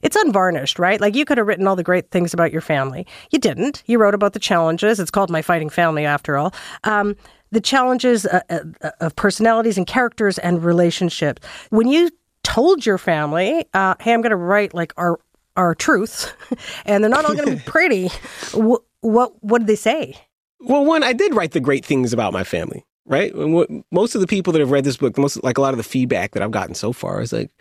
[0.01, 1.01] It's unvarnished, right?
[1.01, 3.07] Like you could have written all the great things about your family.
[3.31, 3.81] You didn't.
[3.87, 4.99] You wrote about the challenges.
[4.99, 6.53] It's called My Fighting Family, after all.
[6.83, 7.15] Um,
[7.51, 11.41] the challenges uh, uh, of personalities and characters and relationships.
[11.69, 12.11] When you
[12.43, 15.19] told your family, uh, "Hey, I'm going to write like our
[15.55, 16.31] our truths,
[16.85, 18.09] and they're not all going to be pretty,"
[18.53, 20.15] what, what what did they say?
[20.59, 23.33] Well, one, I did write the great things about my family, right?
[23.33, 25.73] And what, most of the people that have read this book, most like a lot
[25.73, 27.51] of the feedback that I've gotten so far is like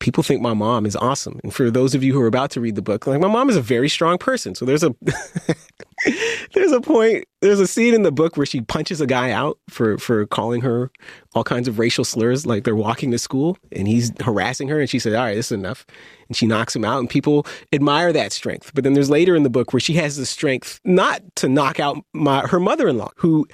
[0.00, 1.40] people think my mom is awesome.
[1.44, 3.48] And for those of you who are about to read the book, like my mom
[3.48, 4.54] is a very strong person.
[4.54, 4.94] So there's a
[6.54, 9.58] there's a point, there's a scene in the book where she punches a guy out
[9.70, 10.90] for for calling her
[11.34, 12.44] all kinds of racial slurs.
[12.44, 15.46] Like they're walking to school and he's harassing her, and she said, "All right, this
[15.46, 15.86] is enough."
[16.28, 18.72] And she knocks him out, and people admire that strength.
[18.74, 21.78] But then there's later in the book where she has the strength not to knock
[21.78, 23.46] out my her mother-in-law, who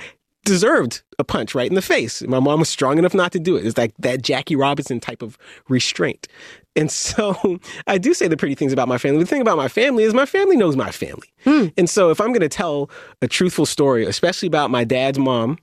[0.45, 2.23] deserved a punch right in the face.
[2.23, 3.67] My mom was strong enough not to do it.
[3.67, 5.39] It's like that Jackie Robinson type of
[5.69, 6.29] restraint.
[6.77, 9.21] And so I do say the pretty things about my family.
[9.21, 11.33] The thing about my family is my family knows my family.
[11.77, 12.91] And so if I'm going to tell
[13.23, 15.59] a truthful story, especially about my dad's mom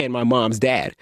[0.00, 0.94] and my mom's dad,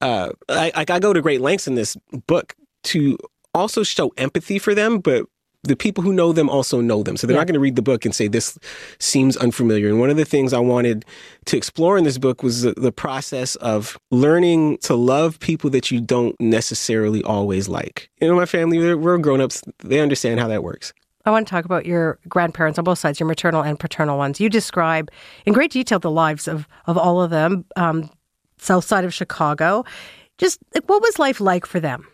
[0.00, 1.96] uh, I, I go to great lengths in this
[2.26, 2.54] book
[2.84, 3.16] to
[3.54, 5.26] also show empathy for them, but
[5.64, 7.16] the people who know them also know them.
[7.16, 8.58] So they're not going to read the book and say, this
[8.98, 9.88] seems unfamiliar.
[9.88, 11.04] And one of the things I wanted
[11.46, 15.90] to explore in this book was the, the process of learning to love people that
[15.90, 18.10] you don't necessarily always like.
[18.20, 20.92] You know, my family, we're, grown ups, they understand how that works.
[21.24, 24.40] I want to talk about your grandparents on both sides, your maternal and paternal ones.
[24.40, 25.10] You describe
[25.46, 28.10] in great detail the lives of, of all of them, um,
[28.58, 29.84] south side of Chicago.
[30.38, 32.08] Just like, what was life like for them?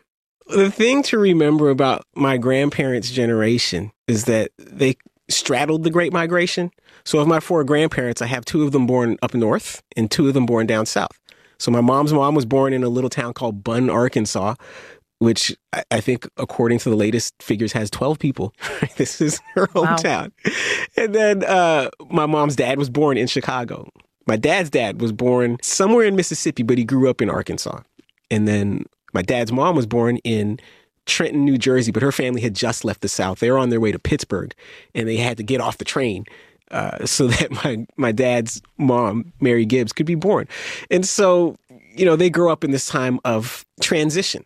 [0.48, 4.96] The thing to remember about my grandparents' generation is that they
[5.28, 6.70] straddled the Great Migration.
[7.04, 10.28] So, of my four grandparents, I have two of them born up north and two
[10.28, 11.18] of them born down south.
[11.58, 14.54] So, my mom's mom was born in a little town called Bunn, Arkansas,
[15.18, 15.54] which
[15.90, 18.54] I, think, according to the latest figures, has 12 people.
[18.96, 20.32] this is her hometown.
[20.96, 23.90] And then uh, my mom's dad was born in Chicago.
[24.26, 27.80] My dad's dad was born somewhere in Mississippi, but he grew up in Arkansas.
[28.30, 30.60] And then my dad's mom was born in
[31.06, 33.40] Trenton, New Jersey, but her family had just left the South.
[33.40, 34.54] They were on their way to Pittsburgh,
[34.94, 36.26] and they had to get off the train
[36.70, 40.48] uh, so that my my dad's mom, Mary Gibbs, could be born.
[40.90, 41.56] And so,
[41.94, 44.44] you know, they grew up in this time of transition,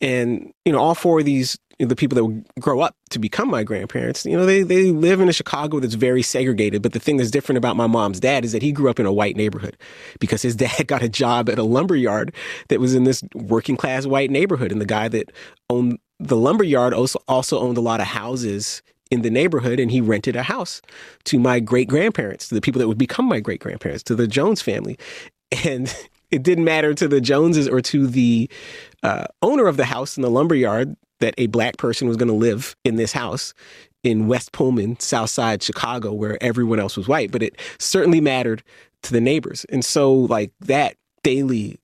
[0.00, 3.48] and you know, all four of these the people that would grow up to become
[3.48, 6.82] my grandparents, you know, they, they live in a Chicago that's very segregated.
[6.82, 9.06] But the thing that's different about my mom's dad is that he grew up in
[9.06, 9.76] a white neighborhood
[10.20, 12.34] because his dad got a job at a lumber yard
[12.68, 14.72] that was in this working class white neighborhood.
[14.72, 15.32] And the guy that
[15.70, 19.90] owned the lumber yard also, also owned a lot of houses in the neighborhood and
[19.90, 20.80] he rented a house
[21.24, 24.26] to my great grandparents, to the people that would become my great grandparents, to the
[24.26, 24.98] Jones family.
[25.64, 25.94] And
[26.30, 28.50] it didn't matter to the Joneses or to the
[29.02, 32.28] uh, owner of the house in the lumber yard that a black person was going
[32.28, 33.54] to live in this house
[34.02, 37.30] in West Pullman, South Side Chicago, where everyone else was white.
[37.30, 38.62] But it certainly mattered
[39.04, 39.64] to the neighbors.
[39.70, 41.78] And so, like, that daily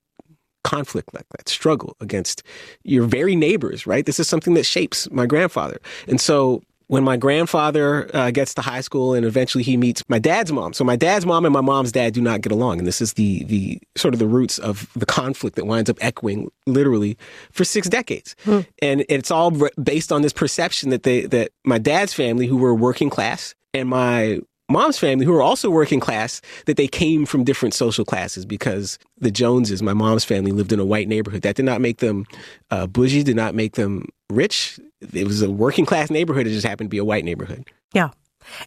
[0.64, 2.42] conflict, like that struggle against
[2.82, 4.04] your very neighbors, right?
[4.04, 5.78] This is something that shapes my grandfather.
[6.08, 10.18] And so, when my grandfather uh, gets to high school and eventually he meets my
[10.18, 10.72] dad's mom.
[10.72, 13.12] So my dad's mom and my mom's dad do not get along, and this is
[13.14, 17.16] the the sort of the roots of the conflict that winds up echoing literally
[17.52, 18.34] for six decades.
[18.44, 18.60] Hmm.
[18.82, 19.52] And it's all
[19.82, 23.88] based on this perception that they that my dad's family, who were working class, and
[23.88, 28.44] my mom's family, who are also working class, that they came from different social classes
[28.44, 31.42] because the Joneses, my mom's family, lived in a white neighborhood.
[31.42, 32.26] That did not make them
[32.70, 34.78] uh, bougie, did not make them rich.
[35.12, 36.46] It was a working class neighborhood.
[36.46, 37.68] It just happened to be a white neighborhood.
[37.94, 38.10] Yeah.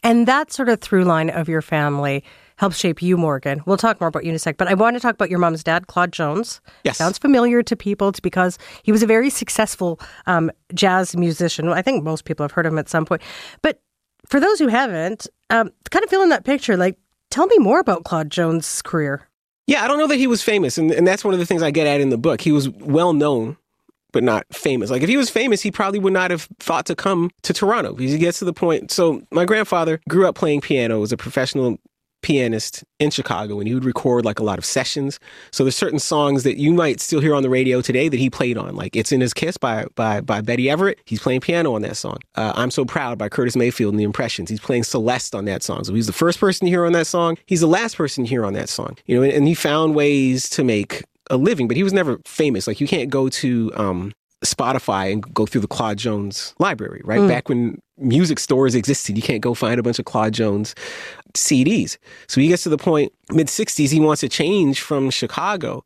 [0.03, 2.23] And that sort of through line of your family
[2.57, 3.61] helps shape you, Morgan.
[3.65, 5.39] We'll talk more about you in a sec, but I want to talk about your
[5.39, 6.61] mom's dad, Claude Jones.
[6.83, 6.97] Yes.
[6.97, 8.09] Sounds familiar to people.
[8.09, 11.67] It's because he was a very successful um, jazz musician.
[11.69, 13.23] I think most people have heard of him at some point.
[13.63, 13.81] But
[14.31, 16.77] for those who haven't, um, kind of fill in that picture.
[16.77, 16.97] Like,
[17.29, 19.27] tell me more about Claude Jones' career.
[19.67, 21.61] Yeah, I don't know that he was famous, and, and that's one of the things
[21.61, 22.41] I get at in the book.
[22.41, 23.57] He was well known,
[24.11, 24.89] but not famous.
[24.89, 27.95] Like if he was famous, he probably would not have thought to come to Toronto
[27.95, 28.91] he gets to the point.
[28.91, 31.77] So my grandfather grew up playing piano, was a professional
[32.21, 35.19] pianist in Chicago and he would record like a lot of sessions.
[35.51, 38.29] So there's certain songs that you might still hear on the radio today that he
[38.29, 38.75] played on.
[38.75, 40.99] Like It's in His Kiss by by by Betty Everett.
[41.05, 42.17] He's playing piano on that song.
[42.35, 44.49] Uh, I'm So Proud by Curtis Mayfield and the Impressions.
[44.49, 45.83] He's playing celesta on that song.
[45.83, 47.37] So he's the first person to hear on that song.
[47.45, 48.97] He's the last person to hear on that song.
[49.05, 52.19] You know, and, and he found ways to make a living, but he was never
[52.25, 52.67] famous.
[52.67, 54.11] Like you can't go to um,
[54.43, 57.21] Spotify and go through the Claude Jones library, right?
[57.21, 57.27] Mm.
[57.27, 60.73] Back when music stores existed, you can't go find a bunch of Claude Jones
[61.33, 61.97] CDs.
[62.27, 65.83] So he gets to the point, mid 60s, he wants to change from Chicago.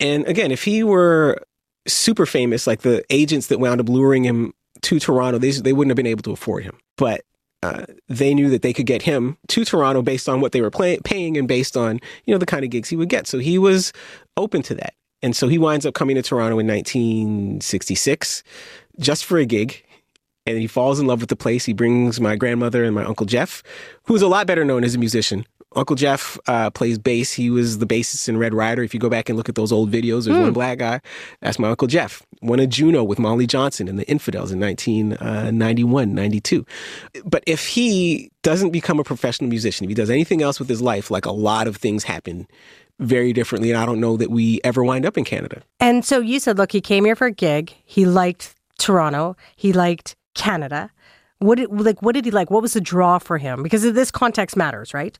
[0.00, 1.42] And again, if he were
[1.86, 4.52] super famous, like the agents that wound up luring him
[4.82, 6.78] to Toronto, they, they wouldn't have been able to afford him.
[6.96, 7.22] But
[7.62, 10.70] uh, they knew that they could get him to Toronto based on what they were
[10.70, 13.26] play- paying and based on you know the kind of gigs he would get.
[13.26, 13.92] So he was
[14.36, 14.94] open to that.
[15.22, 18.44] And so he winds up coming to Toronto in 1966
[19.00, 19.84] just for a gig.
[20.48, 21.64] And he falls in love with the place.
[21.64, 23.62] He brings my grandmother and my Uncle Jeff,
[24.04, 25.44] who's a lot better known as a musician.
[25.76, 27.32] Uncle Jeff uh, plays bass.
[27.32, 28.82] He was the bassist in Red Rider.
[28.82, 30.42] If you go back and look at those old videos, there's mm.
[30.42, 31.00] one black guy.
[31.40, 32.22] That's my Uncle Jeff.
[32.40, 36.64] Won a Juno with Molly Johnson and the Infidels in 1991, uh, 92.
[37.24, 40.80] But if he doesn't become a professional musician, if he does anything else with his
[40.80, 42.46] life, like a lot of things happen
[42.98, 43.70] very differently.
[43.70, 45.62] And I don't know that we ever wind up in Canada.
[45.80, 47.74] And so you said, look, he came here for a gig.
[47.84, 49.36] He liked Toronto.
[49.54, 50.90] He liked Canada.
[51.38, 52.50] What did, like what did he like?
[52.50, 53.62] What was the draw for him?
[53.62, 55.18] Because this context matters, right?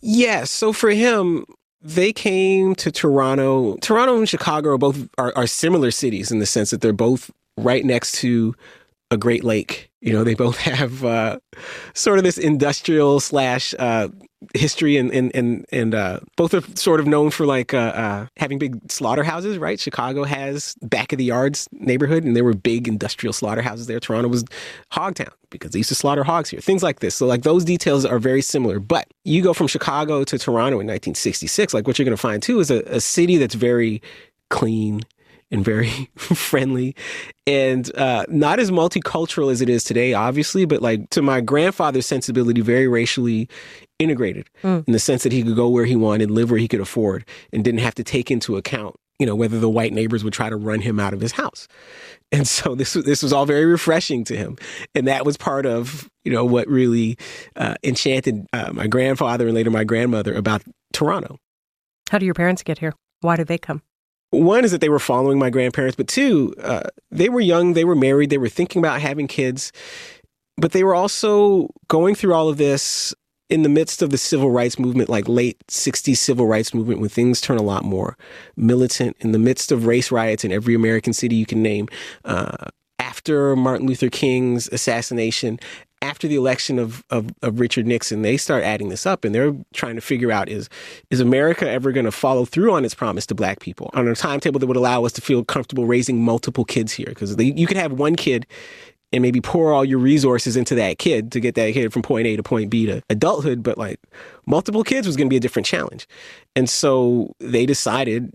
[0.00, 0.50] Yes.
[0.50, 1.44] So for him,
[1.82, 3.76] they came to Toronto.
[3.78, 7.30] Toronto and Chicago are both are, are similar cities in the sense that they're both
[7.56, 8.54] right next to
[9.10, 9.90] a Great Lake.
[10.00, 11.38] You know, they both have uh,
[11.94, 14.08] sort of this industrial slash uh,
[14.54, 18.26] history and and and, and uh, both are sort of known for like uh, uh,
[18.36, 19.78] having big slaughterhouses, right?
[19.78, 24.00] Chicago has back of the yards neighborhood, and there were big industrial slaughterhouses there.
[24.00, 24.44] Toronto was
[24.92, 26.60] Hogtown because they used to slaughter hogs here.
[26.60, 27.14] Things like this.
[27.14, 28.78] So like those details are very similar.
[28.78, 32.42] But you go from Chicago to Toronto in 1966, like what you're going to find
[32.42, 34.00] too is a, a city that's very
[34.48, 35.02] clean
[35.50, 36.94] and very friendly
[37.46, 42.06] and uh, not as multicultural as it is today, obviously, but like to my grandfather's
[42.06, 43.48] sensibility, very racially
[43.98, 44.86] integrated mm.
[44.86, 47.24] in the sense that he could go where he wanted, live where he could afford,
[47.52, 50.48] and didn't have to take into account, you know, whether the white neighbors would try
[50.48, 51.66] to run him out of his house.
[52.30, 54.56] And so this this was all very refreshing to him,
[54.94, 57.18] and that was part of you know what really
[57.56, 60.62] uh, enchanted uh, my grandfather and later my grandmother about
[60.92, 61.38] Toronto.
[62.10, 62.94] How do your parents get here?
[63.20, 63.82] Why did they come?
[64.30, 67.84] One is that they were following my grandparents, but two, uh, they were young, they
[67.84, 69.72] were married, they were thinking about having kids,
[70.56, 73.14] but they were also going through all of this
[73.48, 77.08] in the midst of the civil rights movement, like late 60s civil rights movement, when
[77.08, 78.16] things turn a lot more
[78.56, 81.88] militant, in the midst of race riots in every American city you can name,
[82.24, 82.68] uh,
[83.00, 85.58] after Martin Luther King's assassination,
[86.02, 89.54] after the election of, of, of Richard Nixon, they start adding this up and they're
[89.74, 90.68] trying to figure out is
[91.10, 94.14] is America ever going to follow through on its promise to black people on a
[94.14, 97.06] timetable that would allow us to feel comfortable raising multiple kids here?
[97.08, 98.46] Because you could have one kid
[99.12, 102.26] and maybe pour all your resources into that kid to get that kid from point
[102.26, 104.00] A to point B to adulthood, but like
[104.46, 106.06] multiple kids was going to be a different challenge.
[106.54, 108.32] And so they decided,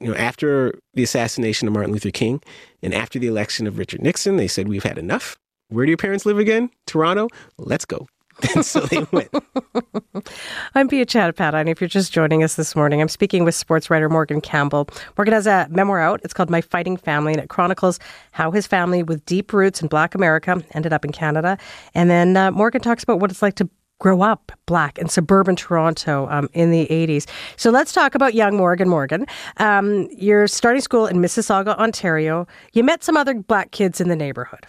[0.00, 2.42] you know, after the assassination of Martin Luther King
[2.82, 5.38] and after the election of Richard Nixon, they said, we've had enough.
[5.70, 6.68] Where do your parents live again?
[6.86, 7.28] Toronto?
[7.56, 8.06] Let's go.
[8.54, 9.28] And so they went.
[10.74, 13.90] I'm Piya Chattopadhyay, and if you're just joining us this morning, I'm speaking with sports
[13.90, 14.88] writer Morgan Campbell.
[15.18, 16.22] Morgan has a memoir out.
[16.24, 18.00] It's called My Fighting Family, and it chronicles
[18.32, 21.58] how his family with deep roots in Black America ended up in Canada.
[21.94, 23.68] And then uh, Morgan talks about what it's like to
[23.98, 27.28] grow up black in suburban Toronto um, in the 80s.
[27.56, 29.26] So let's talk about young Morgan Morgan.
[29.58, 32.46] Um, you're starting school in Mississauga, Ontario.
[32.72, 34.66] You met some other black kids in the neighborhood.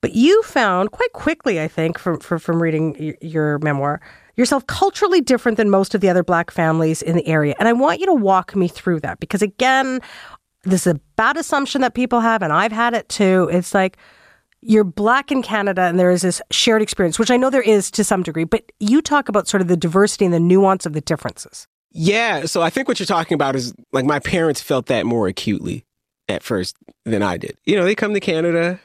[0.00, 4.00] But you found quite quickly, I think, from, from, from reading your memoir,
[4.36, 7.54] yourself culturally different than most of the other black families in the area.
[7.58, 10.00] And I want you to walk me through that because, again,
[10.64, 13.48] this is a bad assumption that people have, and I've had it too.
[13.52, 13.96] It's like,
[14.62, 17.90] you're black in Canada and there is this shared experience, which I know there is
[17.90, 20.92] to some degree, but you talk about sort of the diversity and the nuance of
[20.92, 21.66] the differences.
[21.90, 22.46] Yeah.
[22.46, 25.84] So I think what you're talking about is like my parents felt that more acutely
[26.28, 27.58] at first than I did.
[27.64, 28.78] You know, they come to Canada,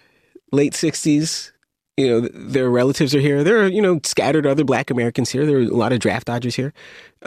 [0.52, 1.52] late 60s.
[2.00, 3.44] You know, their relatives are here.
[3.44, 5.48] There are, you know, scattered other black Americans here.
[5.48, 6.72] There are a lot of draft dodgers here.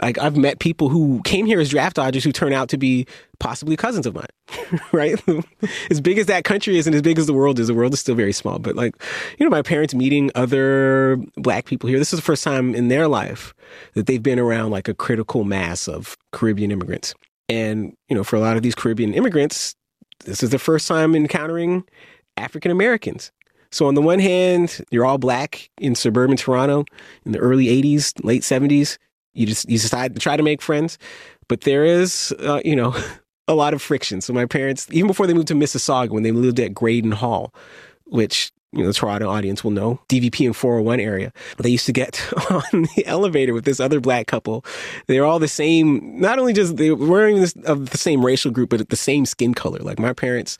[0.01, 3.05] Like, I've met people who came here as draft dodgers who turn out to be
[3.37, 4.27] possibly cousins of mine,
[4.93, 5.21] right?
[5.89, 7.93] as big as that country is and as big as the world is, the world
[7.93, 8.59] is still very small.
[8.59, 8.95] But, like,
[9.37, 12.87] you know, my parents meeting other black people here, this is the first time in
[12.87, 13.53] their life
[13.95, 17.13] that they've been around like a critical mass of Caribbean immigrants.
[17.49, 19.75] And, you know, for a lot of these Caribbean immigrants,
[20.23, 21.83] this is the first time encountering
[22.37, 23.31] African Americans.
[23.71, 26.85] So on the one hand, you're all black in suburban Toronto
[27.25, 28.97] in the early 80s, late 70s.
[29.33, 30.97] You just you decide to try to make friends,
[31.47, 32.95] but there is, uh, you know,
[33.47, 34.19] a lot of friction.
[34.19, 37.53] So my parents, even before they moved to Mississauga, when they lived at Graydon Hall,
[38.05, 41.33] which you know, the Toronto audience will know, DVP and 401 area.
[41.57, 44.63] They used to get on the elevator with this other black couple.
[45.07, 48.69] They're all the same, not only just they weren't even of the same racial group,
[48.69, 49.79] but the same skin color.
[49.79, 50.57] Like my parents,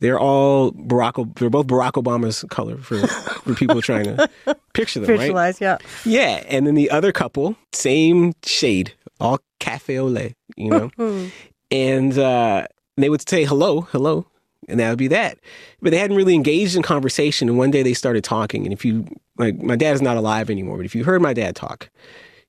[0.00, 4.28] they're all Barack, they're both Barack Obama's color for, for people trying to
[4.74, 5.80] picture them, Visualize, right?
[6.04, 6.38] yeah.
[6.38, 6.44] Yeah.
[6.48, 11.30] And then the other couple, same shade, all cafe au lait, you know?
[11.70, 12.66] and, uh,
[12.96, 14.26] they would say hello, hello,
[14.68, 15.38] and that would be that.
[15.80, 17.48] But they hadn't really engaged in conversation.
[17.48, 18.64] And one day they started talking.
[18.64, 19.06] And if you,
[19.38, 21.90] like, my dad is not alive anymore, but if you heard my dad talk,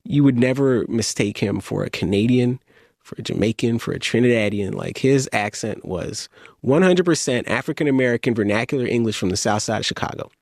[0.04, 2.60] you would never mistake him for a Canadian,
[3.00, 4.76] for a Jamaican, for a Trinidadian.
[4.76, 6.30] Like, his accent was
[6.64, 10.32] 100% African American vernacular English from the south side of Chicago.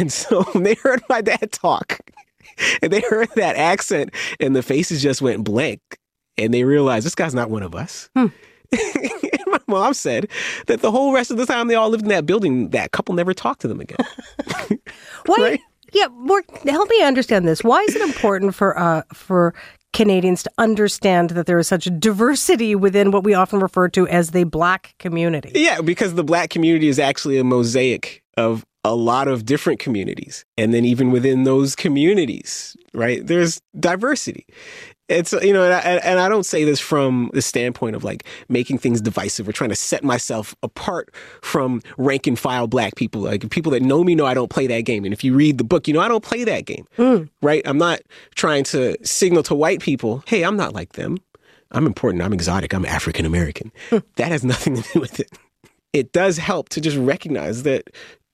[0.00, 2.00] And so when they heard my dad talk,
[2.82, 4.10] and they heard that accent,
[4.40, 5.80] and the faces just went blank,
[6.36, 8.10] and they realized this guy's not one of us.
[8.16, 8.26] Hmm.
[9.72, 10.28] mom said
[10.66, 13.14] that the whole rest of the time they all lived in that building, that couple
[13.14, 13.98] never talked to them again.
[15.26, 15.36] Why?
[15.38, 15.60] Right?
[15.92, 17.64] Yeah, more, help me understand this.
[17.64, 19.54] Why is it important for uh, for
[19.94, 24.06] Canadians to understand that there is such a diversity within what we often refer to
[24.08, 25.50] as the black community?
[25.54, 30.44] Yeah, because the black community is actually a mosaic of a lot of different communities.
[30.56, 34.46] And then even within those communities, right, there's diversity
[35.08, 38.24] it's you know, and I, and I, don't say this from the standpoint of like
[38.48, 43.22] making things divisive or trying to set myself apart from rank and file black people.
[43.22, 45.58] Like people that know me know I don't play that game, and if you read
[45.58, 47.28] the book, you know I don't play that game, mm.
[47.42, 47.62] right?
[47.64, 48.00] I'm not
[48.34, 51.18] trying to signal to white people, hey, I'm not like them.
[51.70, 52.22] I'm important.
[52.22, 52.72] I'm exotic.
[52.72, 53.72] I'm African American.
[53.90, 53.98] Hmm.
[54.16, 55.30] that has nothing to do with it.
[55.92, 57.90] It does help to just recognize that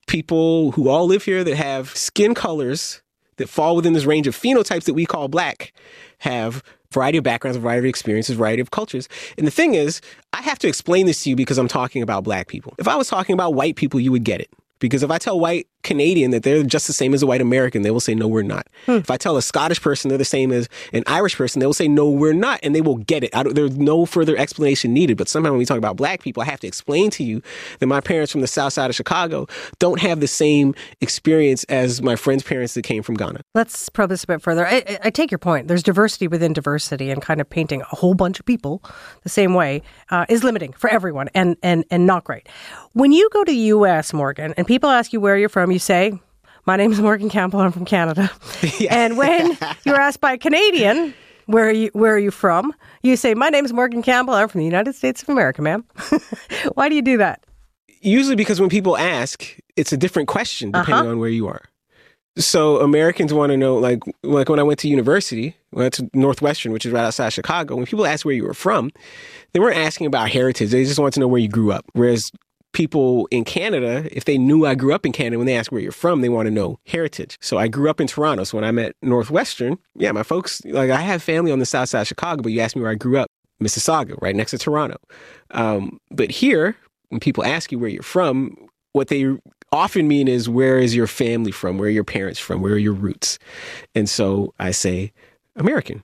[0.07, 3.03] people who all live here that have skin colors
[3.37, 5.73] that fall within this range of phenotypes that we call black
[6.19, 6.63] have
[6.93, 9.09] variety of backgrounds, variety of experiences, variety of cultures.
[9.37, 10.01] And the thing is,
[10.33, 12.75] I have to explain this to you because I'm talking about black people.
[12.79, 14.51] If I was talking about white people, you would get it.
[14.79, 17.83] Because if I tell white Canadian that they're just the same as a white American,
[17.83, 18.67] they will say, no, we're not.
[18.87, 18.93] Hmm.
[18.97, 21.75] If I tell a Scottish person they're the same as an Irish person, they will
[21.75, 22.61] say, no, we're not.
[22.63, 23.31] And they will get it.
[23.55, 25.17] there's no further explanation needed.
[25.17, 27.43] But somehow when we talk about black people, I have to explain to you
[27.79, 29.47] that my parents from the south side of Chicago
[29.79, 33.41] don't have the same experience as my friends' parents that came from Ghana.
[33.55, 34.67] Let's probe this a bit further.
[34.67, 35.69] I, I take your point.
[35.69, 38.83] There's diversity within diversity and kind of painting a whole bunch of people
[39.23, 42.49] the same way uh, is limiting for everyone and, and, and not great.
[42.93, 45.79] When you go to the U.S., Morgan, and people ask you where you're from, you
[45.79, 46.19] say,
[46.67, 47.61] my name is Morgan Campbell.
[47.61, 48.31] I'm from Canada.
[48.79, 48.95] yeah.
[48.95, 51.13] And when you're asked by a Canadian,
[51.47, 52.73] where are you where are you from?
[53.03, 54.33] You say, My name is Morgan Campbell.
[54.33, 55.85] I'm from the United States of America, ma'am.
[56.75, 57.45] Why do you do that?
[58.01, 61.11] Usually because when people ask, it's a different question depending uh-huh.
[61.11, 61.63] on where you are.
[62.37, 65.95] So Americans want to know, like, like when I went to university, when I went
[65.95, 67.77] to Northwestern, which is right outside of Chicago.
[67.77, 68.91] When people asked where you were from,
[69.53, 70.71] they weren't asking about heritage.
[70.71, 71.85] They just wanted to know where you grew up.
[71.93, 72.33] Whereas
[72.75, 75.81] people in Canada, if they knew I grew up in Canada, when they ask where
[75.81, 77.39] you're from, they want to know heritage.
[77.41, 78.45] So I grew up in Toronto.
[78.45, 81.89] So when I'm at Northwestern, yeah, my folks, like I have family on the south
[81.89, 83.31] side of Chicago, but you asked me where I grew up,
[83.63, 84.99] Mississauga, right next to Toronto.
[85.53, 86.77] Um, but here,
[87.09, 88.55] when people ask you where you're from,
[88.93, 89.37] what they
[89.73, 91.79] often mean is where is your family from?
[91.79, 92.61] Where are your parents from?
[92.61, 93.39] Where are your roots?
[93.95, 95.13] And so I say
[95.57, 96.03] American.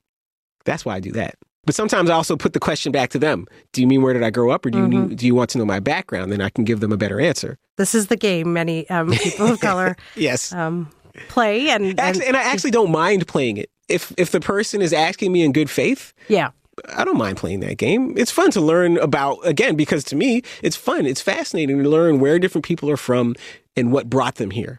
[0.65, 1.35] That's why I do that.
[1.67, 3.47] But sometimes I also put the question back to them.
[3.73, 5.17] Do you mean where did I grow up or do you Mhm.
[5.17, 6.33] do you want to know my background?
[6.33, 7.59] Then I can give them a better answer.
[7.77, 10.53] This is the game many um, people of color Yes.
[10.53, 10.89] um,
[11.29, 13.69] play, and, and Actually, and I actually don't mind playing it.
[13.89, 16.51] If if the person is asking me in good faith, yeah,
[16.97, 18.15] I don't mind playing that game.
[18.17, 21.05] It's fun to learn about again because to me it's fun.
[21.07, 23.35] It's fascinating to learn where different people are from
[23.77, 24.79] and what brought them here.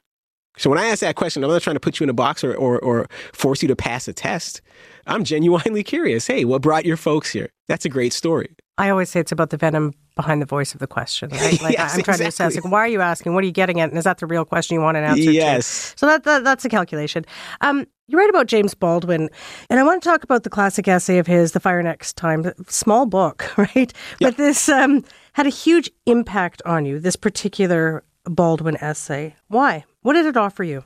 [0.58, 2.44] So when I ask that question, I'm not trying to put you in a box
[2.44, 4.62] or, or, or force you to pass a test.
[5.08, 6.28] I'm genuinely curious.
[6.28, 7.50] Hey, what brought your folks here?
[7.68, 8.56] That's a great story.
[8.78, 11.30] I always say it's about the venom behind the voice of the question.
[11.42, 11.62] Right?
[11.62, 12.68] Like Yes, I'm trying to assess, exactly.
[12.68, 13.34] like, why are you asking?
[13.34, 13.90] What are you getting at?
[13.90, 15.32] And is that the real question you want an answer to?
[15.32, 15.94] Yes.
[15.98, 17.26] So that, that that's a calculation.
[17.62, 19.30] Um, you write about James Baldwin,
[19.70, 22.52] and I want to talk about the classic essay of his, "The Fire Next Time."
[22.68, 23.94] Small book, right?
[24.20, 27.00] But this um, had a huge impact on you.
[27.00, 29.36] This particular Baldwin essay.
[29.48, 29.86] Why?
[30.02, 30.84] What did it offer you?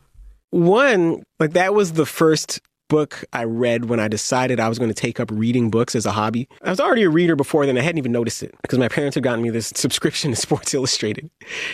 [0.52, 4.90] One, like that was the first book I read when I decided I was going
[4.90, 6.48] to take up reading books as a hobby.
[6.62, 7.78] I was already a reader before then.
[7.78, 10.74] I hadn't even noticed it because my parents had gotten me this subscription to Sports
[10.74, 11.30] Illustrated.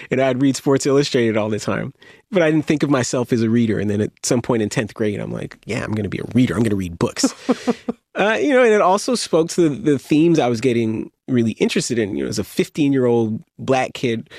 [0.09, 1.93] And I'd read Sports Illustrated all the time.
[2.31, 3.79] But I didn't think of myself as a reader.
[3.79, 6.19] And then at some point in 10th grade, I'm like, yeah, I'm going to be
[6.19, 6.53] a reader.
[6.53, 7.25] I'm going to read books.
[8.15, 11.51] uh, you know, and it also spoke to the, the themes I was getting really
[11.53, 12.15] interested in.
[12.15, 14.29] You know, as a 15 year old black kid,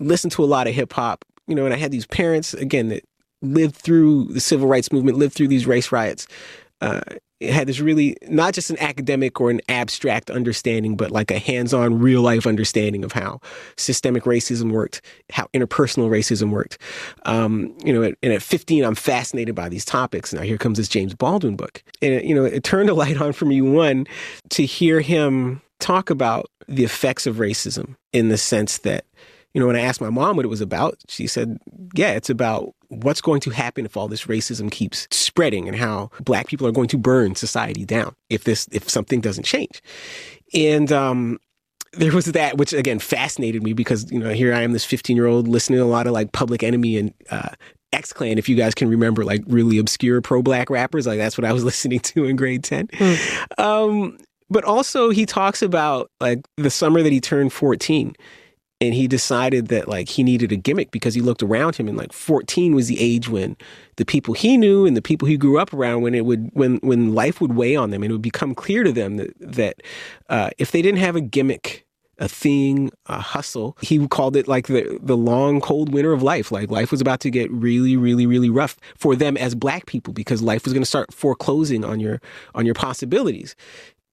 [0.00, 2.88] listened to a lot of hip hop, you know, and I had these parents, again,
[2.88, 3.04] that
[3.42, 6.26] lived through the civil rights movement, lived through these race riots.
[6.80, 7.00] Uh,
[7.42, 11.98] had this really not just an academic or an abstract understanding, but like a hands-on,
[11.98, 13.40] real-life understanding of how
[13.76, 15.00] systemic racism worked,
[15.30, 16.78] how interpersonal racism worked.
[17.24, 20.34] Um, you know, and at 15, I'm fascinated by these topics.
[20.34, 23.32] Now here comes this James Baldwin book, and you know, it turned a light on
[23.32, 23.62] for me.
[23.62, 24.06] One,
[24.50, 29.04] to hear him talk about the effects of racism in the sense that
[29.54, 31.58] you know, when I asked my mom what it was about, she said,
[31.94, 36.10] yeah, it's about what's going to happen if all this racism keeps spreading and how
[36.20, 39.82] black people are going to burn society down if this, if something doesn't change.
[40.54, 41.38] And, um,
[41.92, 45.16] there was that, which again fascinated me because, you know, here I am, this 15
[45.16, 47.48] year old listening to a lot of like Public Enemy and, uh,
[47.92, 51.36] X Clan, if you guys can remember, like really obscure pro black rappers, like that's
[51.36, 52.88] what I was listening to in grade 10.
[53.58, 54.18] Um,
[54.48, 58.14] but also he talks about like the summer that he turned 14
[58.80, 61.96] and he decided that like he needed a gimmick because he looked around him and
[61.96, 63.56] like 14 was the age when
[63.96, 66.76] the people he knew and the people he grew up around when it would when
[66.78, 69.82] when life would weigh on them and it would become clear to them that that
[70.28, 71.86] uh, if they didn't have a gimmick
[72.20, 73.76] a thing, a hustle.
[73.80, 76.52] He called it like the the long cold winter of life.
[76.52, 80.12] Like life was about to get really, really, really rough for them as black people
[80.12, 82.20] because life was going to start foreclosing on your
[82.54, 83.56] on your possibilities.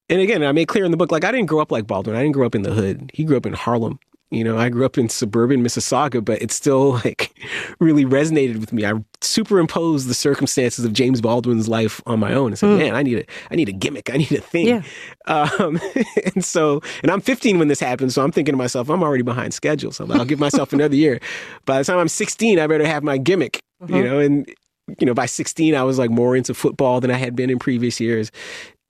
[0.09, 2.15] And again, I made clear in the book, like I didn't grow up like Baldwin.
[2.15, 3.11] I didn't grow up in the hood.
[3.13, 3.99] He grew up in Harlem.
[4.29, 7.33] You know, I grew up in suburban Mississauga, but it still like
[7.79, 8.85] really resonated with me.
[8.85, 13.03] I superimposed the circumstances of James Baldwin's life on my own and said, "Man, I
[13.03, 14.09] need a, I need a gimmick.
[14.09, 14.81] I need a thing." Yeah.
[15.25, 15.79] Um,
[16.35, 19.23] and so, and I'm 15 when this happens, so I'm thinking to myself, I'm already
[19.23, 19.91] behind schedule.
[19.91, 21.19] So I'll give myself another year.
[21.65, 23.61] By the time I'm 16, I better have my gimmick.
[23.87, 24.51] You know, and
[24.99, 27.59] you know, by 16, I was like more into football than I had been in
[27.59, 28.31] previous years.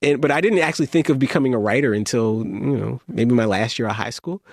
[0.02, 3.46] And, but I didn't actually think of becoming a writer until you know maybe my
[3.46, 4.44] last year of high school.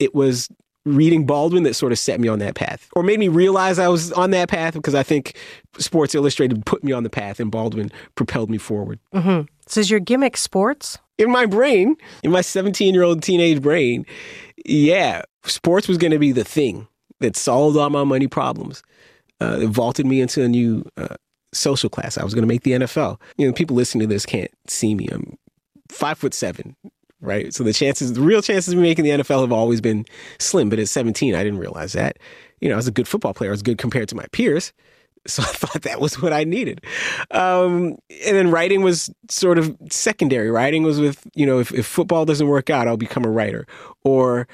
[0.00, 0.48] It was
[0.86, 3.88] reading Baldwin that sort of set me on that path, or made me realize I
[3.88, 5.36] was on that path because I think
[5.78, 8.98] Sports Illustrated put me on the path, and Baldwin propelled me forward.
[9.14, 9.46] Mm-hmm.
[9.66, 10.98] So is your gimmick sports?
[11.18, 14.06] In my brain, in my 17 year old teenage brain,
[14.64, 16.88] yeah, sports was going to be the thing
[17.20, 18.82] that solved all my money problems.
[19.40, 21.16] Uh, it vaulted me into a new uh,
[21.52, 22.18] social class.
[22.18, 23.20] I was going to make the NFL.
[23.36, 25.08] You know, people listening to this can't see me.
[25.10, 25.36] I'm
[25.88, 26.76] five foot seven,
[27.20, 27.52] right?
[27.52, 30.06] So the chances, the real chances of me making the NFL have always been
[30.38, 30.68] slim.
[30.68, 32.18] But at 17, I didn't realize that.
[32.60, 33.50] You know, I was a good football player.
[33.50, 34.72] I was good compared to my peers.
[35.26, 36.82] So I thought that was what I needed.
[37.30, 40.50] Um, and then writing was sort of secondary.
[40.50, 43.66] Writing was with, you know, if, if football doesn't work out, I'll become a writer.
[44.02, 44.48] Or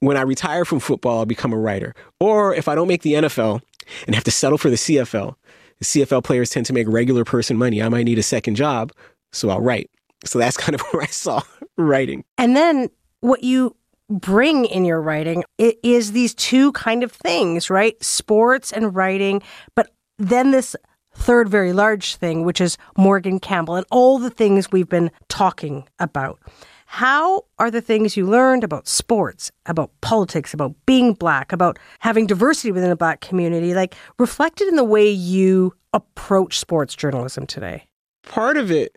[0.00, 1.94] when I retire from football, I'll become a writer.
[2.18, 3.60] Or if I don't make the NFL
[4.06, 5.36] and have to settle for the CFL,
[5.78, 7.80] the CFL players tend to make regular person money.
[7.80, 8.92] I might need a second job,
[9.32, 9.90] so I'll write.
[10.24, 11.42] So that's kind of where I saw
[11.76, 12.24] writing.
[12.38, 12.90] And then
[13.20, 13.76] what you
[14.08, 18.02] bring in your writing is these two kind of things, right?
[18.02, 19.40] Sports and writing,
[19.74, 20.74] but then this
[21.14, 25.88] third very large thing, which is Morgan Campbell and all the things we've been talking
[25.98, 26.40] about.
[26.86, 32.26] How are the things you learned about sports, about politics, about being black, about having
[32.26, 37.84] diversity within the black community, like reflected in the way you approach sports journalism today?
[38.24, 38.96] Part of it,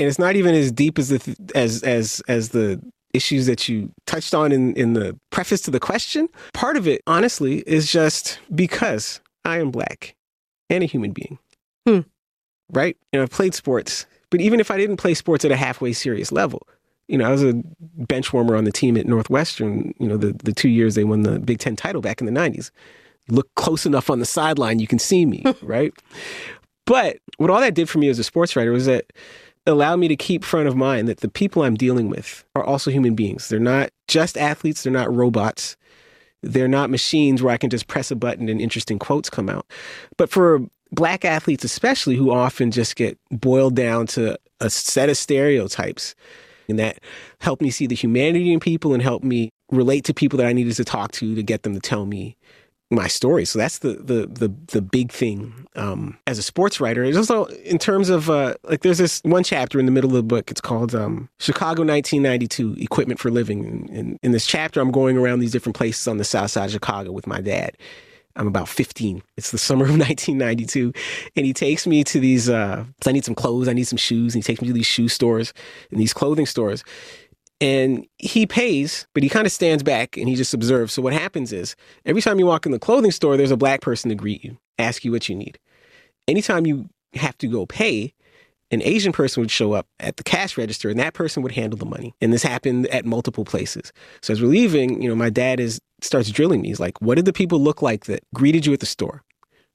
[0.00, 2.80] and it's not even as deep as the as as as the
[3.12, 6.26] issues that you touched on in in the preface to the question.
[6.54, 10.16] Part of it, honestly, is just because I am black
[10.70, 11.38] and a human being.
[11.86, 12.00] Hmm.
[12.72, 12.96] Right?
[13.12, 16.32] And I've played sports, but even if I didn't play sports at a halfway serious
[16.32, 16.66] level,
[17.06, 20.32] you know, I was a bench warmer on the team at Northwestern, you know, the,
[20.32, 22.70] the two years they won the Big Ten title back in the 90s.
[23.28, 25.92] Look close enough on the sideline, you can see me, right?
[26.86, 29.12] But what all that did for me as a sports writer was that
[29.70, 32.64] it allowed me to keep front of mind that the people I'm dealing with are
[32.64, 33.48] also human beings.
[33.48, 35.76] They're not just athletes, they're not robots.
[36.42, 39.66] They're not machines where I can just press a button and interesting quotes come out.
[40.16, 40.60] But for
[40.90, 46.14] black athletes, especially, who often just get boiled down to a set of stereotypes,
[46.68, 46.98] and that
[47.40, 50.52] helped me see the humanity in people and helped me relate to people that I
[50.52, 52.36] needed to talk to to get them to tell me
[52.90, 53.44] my story.
[53.44, 57.04] So that's the the the the big thing um, as a sports writer.
[57.04, 60.16] It's also in terms of uh, like there's this one chapter in the middle of
[60.16, 60.50] the book.
[60.50, 63.88] It's called um, Chicago 1992: Equipment for Living.
[63.92, 66.72] And, in this chapter, I'm going around these different places on the South Side of
[66.72, 67.76] Chicago with my dad.
[68.36, 69.22] I'm about 15.
[69.36, 70.92] It's the summer of 1992.
[71.36, 74.34] And he takes me to these, uh, I need some clothes, I need some shoes.
[74.34, 75.52] And he takes me to these shoe stores
[75.90, 76.84] and these clothing stores.
[77.60, 80.94] And he pays, but he kind of stands back and he just observes.
[80.94, 81.76] So what happens is
[82.06, 84.56] every time you walk in the clothing store, there's a black person to greet you,
[84.78, 85.58] ask you what you need.
[86.26, 88.14] Anytime you have to go pay,
[88.70, 91.76] an Asian person would show up at the cash register and that person would handle
[91.76, 92.14] the money.
[92.20, 93.92] And this happened at multiple places.
[94.22, 96.68] So as we're leaving, you know, my dad is starts drilling me.
[96.68, 99.22] He's like, what did the people look like that greeted you at the store?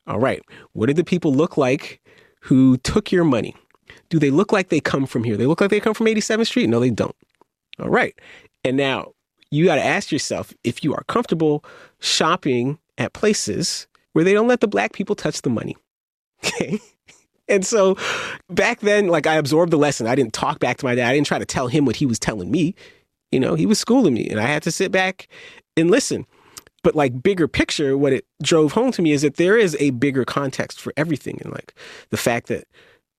[0.08, 0.42] All right.
[0.74, 2.02] What did the people look like
[2.42, 3.56] who took your money?
[4.10, 5.38] Do they look like they come from here?
[5.38, 6.68] They look like they come from 87th Street?
[6.68, 7.16] No, they don't.
[7.80, 8.16] All right.
[8.64, 9.14] And now
[9.52, 11.64] you got to ask yourself if you are comfortable
[12.00, 15.76] shopping at places where they don't let the black people touch the money.
[16.46, 16.80] Okay.
[17.48, 17.96] And so
[18.50, 20.06] back then, like I absorbed the lesson.
[20.06, 21.10] I didn't talk back to my dad.
[21.10, 22.76] I didn't try to tell him what he was telling me.
[23.32, 25.28] You know, he was schooling me and I had to sit back
[25.78, 26.26] and listen.
[26.84, 29.90] But like bigger picture, what it drove home to me is that there is a
[29.92, 31.40] bigger context for everything.
[31.44, 31.74] And like
[32.10, 32.66] the fact that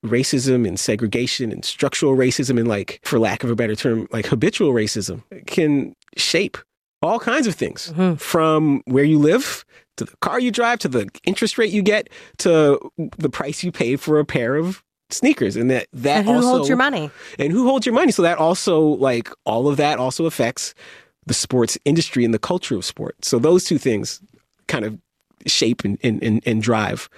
[0.04, 4.26] racism and segregation and structural racism and like, for lack of a better term, like
[4.26, 6.58] habitual racism can shape
[7.02, 7.92] all kinds of things.
[7.92, 8.14] Mm-hmm.
[8.16, 9.64] from where you live
[9.96, 12.78] to the car you drive to the interest rate you get to
[13.16, 15.56] the price you pay for a pair of sneakers.
[15.56, 17.10] And that that And who also holds your money?
[17.38, 18.12] and who holds your money?
[18.12, 20.74] So that also like all of that also affects
[21.24, 23.16] the sports industry and the culture of sport.
[23.24, 24.20] So those two things
[24.68, 24.98] kind of
[25.46, 27.08] shape and and, and, drive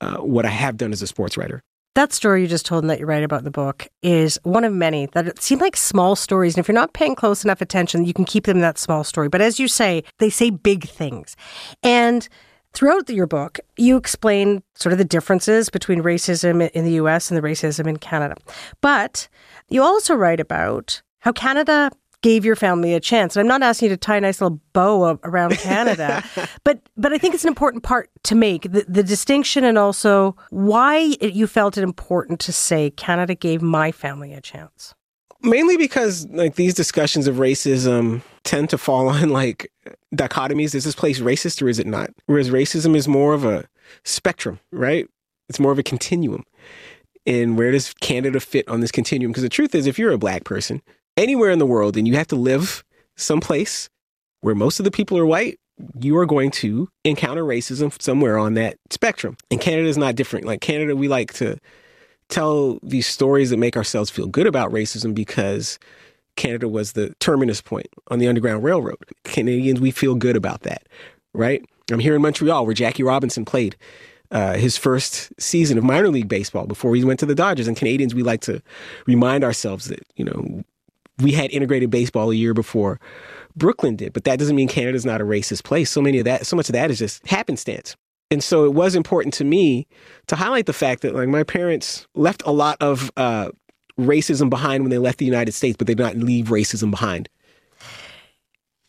[0.00, 1.62] uh, what i have done as a sports writer
[1.96, 4.64] That story you just told and that you write about in the book is one
[4.64, 6.54] of many that seem like small stories.
[6.54, 9.02] And if you're not paying close enough attention, you can keep them in that small
[9.02, 9.30] story.
[9.30, 11.36] But as you say, they say big things.
[11.82, 12.28] And
[12.74, 17.38] throughout your book, you explain sort of the differences between racism in the US and
[17.38, 18.36] the racism in Canada.
[18.82, 19.26] But
[19.70, 21.90] you also write about how Canada
[22.22, 23.36] gave your family a chance.
[23.36, 26.24] And I'm not asking you to tie a nice little bow around Canada,
[26.64, 30.36] but but I think it's an important part to make the, the distinction and also
[30.50, 34.94] why it, you felt it important to say Canada gave my family a chance.
[35.42, 39.70] mainly because like these discussions of racism tend to fall on like
[40.14, 40.74] dichotomies.
[40.74, 42.10] Is this place racist or is it not?
[42.26, 43.64] Whereas racism is more of a
[44.04, 45.06] spectrum right?
[45.48, 46.44] It's more of a continuum.
[47.24, 49.32] And where does canada fit on this continuum?
[49.32, 50.82] Because the truth is if you're a black person
[51.16, 52.84] anywhere in the world and you have to live
[53.16, 53.88] someplace
[54.40, 55.58] where most of the people are white
[56.00, 60.46] you are going to encounter racism somewhere on that spectrum and canada is not different
[60.46, 61.58] like canada we like to
[62.28, 65.78] tell these stories that make ourselves feel good about racism because
[66.36, 69.04] Canada was the terminus point on the Underground Railroad.
[69.24, 70.86] Canadians, we feel good about that,
[71.32, 71.64] right?
[71.90, 73.76] I'm here in Montreal where Jackie Robinson played
[74.30, 77.68] uh, his first season of minor league baseball before he went to the Dodgers.
[77.68, 78.60] And Canadians, we like to
[79.06, 80.64] remind ourselves that, you know,
[81.18, 83.00] we had integrated baseball a year before
[83.56, 85.90] Brooklyn did, but that doesn't mean Canada's not a racist place.
[85.90, 87.96] So many of that, so much of that is just happenstance.
[88.30, 89.86] And so it was important to me
[90.26, 93.50] to highlight the fact that like my parents left a lot of uh,
[93.98, 97.28] racism behind when they left the United States, but they did not leave racism behind.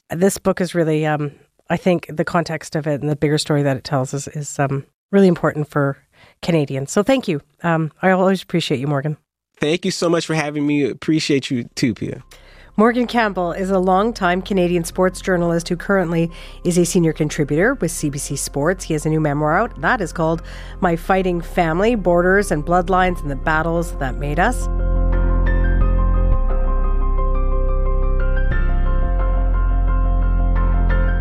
[0.09, 1.31] This book is really, um,
[1.69, 4.57] I think, the context of it and the bigger story that it tells is, is
[4.57, 5.97] um, really important for
[6.41, 6.91] Canadians.
[6.91, 7.41] So thank you.
[7.63, 9.17] Um, I always appreciate you, Morgan.
[9.59, 10.87] Thank you so much for having me.
[10.87, 12.21] Appreciate you too, Piya.
[12.79, 16.29] Morgan Campbell is a longtime Canadian sports journalist who currently
[16.63, 18.83] is a senior contributor with CBC Sports.
[18.83, 20.43] He has a new memoir out that is called
[20.79, 24.67] My Fighting Family Borders and Bloodlines and the Battles That Made Us.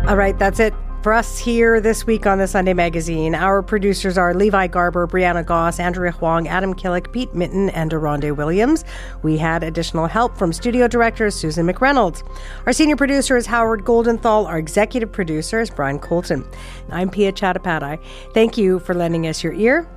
[0.07, 3.35] All right, that's it for us here this week on the Sunday Magazine.
[3.35, 8.35] Our producers are Levi Garber, Brianna Goss, Andrea Huang, Adam Killick, Pete Mitten, and Aronde
[8.35, 8.83] Williams.
[9.23, 12.27] We had additional help from studio director Susan McReynolds.
[12.65, 14.47] Our senior producer is Howard Goldenthal.
[14.47, 16.45] Our executive producer is Brian Colton.
[16.89, 18.03] I'm Piya Chattopadhyay.
[18.33, 19.87] Thank you for lending us your ear.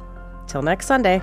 [0.46, 1.22] Till next Sunday.